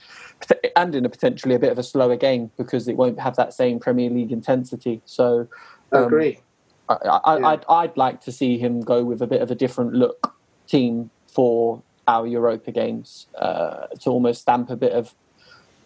and 0.76 0.94
in 0.94 1.04
a 1.04 1.08
potentially 1.08 1.54
a 1.54 1.58
bit 1.58 1.72
of 1.72 1.78
a 1.78 1.82
slower 1.82 2.16
game 2.16 2.50
because 2.56 2.88
it 2.88 2.96
won't 2.96 3.18
have 3.20 3.36
that 3.36 3.52
same 3.52 3.78
Premier 3.78 4.10
League 4.10 4.32
intensity. 4.32 5.02
So 5.04 5.48
I 5.92 5.98
um, 5.98 6.04
agree. 6.04 6.40
I, 6.88 6.94
I, 6.94 7.38
Yeah. 7.38 7.46
I'd, 7.48 7.64
I'd 7.68 7.96
like 7.96 8.20
to 8.22 8.32
see 8.32 8.58
him 8.58 8.80
go 8.80 9.04
with 9.04 9.22
a 9.22 9.26
bit 9.26 9.42
of 9.42 9.50
a 9.50 9.54
different 9.54 9.92
look 9.94 10.34
team 10.66 11.10
for 11.26 11.82
our 12.08 12.26
Europa 12.26 12.72
games 12.72 13.26
uh, 13.36 13.86
to 14.00 14.10
almost 14.10 14.42
stamp 14.42 14.70
a 14.70 14.76
bit 14.76 14.92
of 14.92 15.14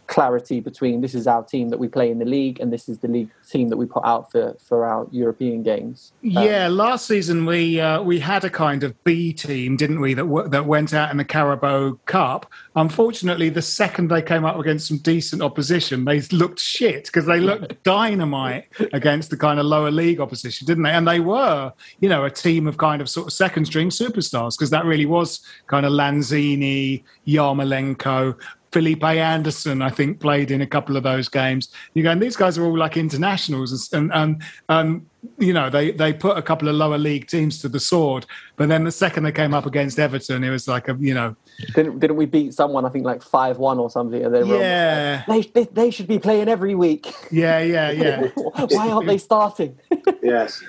clarity 0.07 0.61
between 0.61 1.01
this 1.01 1.15
is 1.15 1.27
our 1.27 1.43
team 1.43 1.69
that 1.71 1.79
we 1.79 1.89
play 1.89 2.11
in 2.11 2.19
the 2.19 2.25
league 2.25 2.61
and 2.61 2.73
this 2.73 2.89
is 2.89 2.99
the 2.99 3.09
league 3.09 3.31
team 3.49 3.69
that 3.69 3.77
we 3.77 3.87
put 3.87 4.05
out 4.05 4.31
for, 4.31 4.55
for 4.59 4.85
our 4.85 5.07
European 5.11 5.63
games. 5.63 6.13
Um, 6.25 6.31
Yeah, 6.31 6.69
last 6.69 7.07
season 7.07 7.47
we 7.47 7.81
uh, 7.81 8.03
we 8.03 8.19
had 8.21 8.45
a 8.45 8.51
kind 8.51 8.85
of 8.85 9.03
B 9.05 9.33
team, 9.33 9.77
didn't 9.77 10.01
we? 10.01 10.15
That 10.15 10.23
w- 10.23 10.49
that 10.49 10.67
went 10.67 10.93
out 10.95 11.11
in 11.11 11.17
the 11.17 11.25
Carabao 11.25 11.99
Cup. 12.07 12.51
Unfortunately, 12.77 13.49
the 13.49 13.63
second 13.63 14.09
they 14.09 14.23
came 14.23 14.45
up 14.45 14.59
against 14.59 14.89
some 14.89 14.99
decent 14.99 15.43
opposition, 15.43 16.05
they 16.05 16.21
looked 16.33 16.61
shit 16.61 17.05
because 17.07 17.27
they 17.27 17.41
looked 17.41 17.83
dynamite 17.85 18.67
against 18.93 19.31
the 19.31 19.37
kind 19.37 19.59
of 19.59 19.67
lower 19.67 19.91
league 19.91 20.21
opposition, 20.21 20.67
didn't 20.67 20.85
they? 20.85 20.91
And 20.91 21.07
they 21.07 21.21
were, 21.21 21.73
you 22.01 22.09
know, 22.09 22.25
a 22.25 22.31
team 22.31 22.67
of 22.67 22.79
kind 22.79 23.01
of 23.01 23.09
sort 23.09 23.27
of 23.27 23.33
second 23.33 23.67
string 23.67 23.89
superstars 23.91 24.57
because 24.57 24.71
that 24.71 24.85
really 24.85 25.07
was 25.07 25.41
kind 25.67 25.87
of 25.87 25.93
Lanzini, 25.93 27.03
Yarmolenko. 27.27 28.37
Felipe 28.75 29.05
Anderson, 29.05 29.83
I 29.83 29.89
think, 29.89 30.19
played 30.19 30.51
in 30.51 30.61
a 30.61 30.67
couple 30.67 30.97
of 30.97 31.05
those 31.05 31.29
games. 31.29 31.69
You 31.95 32.03
go, 32.03 32.11
and 32.11 32.21
these 32.21 32.35
guys 32.35 32.59
are 32.59 32.65
all 32.65 32.77
like 32.77 32.97
internationals, 32.97 33.93
and 33.93 34.13
and, 34.13 34.43
and 34.69 35.07
you 35.39 35.53
know 35.53 35.71
they 35.71 35.93
they 35.93 36.13
put 36.13 36.37
a 36.37 36.43
couple 36.43 36.69
of 36.69 36.75
lower 36.75 36.99
league 36.99 37.29
teams 37.29 37.61
to 37.61 37.69
the 37.69 37.79
sword. 37.79 38.27
But 38.57 38.69
then 38.69 38.83
the 38.83 38.91
second 38.91 39.23
they 39.23 39.31
came 39.31 39.55
up 39.55 39.65
against 39.65 40.01
Everton, 40.01 40.43
it 40.43 40.51
was 40.51 40.67
like 40.67 40.89
a 40.89 40.97
you 40.99 41.15
know, 41.15 41.37
Didn't, 41.77 42.01
didn't 42.01 42.17
we 42.17 42.27
beat 42.27 42.53
someone, 42.53 42.85
I 42.85 42.89
think, 42.89 43.05
like 43.05 43.23
5 43.23 43.59
1 43.59 43.79
or 43.79 43.91
something? 43.91 44.25
And 44.25 44.35
they 44.35 44.43
were 44.43 44.59
Yeah. 44.59 45.23
they, 45.29 45.43
they, 45.43 45.65
they 45.65 45.91
should 45.93 46.09
be 46.09 46.19
playing 46.19 46.49
every 46.49 46.75
week. 46.75 47.15
yeah, 47.31 47.61
yeah, 47.61 47.93
yeah. 47.93 48.27
Why 48.71 48.91
aren't 48.91 49.07
they 49.07 49.19
starting? 49.19 49.79
Yes. 50.21 50.61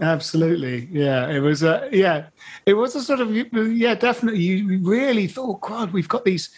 Absolutely, 0.00 0.88
yeah. 0.90 1.28
It 1.28 1.40
was 1.40 1.62
a 1.62 1.88
yeah. 1.92 2.26
It 2.66 2.74
was 2.74 2.96
a 2.96 3.02
sort 3.02 3.20
of 3.20 3.30
yeah, 3.30 3.94
definitely. 3.94 4.40
You 4.40 4.78
really 4.80 5.28
thought, 5.28 5.60
God, 5.60 5.92
we've 5.92 6.08
got 6.08 6.24
these, 6.24 6.48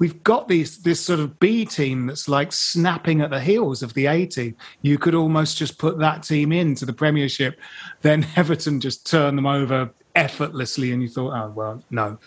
we've 0.00 0.20
got 0.24 0.48
these 0.48 0.78
this 0.78 0.98
sort 0.98 1.20
of 1.20 1.38
B 1.38 1.64
team 1.64 2.06
that's 2.06 2.28
like 2.28 2.50
snapping 2.50 3.20
at 3.20 3.30
the 3.30 3.38
heels 3.40 3.84
of 3.84 3.94
the 3.94 4.06
A 4.06 4.26
team. 4.26 4.56
You 4.82 4.98
could 4.98 5.14
almost 5.14 5.56
just 5.56 5.78
put 5.78 5.98
that 5.98 6.24
team 6.24 6.50
into 6.50 6.84
the 6.84 6.92
Premiership, 6.92 7.60
then 8.00 8.26
Everton 8.36 8.80
just 8.80 9.06
turn 9.08 9.36
them 9.36 9.46
over 9.46 9.90
effortlessly, 10.16 10.90
and 10.90 11.00
you 11.00 11.08
thought, 11.08 11.32
oh 11.32 11.52
well, 11.54 11.84
no, 11.90 12.18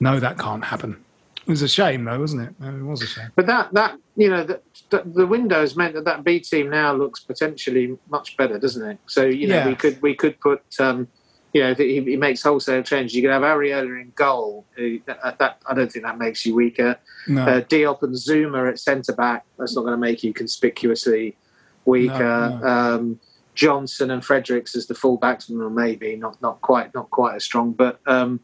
no, 0.00 0.18
that 0.18 0.38
can't 0.38 0.64
happen. 0.64 1.04
It 1.46 1.52
was 1.52 1.62
a 1.62 1.68
shame, 1.68 2.04
though, 2.04 2.18
wasn't 2.18 2.42
it? 2.42 2.64
It 2.66 2.82
was 2.82 3.00
a 3.00 3.06
shame. 3.06 3.30
But 3.34 3.46
that 3.46 3.72
that 3.72 3.96
you 4.16 4.28
know 4.28 4.44
the, 4.44 4.60
the, 4.90 5.02
the 5.06 5.26
windows 5.26 5.76
meant 5.76 5.94
that 5.94 6.04
that 6.04 6.24
B 6.24 6.40
team 6.40 6.68
now 6.68 6.92
looks 6.92 7.20
potentially 7.20 7.96
much 8.10 8.36
better, 8.36 8.58
doesn't 8.58 8.86
it? 8.86 8.98
So 9.06 9.24
you 9.24 9.46
know 9.46 9.56
Yeah. 9.56 9.68
we 9.68 9.74
could 9.74 10.02
we 10.02 10.14
could 10.14 10.38
put 10.40 10.62
um, 10.78 11.08
you 11.52 11.62
know 11.62 11.70
if 11.70 11.78
he, 11.78 12.00
he 12.02 12.16
makes 12.16 12.42
wholesale 12.42 12.82
changes. 12.82 13.14
You 13.14 13.22
could 13.22 13.30
have 13.30 13.42
Areola 13.42 14.00
in 14.00 14.12
goal. 14.14 14.64
who- 14.76 15.00
That, 15.06 15.38
that 15.38 15.62
I 15.68 15.74
don't 15.74 15.90
think 15.90 16.04
that 16.04 16.18
makes 16.18 16.44
you 16.46 16.54
weaker. 16.54 16.96
No. 17.26 17.42
Uh, 17.42 17.60
Diop 17.62 18.02
and 18.02 18.14
Zouma 18.14 18.68
at 18.70 18.78
centre 18.78 19.12
back. 19.14 19.44
That's 19.58 19.74
not 19.74 19.82
going 19.82 19.92
to 19.92 19.98
make 19.98 20.22
you 20.24 20.32
conspicuously 20.32 21.36
weaker. 21.84 22.58
No, 22.62 22.66
Um, 22.68 23.20
Johnson 23.54 24.10
and 24.12 24.24
Fredericks 24.24 24.76
as 24.76 24.86
the 24.86 24.94
fullbacks, 24.94 25.50
well, 25.50 25.68
maybe 25.70 26.16
not 26.16 26.40
not 26.40 26.60
quite 26.60 26.94
not 26.94 27.10
quite 27.10 27.34
as 27.36 27.44
strong, 27.44 27.72
but. 27.72 28.00
Um, 28.06 28.40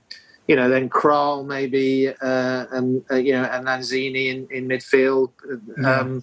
you 0.46 0.57
know, 0.57 0.68
then 0.68 0.90
Kral 0.90 1.46
maybe, 1.46 2.09
uh, 2.11 2.66
and 2.70 3.02
uh, 3.11 3.14
you 3.14 3.32
know, 3.32 3.44
and 3.44 3.66
Lanzini 3.66 4.26
in, 4.26 4.46
in 4.50 4.68
midfield. 4.68 5.30
Um, 5.82 6.22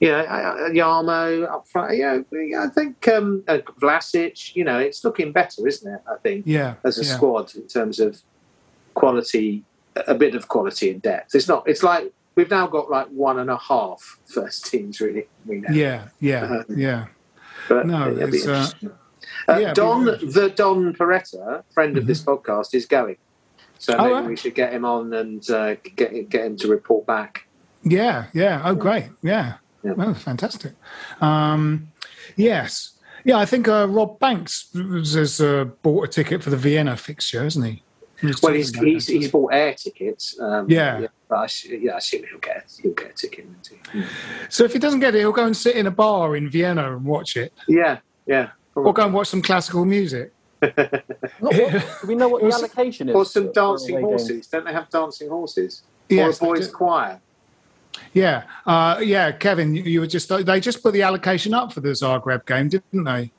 you 0.00 0.08
know, 0.08 0.18
uh, 0.20 0.68
Yarmo 0.70 1.50
up 1.50 1.66
front. 1.68 1.96
You 1.96 2.24
know, 2.30 2.62
I 2.62 2.68
think 2.68 3.06
um, 3.08 3.42
uh, 3.48 3.58
Vlasic. 3.80 4.54
You 4.54 4.64
know, 4.64 4.78
it's 4.78 5.04
looking 5.04 5.32
better, 5.32 5.66
isn't 5.66 5.90
it? 5.94 6.00
I 6.10 6.16
think 6.22 6.44
Yeah, 6.46 6.74
as 6.84 6.98
a 6.98 7.04
yeah. 7.04 7.14
squad 7.16 7.54
in 7.54 7.66
terms 7.66 7.98
of 8.00 8.20
quality, 8.94 9.64
a 10.06 10.14
bit 10.14 10.34
of 10.34 10.48
quality 10.48 10.90
and 10.90 11.00
depth. 11.02 11.34
It's 11.34 11.48
not. 11.48 11.68
It's 11.68 11.82
like 11.82 12.12
we've 12.34 12.50
now 12.50 12.66
got 12.66 12.90
like 12.90 13.08
one 13.08 13.38
and 13.38 13.50
a 13.50 13.56
half 13.56 14.18
first 14.26 14.66
teams 14.66 15.00
really. 15.00 15.26
We 15.46 15.60
know. 15.60 15.72
Yeah, 15.72 16.08
yeah, 16.20 16.44
Um, 16.44 16.64
yeah. 16.68 17.06
But 17.68 17.86
No, 17.86 18.14
it's, 18.16 18.46
uh. 18.46 18.70
Uh, 19.48 19.58
Yeah, 19.58 19.74
Don, 19.74 20.04
the 20.04 20.52
Don 20.54 20.92
Peretta, 20.94 21.62
friend 21.72 21.96
of 21.98 22.06
this 22.06 22.22
podcast, 22.22 22.74
is 22.74 22.86
going. 22.86 23.16
So 23.78 23.94
Oh, 23.94 24.02
maybe 24.02 24.12
right. 24.14 24.24
we 24.26 24.36
should 24.36 24.54
get 24.54 24.72
him 24.72 24.84
on 24.84 25.12
and 25.12 25.48
uh, 25.50 25.74
get 25.96 26.28
get 26.28 26.44
him 26.46 26.56
to 26.58 26.68
report 26.68 27.06
back. 27.06 27.46
Yeah, 27.82 28.26
yeah. 28.32 28.62
Oh, 28.64 28.74
great. 28.74 29.06
Yeah. 29.22 29.54
Oh, 29.98 30.14
fantastic. 30.14 30.72
Um, 31.20 31.88
yes. 32.36 32.92
Yeah, 33.24 33.38
I 33.38 33.44
think 33.46 33.68
uh, 33.68 33.86
Rob 33.88 34.18
Banks 34.20 34.68
has 34.74 35.40
uh, 35.40 35.64
bought 35.82 36.04
a 36.04 36.08
ticket 36.08 36.42
for 36.42 36.50
the 36.50 36.56
Vienna 36.56 36.96
fixture, 36.96 37.42
hasn't 37.42 37.66
he? 37.66 37.82
He 38.20 38.28
was 38.28 38.40
Well, 38.40 38.54
he's 38.54 38.74
he's, 38.78 39.06
he's 39.06 39.30
bought 39.30 39.52
air 39.52 39.74
tickets. 39.74 40.38
Um, 40.40 40.70
Yeah. 40.70 41.06
but 41.28 41.36
I, 41.38 41.44
s- 41.44 41.66
yeah, 41.66 41.92
I 41.94 41.98
assume 41.98 42.24
he'll 42.30 42.38
get 42.38 42.72
he'll 42.82 42.92
get 42.92 43.10
a 43.10 43.12
ticket. 43.12 43.46
won't 43.46 43.70
he? 43.92 44.02
So 44.48 44.64
if 44.64 44.72
he 44.72 44.78
doesn't 44.78 45.00
get 45.00 45.14
it, 45.14 45.18
he'll 45.18 45.32
go 45.32 45.44
and 45.44 45.56
sit 45.56 45.76
in 45.76 45.86
a 45.86 45.90
bar 45.90 46.34
in 46.36 46.48
Vienna 46.48 46.96
and 46.96 47.04
watch 47.04 47.36
it. 47.36 47.52
Yeah, 47.68 47.98
yeah. 48.26 48.50
Or 48.74 48.92
go 48.94 49.04
and 49.04 49.12
watch 49.12 49.28
some 49.28 49.42
classical 49.42 49.84
music. 49.84 50.32
Do 50.62 50.70
we 52.06 52.14
know 52.14 52.28
what 52.28 52.40
the 52.42 52.46
Or 52.46 52.52
s- 52.52 52.58
allocation 52.58 53.08
is? 53.10 53.14
Or 53.14 53.24
some 53.24 53.52
dancing 53.52 53.96
away 53.96 54.02
games? 54.02 54.22
horses. 54.22 54.46
Don't 54.46 54.64
they 54.64 54.72
have 54.72 54.88
dancing 54.88 55.28
horses? 55.28 55.82
Yes, 56.08 56.40
or 56.40 56.54
a 56.54 56.58
boys' 56.58 56.70
choir. 56.70 57.20
Yeah, 58.12 58.44
uh, 58.66 59.00
yeah, 59.02 59.32
Kevin, 59.32 59.74
you, 59.74 59.82
you 59.82 60.00
were 60.00 60.06
just 60.06 60.28
they 60.28 60.60
just 60.60 60.82
put 60.82 60.92
the 60.92 61.02
allocation 61.02 61.54
up 61.54 61.72
for 61.72 61.80
the 61.80 61.90
Zagreb 61.90 62.46
game, 62.46 62.68
didn't 62.68 63.04
they? 63.04 63.30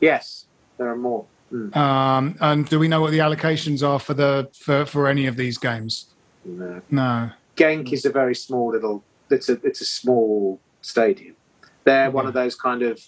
Yes, 0.00 0.46
there 0.78 0.88
are 0.88 0.96
more. 0.96 1.26
Mm. 1.52 1.76
Um, 1.76 2.36
and 2.40 2.68
do 2.68 2.78
we 2.78 2.88
know 2.88 3.00
what 3.00 3.12
the 3.12 3.18
allocations 3.18 3.86
are 3.86 4.00
for 4.00 4.14
the 4.14 4.48
for, 4.54 4.84
for 4.86 5.06
any 5.06 5.26
of 5.26 5.36
these 5.36 5.58
games? 5.58 6.06
No. 6.44 6.80
No. 6.90 7.30
Genk 7.56 7.92
is 7.92 8.04
a 8.04 8.10
very 8.10 8.34
small 8.34 8.72
little. 8.72 9.04
It's 9.30 9.48
a 9.48 9.60
it's 9.62 9.80
a 9.80 9.84
small 9.84 10.60
stadium. 10.82 11.36
They're 11.84 12.10
one 12.10 12.26
of 12.26 12.34
those 12.34 12.54
kind 12.54 12.82
of 12.82 13.00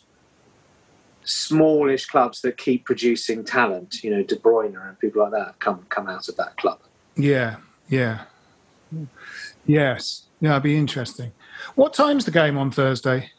smallish 1.25 2.07
clubs 2.07 2.41
that 2.43 2.57
keep 2.57 2.85
producing 2.85 3.45
talent. 3.45 4.03
You 4.05 4.11
know, 4.11 4.23
De 4.23 4.37
Bruyne 4.37 4.77
and 4.89 4.99
people 4.99 5.23
like 5.23 5.33
that 5.33 5.59
come 5.59 5.85
come 5.89 6.09
out 6.09 6.29
of 6.29 6.37
that 6.37 6.57
club. 6.57 6.79
Yeah, 7.17 7.57
yeah, 7.89 8.25
yes, 9.67 10.26
yeah. 10.41 10.53
It'd 10.53 10.63
be 10.63 10.77
interesting. 10.77 11.33
What 11.75 11.95
time's 11.95 12.25
the 12.25 12.31
game 12.31 12.57
on 12.59 12.71
Thursday? 12.71 13.31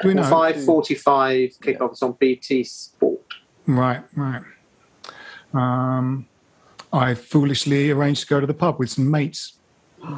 Do 0.00 0.08
we 0.08 0.14
know? 0.14 0.24
Five 0.24 0.64
forty-five 0.64 1.50
kickoffs 1.60 2.02
on 2.02 2.12
BT 2.18 2.64
Sport. 2.64 3.20
Right, 3.66 4.02
right. 4.16 4.42
Um, 5.54 6.26
I 6.92 7.14
foolishly 7.14 7.90
arranged 7.90 8.22
to 8.22 8.26
go 8.26 8.40
to 8.40 8.46
the 8.46 8.54
pub 8.54 8.78
with 8.78 8.90
some 8.90 9.10
mates. 9.10 9.58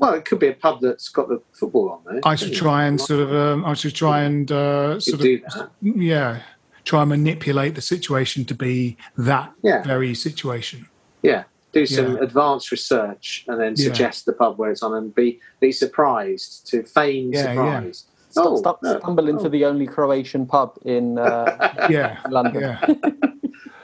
Well, 0.00 0.14
it 0.14 0.24
could 0.24 0.40
be 0.40 0.48
a 0.48 0.52
pub 0.54 0.80
that's 0.82 1.08
got 1.08 1.28
the 1.28 1.40
football 1.52 1.88
on 1.88 2.00
there. 2.04 2.20
I 2.24 2.34
should 2.34 2.52
try 2.52 2.84
and 2.84 3.00
sort 3.00 3.20
of, 3.20 3.32
um, 3.32 3.64
I 3.64 3.74
should 3.74 3.94
try 3.94 4.22
and 4.24 4.50
uh, 4.50 4.98
sort 4.98 5.20
of, 5.20 5.26
that. 5.26 5.70
yeah, 5.82 6.42
try 6.84 7.02
and 7.02 7.10
manipulate 7.10 7.76
the 7.76 7.80
situation 7.80 8.44
to 8.46 8.54
be 8.56 8.96
that 9.16 9.52
Yeah. 9.62 9.82
very 9.84 10.12
situation. 10.14 10.88
Yeah, 11.22 11.44
do 11.74 11.84
some 11.86 12.14
Yeah. 12.16 12.22
advanced 12.22 12.70
research 12.70 13.44
and 13.48 13.60
then 13.60 13.74
Yeah. 13.76 13.84
suggest 13.88 14.24
the 14.26 14.32
pub 14.32 14.58
where 14.58 14.70
it's 14.70 14.82
on 14.82 14.94
and 14.94 15.14
be 15.14 15.40
be 15.60 15.72
surprised 15.72 16.66
to 16.70 16.82
feign 16.84 17.32
Yeah, 17.32 17.38
yeah. 17.40 17.44
surprise. 17.54 18.04
Stop, 18.30 18.46
Oh, 18.46 18.56
stop, 18.56 18.82
no. 18.82 18.98
stumble 18.98 19.28
into 19.28 19.48
the 19.48 19.64
only 19.64 19.86
Croatian 19.86 20.46
pub 20.46 20.76
in 20.84 21.18
uh, 21.18 21.86
Yeah, 21.90 22.18
London. 22.30 22.62
yeah. 22.62 22.80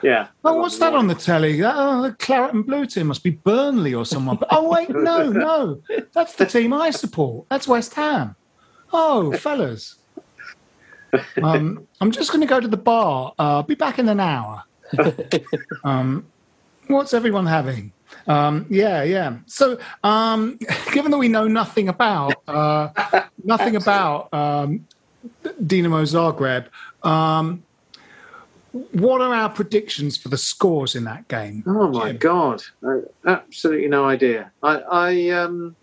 Yeah. 0.02 0.28
Oh, 0.46 0.54
what's 0.54 0.78
that 0.78 0.94
on 0.94 1.08
the 1.08 1.14
telly? 1.14 1.60
That, 1.60 1.74
oh, 1.76 2.00
the 2.00 2.12
claret 2.14 2.54
and 2.54 2.64
blue 2.64 2.86
team 2.86 3.08
must 3.08 3.22
be 3.22 3.32
Burnley 3.32 3.92
or 3.92 4.06
someone. 4.06 4.38
oh, 4.50 4.66
wait, 4.70 4.88
no, 4.88 5.28
no. 5.30 5.82
That's 6.14 6.36
the 6.36 6.46
team 6.46 6.72
I 6.72 6.88
support. 6.90 7.46
That's 7.50 7.68
West 7.68 7.92
Ham. 7.96 8.34
Oh, 8.94 9.30
fellas. 9.32 9.96
Um, 11.42 11.86
I'm 12.00 12.10
just 12.12 12.30
going 12.30 12.40
to 12.40 12.46
go 12.46 12.60
to 12.60 12.66
the 12.68 12.78
bar. 12.78 13.34
Uh, 13.38 13.56
I'll 13.56 13.62
be 13.62 13.74
back 13.74 13.98
in 13.98 14.08
an 14.08 14.20
hour. 14.20 14.64
Um, 15.84 16.24
what's 16.90 17.14
everyone 17.14 17.46
having? 17.46 17.92
Um, 18.26 18.66
yeah, 18.68 19.02
yeah. 19.02 19.38
So, 19.46 19.78
um, 20.04 20.58
given 20.92 21.10
that 21.10 21.18
we 21.18 21.28
know 21.28 21.48
nothing 21.48 21.88
about 21.88 22.34
uh, 22.46 22.88
nothing 23.44 23.76
about 23.76 24.32
um, 24.32 24.86
Dinamo 25.44 26.02
Zagreb, 26.04 26.66
um, 27.08 27.62
what 28.92 29.20
are 29.20 29.34
our 29.34 29.50
predictions 29.50 30.16
for 30.16 30.28
the 30.28 30.38
scores 30.38 30.94
in 30.94 31.04
that 31.04 31.26
game? 31.28 31.64
Oh 31.66 31.88
my 31.88 32.12
god! 32.12 32.62
I, 32.84 33.00
absolutely 33.26 33.88
no 33.88 34.04
idea. 34.04 34.52
I, 34.62 34.76
I 34.76 35.28
um, 35.30 35.76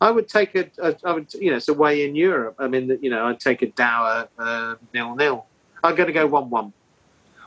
I 0.00 0.10
would 0.10 0.28
take 0.28 0.54
a, 0.54 0.70
a, 0.78 0.96
I 1.04 1.12
would, 1.12 1.32
you 1.34 1.50
know, 1.50 1.56
it's 1.56 1.68
away 1.68 2.04
in 2.04 2.14
Europe. 2.14 2.56
I 2.58 2.68
mean, 2.68 2.98
you 3.00 3.10
know, 3.10 3.26
I'd 3.26 3.40
take 3.40 3.62
a 3.62 3.66
dour 3.68 4.28
uh, 4.38 4.74
nil 4.92 5.14
nil. 5.16 5.46
I'm 5.82 5.94
going 5.94 6.06
to 6.06 6.12
go 6.12 6.26
one 6.26 6.50
one. 6.50 6.72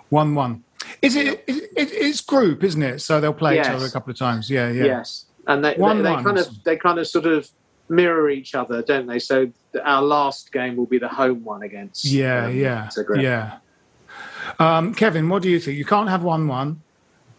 One 0.10 0.36
one. 0.36 0.64
Is 1.02 1.16
it, 1.16 1.44
it, 1.48 1.64
it? 1.76 1.92
It's 1.92 2.22
group, 2.22 2.64
isn't 2.64 2.82
it? 2.82 3.00
So 3.00 3.20
they'll 3.20 3.34
play 3.34 3.60
each 3.60 3.68
other 3.68 3.86
a 3.86 3.90
couple 3.92 4.12
of 4.12 4.18
times. 4.18 4.50
Yeah, 4.50 4.70
yeah. 4.70 4.86
Yes, 4.86 5.26
and 5.48 5.64
they, 5.64 5.76
One 5.76 5.98
they, 5.98 6.04
they 6.04 6.12
one. 6.12 6.24
kind 6.24 6.38
of 6.38 6.64
they 6.64 6.78
kind 6.78 7.00
of 7.00 7.08
sort 7.08 7.26
of 7.26 7.50
mirror 7.90 8.30
each 8.30 8.56
other, 8.56 8.82
don't 8.82 9.08
they? 9.08 9.20
So 9.20 9.52
our 9.84 10.02
last 10.02 10.52
game 10.52 10.76
will 10.76 10.86
be 10.86 10.98
the 10.98 11.08
home 11.08 11.44
one 11.44 11.64
against. 11.64 12.06
Yeah, 12.06 12.46
um, 12.46 12.56
yeah, 12.56 12.88
Zagreb. 12.88 13.22
yeah. 13.22 13.58
Um, 14.60 14.94
Kevin, 14.94 15.30
what 15.30 15.44
do 15.44 15.50
you 15.50 15.60
think? 15.60 15.78
You 15.78 15.86
can't 15.86 16.10
have 16.10 16.24
one 16.24 16.48
one 16.48 16.82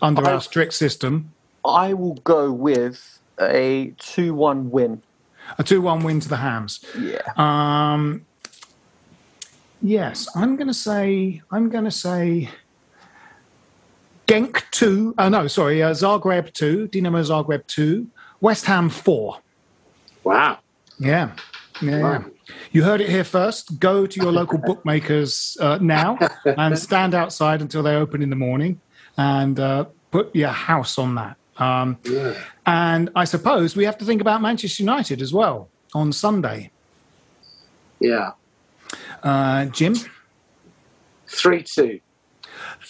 under 0.02 0.26
I- 0.26 0.34
our 0.34 0.40
strict 0.40 0.74
system. 0.74 1.32
I 1.64 1.92
will 1.92 2.14
go 2.14 2.50
with 2.50 3.18
a 3.40 3.92
2 3.98 4.32
1 4.32 4.70
win. 4.70 5.02
A 5.58 5.64
two 5.64 5.80
one 5.80 6.02
win 6.02 6.20
to 6.20 6.28
the 6.28 6.36
Hams. 6.36 6.84
Yeah. 6.98 7.22
Um, 7.36 8.26
yes, 9.80 10.28
I'm 10.34 10.56
going 10.56 10.68
to 10.68 10.74
say. 10.74 11.40
I'm 11.50 11.70
going 11.70 11.84
to 11.84 11.90
say. 11.90 12.50
Genk 14.28 14.62
two. 14.70 15.14
Oh 15.18 15.28
no, 15.28 15.46
sorry. 15.46 15.82
Uh, 15.82 15.90
Zagreb 15.92 16.52
two. 16.52 16.86
Dinamo 16.88 17.22
Zagreb 17.24 17.66
two. 17.66 18.06
West 18.40 18.66
Ham 18.66 18.88
four. 18.90 19.38
Wow. 20.22 20.58
Yeah. 20.98 21.32
Yeah, 21.80 21.98
yeah. 21.98 22.24
You 22.72 22.82
heard 22.82 23.00
it 23.00 23.08
here 23.08 23.24
first. 23.24 23.78
Go 23.80 24.06
to 24.06 24.20
your 24.20 24.30
local 24.32 24.58
bookmakers 24.66 25.56
uh, 25.60 25.78
now 25.80 26.18
and 26.44 26.78
stand 26.78 27.14
outside 27.14 27.62
until 27.62 27.82
they 27.82 27.94
open 27.94 28.20
in 28.20 28.30
the 28.30 28.36
morning 28.36 28.80
and 29.16 29.58
uh, 29.58 29.86
put 30.10 30.34
your 30.34 30.48
house 30.50 30.98
on 30.98 31.14
that. 31.14 31.36
Um, 31.56 31.98
And 32.66 33.10
I 33.16 33.24
suppose 33.24 33.76
we 33.76 33.84
have 33.84 33.96
to 33.98 34.04
think 34.04 34.20
about 34.20 34.42
Manchester 34.42 34.82
United 34.82 35.22
as 35.22 35.32
well 35.32 35.68
on 35.94 36.12
Sunday. 36.12 36.70
Yeah. 38.00 38.32
Uh, 39.22 39.64
Jim? 39.66 39.94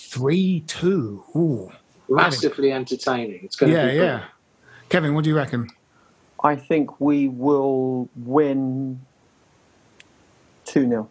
Three 0.09 0.61
two. 0.67 1.23
Ooh. 1.37 1.71
Massively 2.09 2.73
entertaining. 2.73 3.41
It's 3.45 3.57
going 3.57 3.71
to 3.73 3.77
Yeah, 3.79 3.87
be 3.87 3.93
yeah. 3.93 3.99
brilliant. 3.99 4.25
Kevin, 4.89 5.15
what 5.15 5.25
do 5.25 5.31
you 5.31 5.37
reckon? 5.37 5.69
I 6.43 6.57
think 6.57 6.99
we 6.99 7.29
will 7.29 8.09
win 8.17 9.01
2 10.65 10.89
0. 10.89 11.11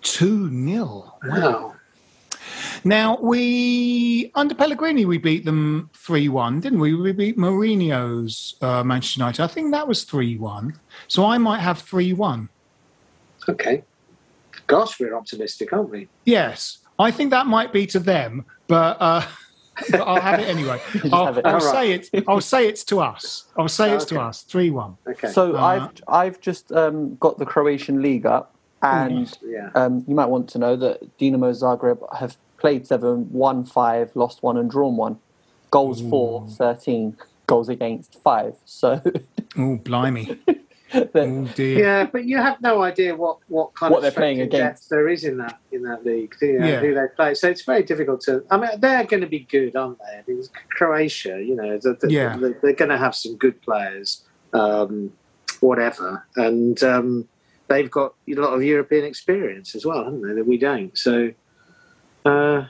2 0.00 0.66
0. 0.66 1.14
Wow. 1.24 1.74
Now, 2.84 3.18
we, 3.20 4.30
under 4.34 4.54
Pellegrini, 4.54 5.04
we 5.04 5.18
beat 5.18 5.44
them 5.44 5.90
3 5.94 6.30
1, 6.30 6.60
didn't 6.60 6.78
we? 6.78 6.94
We 6.94 7.12
beat 7.12 7.36
Mourinho's 7.36 8.54
uh, 8.62 8.82
Manchester 8.82 9.18
United. 9.20 9.42
I 9.42 9.46
think 9.48 9.72
that 9.72 9.86
was 9.86 10.04
3 10.04 10.38
1. 10.38 10.72
So 11.08 11.26
I 11.26 11.36
might 11.36 11.58
have 11.60 11.80
3 11.80 12.14
1. 12.14 12.48
Okay. 13.48 13.84
Gosh, 14.66 14.98
we're 14.98 15.14
optimistic, 15.14 15.74
aren't 15.74 15.90
we? 15.90 16.08
Yes. 16.24 16.78
I 16.98 17.10
think 17.10 17.30
that 17.30 17.46
might 17.46 17.72
be 17.72 17.86
to 17.88 17.98
them, 17.98 18.44
but, 18.68 18.96
uh, 19.00 19.22
but 19.90 20.02
I'll 20.02 20.20
have 20.20 20.40
it 20.40 20.48
anyway. 20.48 20.80
I'll, 21.12 21.36
it. 21.36 21.44
I'll 21.46 21.54
All 21.54 21.60
say 21.60 21.90
right. 21.92 22.08
it. 22.12 22.24
I'll 22.26 22.40
say 22.40 22.66
it's 22.66 22.84
to 22.84 23.00
us. 23.00 23.44
I'll 23.58 23.68
say 23.68 23.92
it's 23.94 24.04
to 24.06 24.20
us. 24.20 24.42
3 24.42 24.70
1. 24.70 24.96
Okay. 25.10 25.28
So 25.28 25.56
Uh, 25.56 25.62
I've 25.64 25.90
I've 26.08 26.40
just 26.40 26.72
um, 26.72 27.16
got 27.16 27.38
the 27.38 27.44
Croatian 27.46 28.00
league 28.02 28.24
up, 28.26 28.54
and 28.82 29.30
Yeah. 29.42 29.70
um, 29.74 30.04
you 30.08 30.14
might 30.14 30.26
want 30.26 30.48
to 30.50 30.58
know 30.58 30.76
that 30.76 31.18
Dinamo 31.18 31.50
Zagreb 31.52 31.98
have 32.18 32.36
played 32.58 32.86
seven, 32.86 33.28
won 33.30 33.64
five, 33.64 34.10
lost 34.14 34.42
one, 34.42 34.56
and 34.56 34.70
drawn 34.70 34.96
one. 34.96 35.18
Goals 35.70 36.00
for 36.00 36.46
13, 36.48 37.16
goals 37.46 37.68
against 37.68 38.14
five. 38.22 38.54
So 38.64 39.02
Oh, 39.58 39.76
blimey. 39.76 40.38
oh. 40.94 41.48
Yeah, 41.58 42.04
but 42.04 42.24
you 42.24 42.36
have 42.36 42.60
no 42.60 42.82
idea 42.82 43.14
what, 43.16 43.38
what 43.48 43.74
kind 43.74 43.90
What 43.90 43.98
of 43.98 44.02
they're 44.02 44.12
playing 44.12 44.40
against. 44.40 44.88
there 44.88 45.08
is 45.08 45.24
in 45.24 45.36
that 45.38 45.58
in 45.72 45.82
that 45.82 46.04
league. 46.04 46.34
Do 46.38 46.46
you 46.46 46.58
know, 46.60 46.66
Yeah. 46.66 46.80
who 46.80 46.94
they 46.94 47.06
play? 47.16 47.34
So 47.34 47.48
it's 47.48 47.62
very 47.62 47.82
difficult 47.82 48.20
to. 48.22 48.44
I 48.50 48.56
mean, 48.56 48.70
they're 48.78 49.04
going 49.04 49.22
to 49.22 49.26
be 49.26 49.40
good, 49.40 49.74
aren't 49.76 49.98
they? 49.98 50.18
I 50.18 50.22
mean, 50.26 50.38
it's 50.38 50.50
Croatia, 50.70 51.42
you 51.42 51.56
know, 51.56 51.78
they're, 51.78 51.94
they're- 52.00 52.10
Yeah. 52.10 52.36
they're, 52.36 52.56
they're 52.62 52.72
going 52.74 52.90
to 52.90 52.98
have 52.98 53.14
some 53.14 53.36
good 53.36 53.60
players, 53.62 54.24
um, 54.52 55.12
whatever, 55.60 56.24
and 56.36 56.80
um, 56.84 57.28
they've 57.68 57.90
got 57.90 58.14
a 58.28 58.34
lot 58.34 58.54
of 58.54 58.62
European 58.62 59.04
experience 59.04 59.74
as 59.74 59.84
well, 59.84 60.04
haven't 60.04 60.22
they? 60.22 60.34
That 60.34 60.46
we 60.46 60.56
don't. 60.58 60.96
So. 60.96 61.32
Uh, 62.24 62.66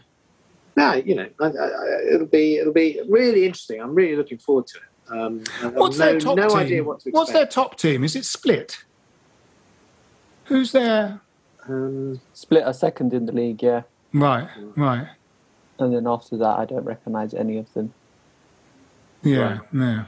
no, 0.76 0.92
you 0.94 1.14
know, 1.14 1.28
I, 1.40 1.46
I, 1.46 1.48
I- 1.48 2.14
it'll 2.14 2.26
be 2.26 2.56
it'll 2.56 2.72
be 2.72 3.00
really 3.08 3.44
interesting. 3.46 3.80
I'm 3.80 3.94
really 3.94 4.16
looking 4.16 4.36
forward 4.38 4.66
to 4.68 4.76
it. 4.78 4.82
Um, 5.11 5.44
I've 5.62 5.74
What's 5.74 5.98
no, 5.98 6.04
their 6.07 6.20
top 6.20 6.36
no 6.36 6.48
team? 6.48 6.59
idea 6.59 6.84
what 6.84 6.94
to 7.00 7.09
expect. 7.09 7.14
What's 7.14 7.32
their 7.32 7.46
top 7.46 7.78
team? 7.78 8.04
Is 8.04 8.16
it 8.16 8.24
split? 8.24 8.84
Who's 10.44 10.72
there? 10.72 11.20
Um, 11.68 12.20
split 12.34 12.62
a 12.66 12.72
second 12.74 13.12
in 13.12 13.26
the 13.26 13.32
league, 13.32 13.62
yeah. 13.62 13.82
Right, 14.12 14.48
right. 14.76 15.09
And 15.78 15.94
then 15.94 16.07
after 16.07 16.36
that, 16.38 16.59
I 16.59 16.64
don't 16.64 16.84
recognise 16.84 17.34
any 17.34 17.59
of 17.59 17.72
them. 17.74 17.92
Yeah, 19.22 19.59
yeah. 19.72 20.04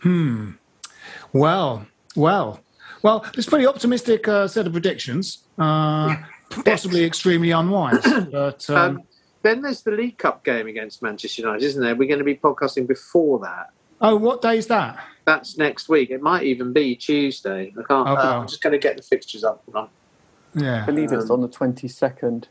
Hmm. 0.00 0.52
Well, 1.32 1.86
well, 2.14 2.60
well. 3.02 3.24
It's 3.36 3.48
pretty 3.48 3.66
optimistic 3.66 4.28
uh, 4.28 4.46
set 4.48 4.66
of 4.66 4.72
predictions. 4.72 5.38
Uh, 5.58 6.16
possibly 6.64 7.04
extremely 7.04 7.50
unwise, 7.50 8.02
but 8.30 8.68
um, 8.70 8.76
Um, 8.76 9.02
then 9.42 9.62
there's 9.62 9.82
the 9.82 9.92
League 9.92 10.18
Cup 10.18 10.44
game 10.44 10.66
against 10.66 11.00
Manchester 11.02 11.42
United, 11.42 11.64
isn't 11.64 11.82
there? 11.82 11.94
We're 11.96 12.08
going 12.08 12.18
to 12.18 12.24
be 12.24 12.34
podcasting 12.36 12.86
before 12.86 13.38
that. 13.40 13.70
Oh, 14.00 14.16
what 14.16 14.42
day 14.42 14.58
is 14.58 14.66
that? 14.68 15.02
That's 15.24 15.56
next 15.58 15.88
week. 15.88 16.10
It 16.10 16.22
might 16.22 16.42
even 16.44 16.72
be 16.72 16.96
Tuesday. 16.96 17.72
I 17.78 17.82
can't. 17.82 18.08
Okay. 18.08 18.20
uh, 18.20 18.40
I'm 18.40 18.48
just 18.48 18.62
going 18.62 18.72
to 18.72 18.78
get 18.78 18.96
the 18.96 19.02
fixtures 19.02 19.44
up. 19.44 19.62
Hold 19.66 19.76
on. 19.76 20.62
Yeah. 20.62 20.82
I 20.82 20.86
believe 20.86 21.12
it's 21.12 21.30
on 21.30 21.40
the 21.40 21.48
22nd. 21.48 22.46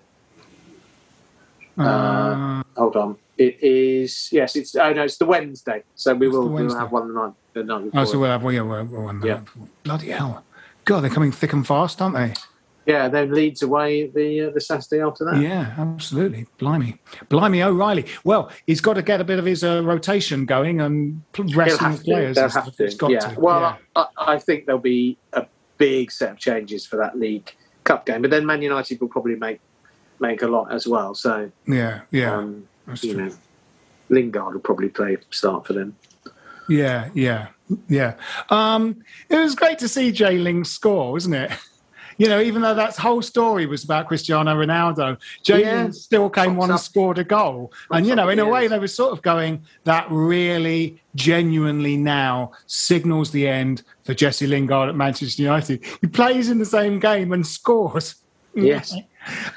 Uh, 1.78 2.64
hold 2.76 2.95
on. 2.95 3.18
It 3.38 3.62
is 3.64 4.30
yes. 4.34 4.58
It's 4.58 4.76
oh 4.76 4.91
no. 4.91 5.04
It's 5.04 5.18
the 5.18 5.26
Wednesday. 5.26 5.84
So 5.95 6.14
we 6.14 6.28
will 6.28 6.50
we'll 6.50 6.76
have 6.76 6.91
one 6.91 7.08
the 7.08 7.14
night. 7.14 7.34
The 7.54 7.64
night 7.64 7.89
Oh, 7.93 8.04
so 8.04 8.20
we'll 8.20 8.30
have 8.30 8.43
we 8.43 8.60
will 8.60 8.86
we'll, 8.86 8.86
we'll, 8.86 9.26
Yeah. 9.26 9.41
Bloody 9.84 10.10
hell! 10.10 10.43
God, 10.84 11.02
they're 11.02 11.10
coming 11.10 11.32
thick 11.32 11.54
and 11.54 11.66
fast, 11.66 12.02
aren't 12.02 12.16
they? 12.16 12.34
Yeah. 12.90 13.08
Then 13.08 13.32
Leeds 13.32 13.62
away 13.62 14.08
the 14.08 14.48
uh, 14.48 14.50
the 14.50 14.62
Saturday 14.62 15.02
after 15.02 15.26
that. 15.26 15.42
Yeah, 15.42 15.74
absolutely. 15.78 16.48
Blimey, 16.58 16.98
blimey, 17.30 17.62
O'Reilly. 17.62 18.06
Well, 18.24 18.52
he's 18.66 18.82
got 18.82 18.94
to 18.94 19.02
get 19.02 19.22
a 19.22 19.24
bit 19.24 19.38
of 19.38 19.46
his 19.46 19.64
uh, 19.64 19.84
rotation 19.84 20.46
going 20.46 20.82
and 20.82 21.22
resting 21.38 21.98
players. 22.00 22.36
They'll 22.36 22.50
have 22.50 22.76
to. 22.76 22.84
he's 22.84 22.96
got 22.96 23.12
yeah. 23.12 23.20
to. 23.20 23.40
Well, 23.40 23.62
yeah. 23.96 24.06
I, 24.18 24.34
I 24.34 24.40
think 24.40 24.66
there'll 24.66 24.82
be 24.82 25.18
a 25.34 25.46
big 25.78 26.12
set 26.12 26.32
of 26.32 26.38
changes 26.38 26.86
for 26.86 26.98
that 26.98 27.18
League 27.18 27.56
Cup 27.84 28.06
game, 28.06 28.22
but 28.22 28.32
then 28.32 28.46
Man 28.46 28.62
United 28.62 29.00
will 29.00 29.08
probably 29.08 29.36
make 29.36 29.60
make 30.20 30.42
a 30.42 30.48
lot 30.48 30.72
as 30.72 30.88
well. 30.88 31.14
So 31.14 31.52
yeah, 31.68 32.02
yeah, 32.12 32.36
um, 32.36 32.68
That's 32.88 33.02
true. 33.02 33.14
know, 33.14 33.32
Lingard 34.10 34.54
will 34.54 34.62
probably 34.62 34.90
play 34.90 35.18
start 35.30 35.66
for 35.66 35.74
them. 35.74 35.96
yeah, 36.68 37.10
yeah, 37.14 37.48
yeah. 37.88 38.16
Um, 38.50 39.04
it 39.30 39.38
was 39.38 39.56
great 39.56 39.80
to 39.80 39.88
see 39.88 40.12
Jay 40.12 40.38
Ling 40.38 40.64
score, 40.64 41.12
wasn't 41.12 41.36
it? 41.36 41.52
You 42.20 42.28
know, 42.28 42.42
even 42.42 42.62
though 42.62 42.76
that 42.76 42.96
whole 42.98 43.22
story 43.22 43.66
was 43.66 43.86
about 43.86 44.08
Cristiano 44.10 44.54
Ronaldo, 44.54 45.18
Jay 45.42 45.62
Yeah. 45.62 45.90
Still 45.92 46.30
came 46.30 46.60
on 46.60 46.70
and 46.70 46.80
scored 46.80 47.18
a 47.18 47.24
goal. 47.24 47.72
And, 47.92 48.06
you 48.06 48.14
know, 48.14 48.28
in 48.28 48.40
a 48.40 48.46
way, 48.46 48.68
they 48.68 48.78
were 48.78 48.88
sort 48.90 49.14
of 49.14 49.22
going, 49.22 49.64
that 49.86 50.06
really 50.12 51.02
genuinely 51.16 51.96
now 51.96 52.52
signals 52.68 53.32
the 53.32 53.48
end 53.48 53.84
for 54.04 54.14
Jesse 54.14 54.48
Lingard 54.48 54.90
at 54.90 54.96
Manchester 54.96 55.42
United. 55.42 55.84
He 56.02 56.08
plays 56.08 56.50
in 56.50 56.60
the 56.60 56.66
same 56.66 57.00
game 57.00 57.32
and 57.32 57.48
scores. 57.48 58.16
Yes. 58.56 58.96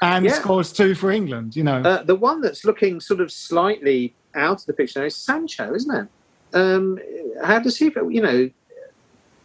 and 0.01 0.23
Yeah. 0.23 0.33
scores 0.33 0.71
two 0.71 0.93
for 0.95 1.11
England, 1.11 1.55
you 1.55 1.63
know. 1.63 1.81
Uh, 1.81 2.03
the 2.03 2.15
one 2.15 2.39
that's 2.41 2.63
looking 2.63 3.01
sort 3.01 3.19
of 3.21 3.31
slightly 3.31 4.13
out 4.35 4.61
of 4.61 4.65
the 4.67 4.73
picture 4.73 4.99
now 4.99 5.07
is 5.07 5.15
Sancho, 5.15 5.73
isn't 5.73 5.93
it? 5.93 6.07
Um, 6.55 6.99
how 7.43 7.59
does 7.59 7.75
he? 7.75 7.85
You 8.09 8.21
know, 8.21 8.49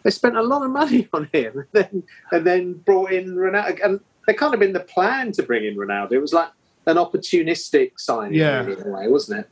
they 0.03 0.11
spent 0.11 0.37
a 0.37 0.43
lot 0.43 0.63
of 0.63 0.71
money 0.71 1.09
on 1.13 1.29
him, 1.33 1.59
and 1.59 1.67
then, 1.73 2.03
and 2.33 2.47
then 2.47 2.73
brought 2.75 3.13
in 3.13 3.35
Ronaldo, 3.35 3.79
and 3.85 4.01
they 4.27 4.35
kind 4.35 4.55
of 4.55 4.61
been 4.61 4.73
the 4.73 4.81
plan 4.81 5.33
to 5.33 5.43
bring 5.43 5.65
in 5.65 5.77
Ronaldo. 5.77 6.13
It 6.13 6.21
was 6.21 6.33
like 6.33 6.51
an 6.87 6.97
opportunistic 6.97 7.93
signing, 7.99 8.35
Yeah. 8.39 8.63
in 8.63 8.81
a 8.87 8.89
way, 8.91 9.09
wasn't 9.09 9.41
it? 9.41 9.51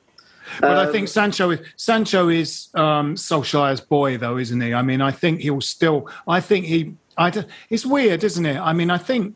But 0.60 0.76
I 0.78 0.84
Um, 0.86 0.92
think 0.92 1.08
Sancho 1.08 1.50
is 1.50 1.60
Sancho 1.76 2.28
is 2.28 2.68
um, 2.74 3.16
Solskjaer's 3.16 3.80
boy, 3.80 4.16
though, 4.16 4.38
isn't 4.38 4.60
he? 4.60 4.72
I 4.72 4.82
mean, 4.82 5.00
I 5.00 5.10
think 5.10 5.40
he'll 5.40 5.60
still. 5.60 6.08
I 6.28 6.40
think 6.40 6.66
he. 6.66 6.94
I. 7.18 7.32
It's 7.68 7.84
weird, 7.84 8.22
isn't 8.22 8.46
it? 8.46 8.58
I 8.58 8.72
mean, 8.72 8.88
I 8.90 8.98
think. 8.98 9.34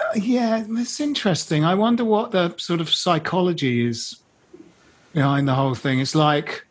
uh, 0.00 0.04
yeah, 0.16 0.64
it's 0.68 1.00
interesting. 1.00 1.64
I 1.64 1.74
wonder 1.74 2.04
what 2.04 2.32
the 2.32 2.54
sort 2.56 2.80
of 2.80 2.88
psychology 2.90 3.86
is 3.86 4.20
behind 5.12 5.46
the 5.48 5.54
whole 5.54 5.74
thing. 5.76 6.00
It's 6.00 6.14
like 6.16 6.64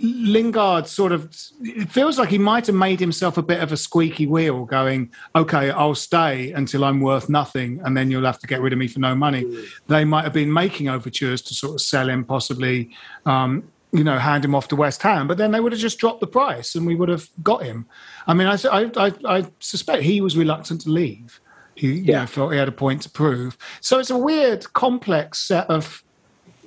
Lingard 0.00 0.86
sort 0.86 1.12
of. 1.12 1.34
It 1.60 1.90
feels 1.90 2.18
like 2.18 2.28
he 2.28 2.38
might 2.38 2.66
have 2.66 2.76
made 2.76 3.00
himself 3.00 3.36
a 3.36 3.42
bit 3.42 3.60
of 3.60 3.72
a 3.72 3.76
squeaky 3.76 4.26
wheel, 4.26 4.64
going, 4.64 5.10
"Okay, 5.34 5.70
I'll 5.70 5.94
stay 5.94 6.52
until 6.52 6.84
I'm 6.84 7.00
worth 7.00 7.28
nothing, 7.28 7.80
and 7.84 7.96
then 7.96 8.10
you'll 8.10 8.24
have 8.24 8.38
to 8.40 8.46
get 8.46 8.60
rid 8.60 8.72
of 8.72 8.78
me 8.78 8.88
for 8.88 9.00
no 9.00 9.14
money." 9.14 9.44
They 9.88 10.04
might 10.04 10.24
have 10.24 10.32
been 10.32 10.52
making 10.52 10.88
overtures 10.88 11.42
to 11.42 11.54
sort 11.54 11.74
of 11.74 11.80
sell 11.80 12.08
him, 12.08 12.24
possibly, 12.24 12.90
um, 13.26 13.64
you 13.92 14.04
know, 14.04 14.18
hand 14.18 14.44
him 14.44 14.54
off 14.54 14.68
to 14.68 14.76
West 14.76 15.02
Ham, 15.02 15.26
but 15.26 15.38
then 15.38 15.50
they 15.50 15.60
would 15.60 15.72
have 15.72 15.80
just 15.80 15.98
dropped 15.98 16.20
the 16.20 16.26
price, 16.26 16.74
and 16.74 16.86
we 16.86 16.94
would 16.94 17.08
have 17.08 17.28
got 17.42 17.62
him. 17.62 17.86
I 18.26 18.34
mean, 18.34 18.46
I, 18.46 18.56
I, 18.70 18.90
I, 18.96 19.12
I 19.24 19.46
suspect 19.60 20.02
he 20.02 20.20
was 20.20 20.36
reluctant 20.36 20.82
to 20.82 20.90
leave. 20.90 21.40
He 21.74 21.92
you 21.92 22.12
know, 22.12 22.26
felt 22.26 22.52
he 22.52 22.58
had 22.58 22.68
a 22.68 22.72
point 22.72 23.02
to 23.02 23.10
prove. 23.10 23.56
So 23.80 23.98
it's 23.98 24.10
a 24.10 24.18
weird, 24.18 24.72
complex 24.72 25.38
set 25.38 25.70
of 25.70 26.02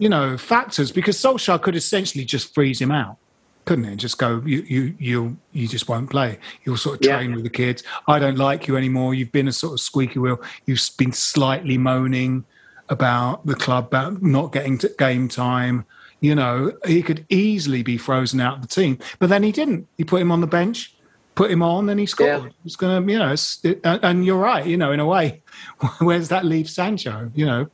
you 0.02 0.10
know, 0.10 0.36
factors 0.36 0.92
because 0.92 1.16
Solskjaer 1.16 1.62
could 1.62 1.76
essentially 1.76 2.26
just 2.26 2.56
freeze 2.56 2.82
him 2.82 2.90
out, 2.90 3.18
couldn't 3.66 3.86
he? 3.86 3.95
Just 3.95 4.18
go, 4.18 4.41
you, 4.45 4.62
you, 4.68 4.95
you, 4.99 5.38
you 5.53 5.68
just 5.68 5.88
won't 5.88 6.09
play. 6.09 6.38
You'll 6.64 6.78
sort 6.78 6.99
of 6.99 7.05
Yeah. 7.05 7.18
train 7.18 7.34
with 7.36 7.43
the 7.43 7.49
kids. 7.49 7.84
I 8.07 8.20
don't 8.20 8.38
like 8.38 8.68
you 8.68 8.78
anymore. 8.78 9.14
You've 9.14 9.32
been 9.32 9.47
a 9.47 9.51
sort 9.53 9.74
of 9.74 9.80
squeaky 9.80 10.20
wheel. 10.20 10.41
You've 10.66 10.82
been 10.97 11.12
slightly 11.14 11.78
moaning 11.78 12.43
about 12.89 13.45
the 13.45 13.55
club 13.55 13.86
about 13.88 14.22
not 14.22 14.51
getting 14.51 14.78
to 14.80 14.89
game 14.97 15.28
time. 15.28 15.86
You 16.20 16.36
know, 16.36 16.74
he 16.86 17.01
could 17.01 17.26
easily 17.30 17.82
be 17.84 17.97
frozen 17.97 18.39
out 18.41 18.55
of 18.55 18.62
the 18.62 18.68
team, 18.68 18.99
but 19.20 19.30
then 19.30 19.41
he 19.43 19.51
didn't. 19.51 19.88
He 19.97 20.03
put 20.03 20.22
him 20.22 20.32
on 20.32 20.39
the 20.41 20.47
bench, 20.47 20.93
put 21.34 21.49
him 21.49 21.64
on, 21.64 21.89
and 21.89 21.99
he 21.99 22.05
scored. 22.05 22.53
It's 22.66 22.76
going 22.76 23.05
to, 23.07 23.12
you 23.12 23.18
know, 23.18 23.32
it's, 23.32 23.64
it, 23.64 23.80
and 23.84 23.99
and 24.03 24.26
you're 24.26 24.38
right. 24.38 24.66
You 24.66 24.78
know, 24.78 24.91
in 24.91 24.99
a 24.99 25.05
way, 25.05 25.41
where's 25.99 26.30
that 26.30 26.45
leave 26.45 26.70
Sancho? 26.70 27.32
You 27.34 27.45
know, 27.47 27.70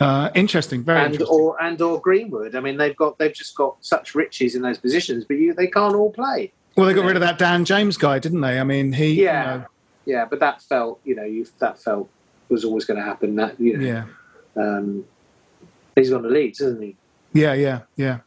uh, 0.00 0.30
interesting, 0.34 0.82
very 0.84 1.00
and 1.00 1.14
interesting. 1.14 1.36
or 1.36 1.62
and 1.62 1.80
or 1.80 2.00
Greenwood. 2.00 2.54
I 2.54 2.60
mean, 2.60 2.76
they've 2.76 2.96
got 2.96 3.18
they've 3.18 3.32
just 3.32 3.54
got 3.56 3.76
such 3.80 4.14
riches 4.14 4.54
in 4.54 4.62
those 4.62 4.78
positions, 4.78 5.24
but 5.24 5.38
you 5.38 5.54
they 5.54 5.66
can't 5.66 5.94
all 5.94 6.10
play. 6.10 6.52
Well, 6.76 6.86
they 6.86 6.94
got 6.94 7.04
rid 7.04 7.16
of 7.16 7.22
that 7.22 7.38
Dan 7.38 7.64
James 7.64 7.96
guy, 7.96 8.20
didn't 8.20 8.40
they? 8.40 8.60
I 8.60 8.64
mean, 8.64 8.92
he, 8.92 9.24
Yeah, 9.24 9.54
you 9.54 9.58
know, 9.60 9.66
yeah, 10.04 10.24
but 10.24 10.40
that 10.40 10.62
felt 10.62 11.00
you 11.04 11.16
know 11.16 11.24
you 11.24 11.46
that 11.58 11.78
felt 11.82 12.08
was 12.48 12.64
always 12.64 12.84
going 12.84 12.98
to 12.98 13.04
happen. 13.04 13.34
That 13.36 13.60
you 13.60 13.76
know, 13.76 13.84
yeah, 13.84 14.04
um, 14.56 15.04
he's 15.96 16.10
gone 16.10 16.22
to 16.22 16.28
Leeds, 16.28 16.60
isn't 16.60 16.82
he? 16.82 16.96
yeah, 17.32 17.54
yeah, 17.54 17.80
yeah. 17.96 18.18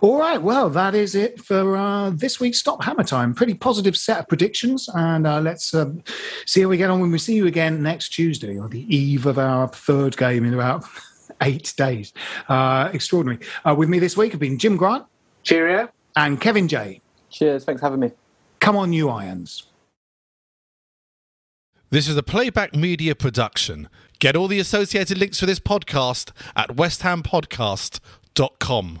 All 0.00 0.18
right, 0.18 0.40
well, 0.40 0.70
that 0.70 0.94
is 0.94 1.14
it 1.14 1.44
for 1.44 1.76
uh, 1.76 2.10
this 2.10 2.40
week's 2.40 2.58
Stop 2.58 2.82
Hammer 2.82 3.04
Time. 3.04 3.34
Pretty 3.34 3.54
positive 3.54 3.96
set 3.96 4.20
of 4.20 4.28
predictions, 4.28 4.88
and 4.94 5.26
uh, 5.26 5.40
let's 5.40 5.74
um, 5.74 6.02
see 6.46 6.62
how 6.62 6.68
we 6.68 6.76
get 6.76 6.90
on 6.90 7.00
when 7.00 7.10
we 7.10 7.18
see 7.18 7.34
you 7.34 7.46
again 7.46 7.82
next 7.82 8.10
Tuesday, 8.10 8.58
or 8.58 8.68
the 8.68 8.94
eve 8.94 9.26
of 9.26 9.38
our 9.38 9.68
third 9.68 10.16
game 10.16 10.44
in 10.44 10.54
about 10.54 10.84
eight 11.42 11.74
days. 11.76 12.12
Uh, 12.48 12.90
extraordinary. 12.92 13.40
Uh, 13.64 13.74
with 13.76 13.88
me 13.88 13.98
this 13.98 14.16
week 14.16 14.32
have 14.32 14.40
been 14.40 14.58
Jim 14.58 14.76
Grant, 14.76 15.04
cheerio, 15.42 15.88
and 16.16 16.40
Kevin 16.40 16.68
J. 16.68 17.00
Cheers, 17.30 17.64
thanks 17.64 17.80
for 17.80 17.86
having 17.86 18.00
me. 18.00 18.12
Come 18.60 18.76
on, 18.76 18.92
you 18.92 19.08
irons. 19.08 19.64
This 21.90 22.06
is 22.06 22.16
a 22.16 22.22
playback 22.22 22.74
media 22.74 23.14
production. 23.14 23.88
Get 24.18 24.36
all 24.36 24.48
the 24.48 24.58
associated 24.58 25.16
links 25.16 25.40
for 25.40 25.46
this 25.46 25.60
podcast 25.60 26.32
at 26.54 26.68
westhampodcast.com. 26.70 29.00